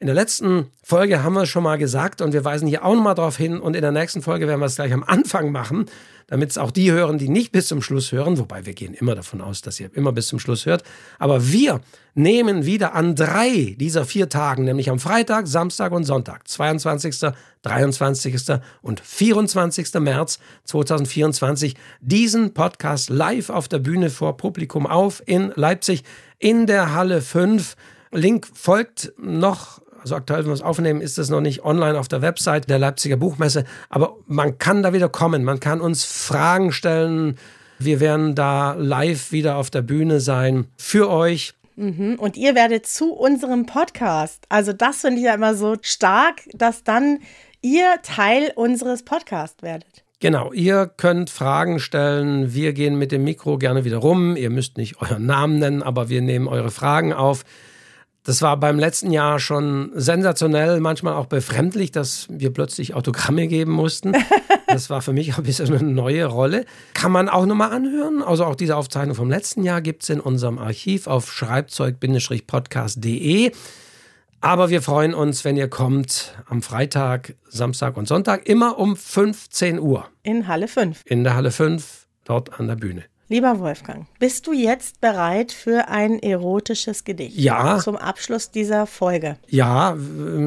in 0.00 0.06
der 0.06 0.14
letzten 0.14 0.66
Folge 0.82 1.22
haben 1.22 1.34
wir 1.34 1.42
es 1.42 1.48
schon 1.48 1.62
mal 1.62 1.78
gesagt 1.78 2.20
und 2.20 2.32
wir 2.32 2.44
weisen 2.44 2.68
hier 2.68 2.84
auch 2.84 2.94
nochmal 2.94 3.14
darauf 3.14 3.36
hin. 3.36 3.60
Und 3.60 3.74
in 3.74 3.82
der 3.82 3.92
nächsten 3.92 4.22
Folge 4.22 4.48
werden 4.48 4.60
wir 4.60 4.66
es 4.66 4.76
gleich 4.76 4.92
am 4.92 5.04
Anfang 5.04 5.52
machen 5.52 5.86
damit 6.26 6.50
es 6.50 6.58
auch 6.58 6.70
die 6.70 6.90
hören, 6.90 7.18
die 7.18 7.28
nicht 7.28 7.52
bis 7.52 7.68
zum 7.68 7.82
Schluss 7.82 8.12
hören, 8.12 8.38
wobei 8.38 8.66
wir 8.66 8.72
gehen 8.72 8.94
immer 8.94 9.14
davon 9.14 9.40
aus, 9.40 9.62
dass 9.62 9.78
ihr 9.80 9.90
immer 9.94 10.12
bis 10.12 10.28
zum 10.28 10.38
Schluss 10.38 10.66
hört. 10.66 10.82
Aber 11.18 11.50
wir 11.50 11.80
nehmen 12.14 12.64
wieder 12.64 12.94
an 12.94 13.14
drei 13.14 13.76
dieser 13.78 14.04
vier 14.04 14.28
Tagen, 14.28 14.64
nämlich 14.64 14.90
am 14.90 14.98
Freitag, 14.98 15.46
Samstag 15.46 15.92
und 15.92 16.04
Sonntag, 16.04 16.48
22., 16.48 17.32
23. 17.62 18.34
und 18.82 19.00
24. 19.00 19.94
März 19.94 20.38
2024, 20.64 21.74
diesen 22.00 22.54
Podcast 22.54 23.10
live 23.10 23.50
auf 23.50 23.68
der 23.68 23.78
Bühne 23.78 24.10
vor 24.10 24.36
Publikum 24.36 24.86
auf 24.86 25.22
in 25.26 25.52
Leipzig 25.56 26.04
in 26.38 26.66
der 26.66 26.94
Halle 26.94 27.20
5. 27.20 27.76
Link 28.12 28.46
folgt 28.54 29.12
noch 29.18 29.80
also 30.04 30.16
aktuell, 30.16 30.40
wenn 30.40 30.48
wir 30.48 30.52
es 30.52 30.60
aufnehmen, 30.60 31.00
ist 31.00 31.18
es 31.18 31.30
noch 31.30 31.40
nicht 31.40 31.64
online 31.64 31.98
auf 31.98 32.08
der 32.08 32.20
Website 32.20 32.68
der 32.68 32.78
Leipziger 32.78 33.16
Buchmesse. 33.16 33.64
Aber 33.88 34.16
man 34.26 34.58
kann 34.58 34.82
da 34.82 34.92
wieder 34.92 35.08
kommen. 35.08 35.44
Man 35.44 35.60
kann 35.60 35.80
uns 35.80 36.04
Fragen 36.04 36.72
stellen. 36.72 37.38
Wir 37.78 38.00
werden 38.00 38.34
da 38.34 38.74
live 38.74 39.32
wieder 39.32 39.56
auf 39.56 39.70
der 39.70 39.80
Bühne 39.80 40.20
sein 40.20 40.66
für 40.76 41.10
euch. 41.10 41.54
Mhm. 41.76 42.16
Und 42.18 42.36
ihr 42.36 42.54
werdet 42.54 42.86
zu 42.86 43.14
unserem 43.14 43.64
Podcast. 43.64 44.44
Also 44.50 44.74
das 44.74 45.00
finde 45.00 45.20
ich 45.20 45.24
ja 45.24 45.32
immer 45.32 45.54
so 45.54 45.76
stark, 45.80 46.42
dass 46.52 46.84
dann 46.84 47.20
ihr 47.62 47.86
Teil 48.02 48.52
unseres 48.54 49.04
Podcasts 49.04 49.62
werdet. 49.62 50.04
Genau, 50.20 50.52
ihr 50.52 50.86
könnt 50.86 51.30
Fragen 51.30 51.80
stellen. 51.80 52.52
Wir 52.52 52.74
gehen 52.74 52.98
mit 52.98 53.10
dem 53.10 53.24
Mikro 53.24 53.56
gerne 53.56 53.86
wieder 53.86 53.96
rum. 53.98 54.36
Ihr 54.36 54.50
müsst 54.50 54.76
nicht 54.76 55.00
euren 55.00 55.24
Namen 55.24 55.58
nennen, 55.58 55.82
aber 55.82 56.10
wir 56.10 56.20
nehmen 56.20 56.46
eure 56.46 56.70
Fragen 56.70 57.14
auf. 57.14 57.46
Das 58.24 58.40
war 58.40 58.56
beim 58.56 58.78
letzten 58.78 59.10
Jahr 59.10 59.38
schon 59.38 59.92
sensationell, 59.94 60.80
manchmal 60.80 61.12
auch 61.12 61.26
befremdlich, 61.26 61.92
dass 61.92 62.26
wir 62.30 62.54
plötzlich 62.54 62.94
Autogramme 62.94 63.46
geben 63.46 63.72
mussten. 63.72 64.14
Das 64.66 64.88
war 64.90 65.02
für 65.02 65.12
mich 65.12 65.32
auch 65.32 65.38
ein 65.38 65.44
bisschen 65.44 65.72
eine 65.72 65.84
neue 65.84 66.24
Rolle. 66.24 66.64
Kann 66.94 67.12
man 67.12 67.28
auch 67.28 67.46
nochmal 67.46 67.70
anhören. 67.70 68.22
Also 68.22 68.44
auch 68.44 68.56
diese 68.56 68.76
Aufzeichnung 68.76 69.14
vom 69.14 69.30
letzten 69.30 69.62
Jahr 69.62 69.80
gibt 69.80 70.02
es 70.02 70.08
in 70.08 70.18
unserem 70.18 70.58
Archiv 70.58 71.06
auf 71.06 71.30
schreibzeug-podcast.de. 71.30 73.52
Aber 74.40 74.70
wir 74.70 74.82
freuen 74.82 75.14
uns, 75.14 75.44
wenn 75.44 75.56
ihr 75.56 75.68
kommt 75.68 76.34
am 76.46 76.60
Freitag, 76.60 77.36
Samstag 77.48 77.96
und 77.96 78.08
Sonntag, 78.08 78.48
immer 78.48 78.76
um 78.78 78.96
15 78.96 79.78
Uhr. 79.78 80.08
In 80.24 80.48
Halle 80.48 80.66
5. 80.66 81.02
In 81.04 81.22
der 81.22 81.36
Halle 81.36 81.52
5, 81.52 82.08
dort 82.24 82.58
an 82.58 82.66
der 82.66 82.76
Bühne. 82.76 83.04
Lieber 83.28 83.58
Wolfgang, 83.58 84.06
bist 84.18 84.46
du 84.46 84.52
jetzt 84.52 85.00
bereit 85.00 85.50
für 85.50 85.88
ein 85.88 86.18
erotisches 86.18 87.04
Gedicht? 87.04 87.38
Ja. 87.38 87.78
Zum 87.78 87.96
Abschluss 87.96 88.50
dieser 88.50 88.86
Folge. 88.86 89.36
Ja. 89.48 89.92
Ähm, 89.92 90.46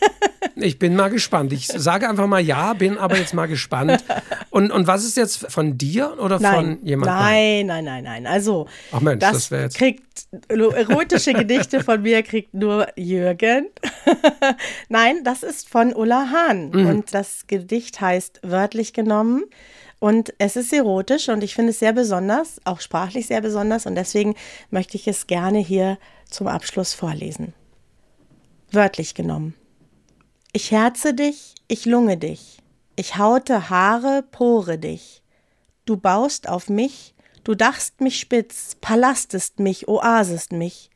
ich 0.56 0.78
bin 0.78 0.96
mal 0.96 1.08
gespannt. 1.08 1.50
Ich 1.54 1.66
sage 1.66 2.06
einfach 2.06 2.26
mal 2.26 2.40
ja, 2.40 2.74
bin 2.74 2.98
aber 2.98 3.16
jetzt 3.16 3.32
mal 3.32 3.46
gespannt. 3.46 4.04
Und, 4.50 4.70
und 4.70 4.86
was 4.86 5.04
ist 5.04 5.16
jetzt 5.16 5.50
von 5.50 5.78
dir 5.78 6.18
oder 6.18 6.38
nein, 6.38 6.54
von 6.54 6.86
jemandem? 6.86 7.16
Nein, 7.16 7.66
nein, 7.66 7.84
nein, 7.84 8.04
nein. 8.04 8.26
Also, 8.26 8.66
Ach 8.92 9.00
Mensch, 9.00 9.20
das, 9.20 9.48
das 9.48 9.50
jetzt 9.50 9.78
kriegt 9.78 10.02
erotische 10.48 11.32
Gedichte 11.32 11.82
von 11.82 12.02
mir 12.02 12.22
kriegt 12.22 12.52
nur 12.52 12.86
Jürgen. 12.96 13.68
nein, 14.90 15.24
das 15.24 15.42
ist 15.42 15.70
von 15.70 15.94
Ulla 15.94 16.28
Hahn. 16.30 16.70
Mhm. 16.70 16.86
Und 16.86 17.14
das 17.14 17.46
Gedicht 17.46 18.00
heißt 18.02 18.40
wörtlich 18.42 18.92
genommen 18.92 19.44
und 20.00 20.32
es 20.38 20.56
ist 20.56 20.72
erotisch 20.72 21.28
und 21.28 21.44
ich 21.44 21.54
finde 21.54 21.70
es 21.70 21.78
sehr 21.78 21.92
besonders, 21.92 22.58
auch 22.64 22.80
sprachlich 22.80 23.26
sehr 23.26 23.42
besonders. 23.42 23.84
Und 23.84 23.94
deswegen 23.94 24.34
möchte 24.70 24.96
ich 24.96 25.06
es 25.06 25.26
gerne 25.26 25.58
hier 25.58 25.98
zum 26.28 26.48
Abschluss 26.48 26.94
vorlesen. 26.94 27.52
Wörtlich 28.72 29.14
genommen. 29.14 29.54
Ich 30.52 30.70
herze 30.70 31.12
dich, 31.12 31.54
ich 31.68 31.84
lunge 31.84 32.16
dich. 32.16 32.58
Ich 32.96 33.18
haute 33.18 33.68
Haare, 33.68 34.24
pore 34.30 34.78
dich. 34.78 35.22
Du 35.84 35.98
baust 35.98 36.48
auf 36.48 36.70
mich, 36.70 37.14
du 37.44 37.54
dachst 37.54 38.00
mich 38.00 38.18
spitz, 38.20 38.76
palastest 38.80 39.58
mich, 39.58 39.86
oasest 39.86 40.52
mich. 40.52 40.90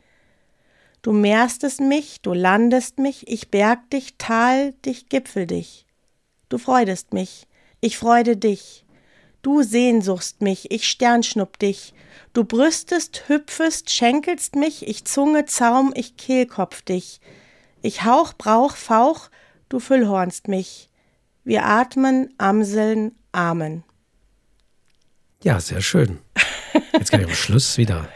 Du 1.02 1.12
mehrstest 1.12 1.80
mich, 1.80 2.22
du 2.22 2.32
landest 2.32 2.98
mich, 2.98 3.28
ich 3.28 3.50
berg 3.50 3.90
dich, 3.90 4.16
tal 4.16 4.72
dich, 4.86 5.10
gipfel 5.10 5.46
dich. 5.46 5.86
Du 6.48 6.56
freudest 6.56 7.12
mich, 7.12 7.46
ich 7.82 7.98
freude 7.98 8.38
dich. 8.38 8.83
Du 9.44 9.62
sehnsuchst 9.62 10.40
mich, 10.40 10.70
ich 10.70 10.88
sternschnupp 10.88 11.58
dich. 11.58 11.92
Du 12.32 12.44
brüstest, 12.44 13.28
hüpfest, 13.28 13.90
schenkelst 13.90 14.56
mich, 14.56 14.88
ich 14.88 15.04
Zunge, 15.04 15.44
Zaum, 15.44 15.92
ich 15.94 16.16
Kehlkopf 16.16 16.80
dich. 16.80 17.20
Ich 17.82 18.04
hauch, 18.04 18.32
brauch, 18.32 18.74
fauch, 18.74 19.28
du 19.68 19.80
füllhornst 19.80 20.48
mich. 20.48 20.88
Wir 21.44 21.66
atmen, 21.66 22.32
amseln, 22.38 23.12
amen. 23.32 23.84
Ja, 25.42 25.60
sehr 25.60 25.82
schön. 25.82 26.20
Jetzt 26.94 27.10
kann 27.10 27.20
ich 27.20 27.26
am 27.26 27.34
Schluss 27.34 27.76
wieder 27.76 28.08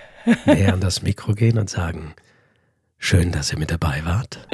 näher 0.46 0.72
an 0.72 0.80
das 0.80 1.02
Mikro 1.02 1.34
gehen 1.34 1.58
und 1.58 1.68
sagen, 1.68 2.14
schön, 2.96 3.32
dass 3.32 3.52
ihr 3.52 3.58
mit 3.58 3.70
dabei 3.70 4.02
wart. 4.06 4.48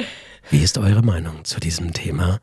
Wie 0.49 0.61
ist 0.61 0.77
eure 0.77 1.03
Meinung 1.03 1.45
zu 1.45 1.61
diesem 1.61 1.93
Thema? 1.93 2.41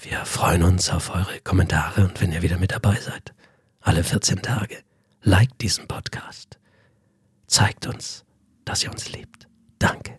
Wir 0.00 0.24
freuen 0.24 0.62
uns 0.62 0.88
auf 0.90 1.14
eure 1.14 1.40
Kommentare 1.40 2.04
und 2.04 2.20
wenn 2.20 2.32
ihr 2.32 2.42
wieder 2.42 2.58
mit 2.58 2.72
dabei 2.72 2.96
seid. 3.00 3.32
Alle 3.80 4.04
14 4.04 4.42
Tage. 4.42 4.76
Liked 5.22 5.60
diesen 5.60 5.88
Podcast. 5.88 6.58
Zeigt 7.46 7.86
uns, 7.86 8.24
dass 8.64 8.82
ihr 8.84 8.92
uns 8.92 9.10
liebt. 9.10 9.48
Danke. 9.78 10.18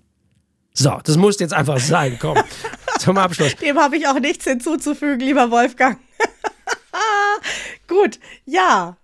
So, 0.73 0.99
das 1.03 1.17
muss 1.17 1.39
jetzt 1.39 1.53
einfach 1.53 1.79
sein. 1.79 2.17
Komm, 2.19 2.37
zum 2.99 3.17
Abschluss. 3.17 3.55
Dem 3.55 3.77
habe 3.77 3.97
ich 3.97 4.07
auch 4.07 4.19
nichts 4.19 4.43
hinzuzufügen, 4.43 5.21
lieber 5.21 5.49
Wolfgang. 5.49 5.99
Gut, 7.87 8.19
ja. 8.45 8.97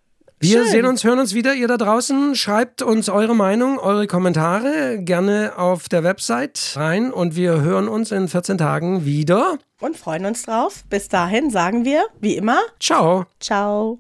Wir 0.44 0.64
Schön. 0.64 0.72
sehen 0.72 0.86
uns, 0.88 1.04
hören 1.04 1.20
uns 1.20 1.36
wieder, 1.36 1.54
ihr 1.54 1.68
da 1.68 1.78
draußen. 1.78 2.34
Schreibt 2.34 2.82
uns 2.82 3.10
eure 3.10 3.36
Meinung, 3.36 3.78
eure 3.78 4.08
Kommentare 4.08 4.98
gerne 5.00 5.54
auf 5.56 5.88
der 5.88 6.04
Website 6.04 6.74
rein 6.76 7.14
und 7.14 7.36
wir 7.36 7.62
hören 7.62 7.88
uns 7.88 8.12
in 8.12 8.28
14 8.28 8.58
Tagen 8.58 9.06
wieder. 9.06 9.60
Und 9.80 9.98
freuen 9.98 10.26
uns 10.26 10.42
drauf. 10.42 10.84
Bis 10.90 11.10
dahin 11.10 11.52
sagen 11.52 11.86
wir, 11.86 12.06
wie 12.22 12.38
immer, 12.38 12.60
ciao. 12.80 13.28
Ciao. 13.40 14.00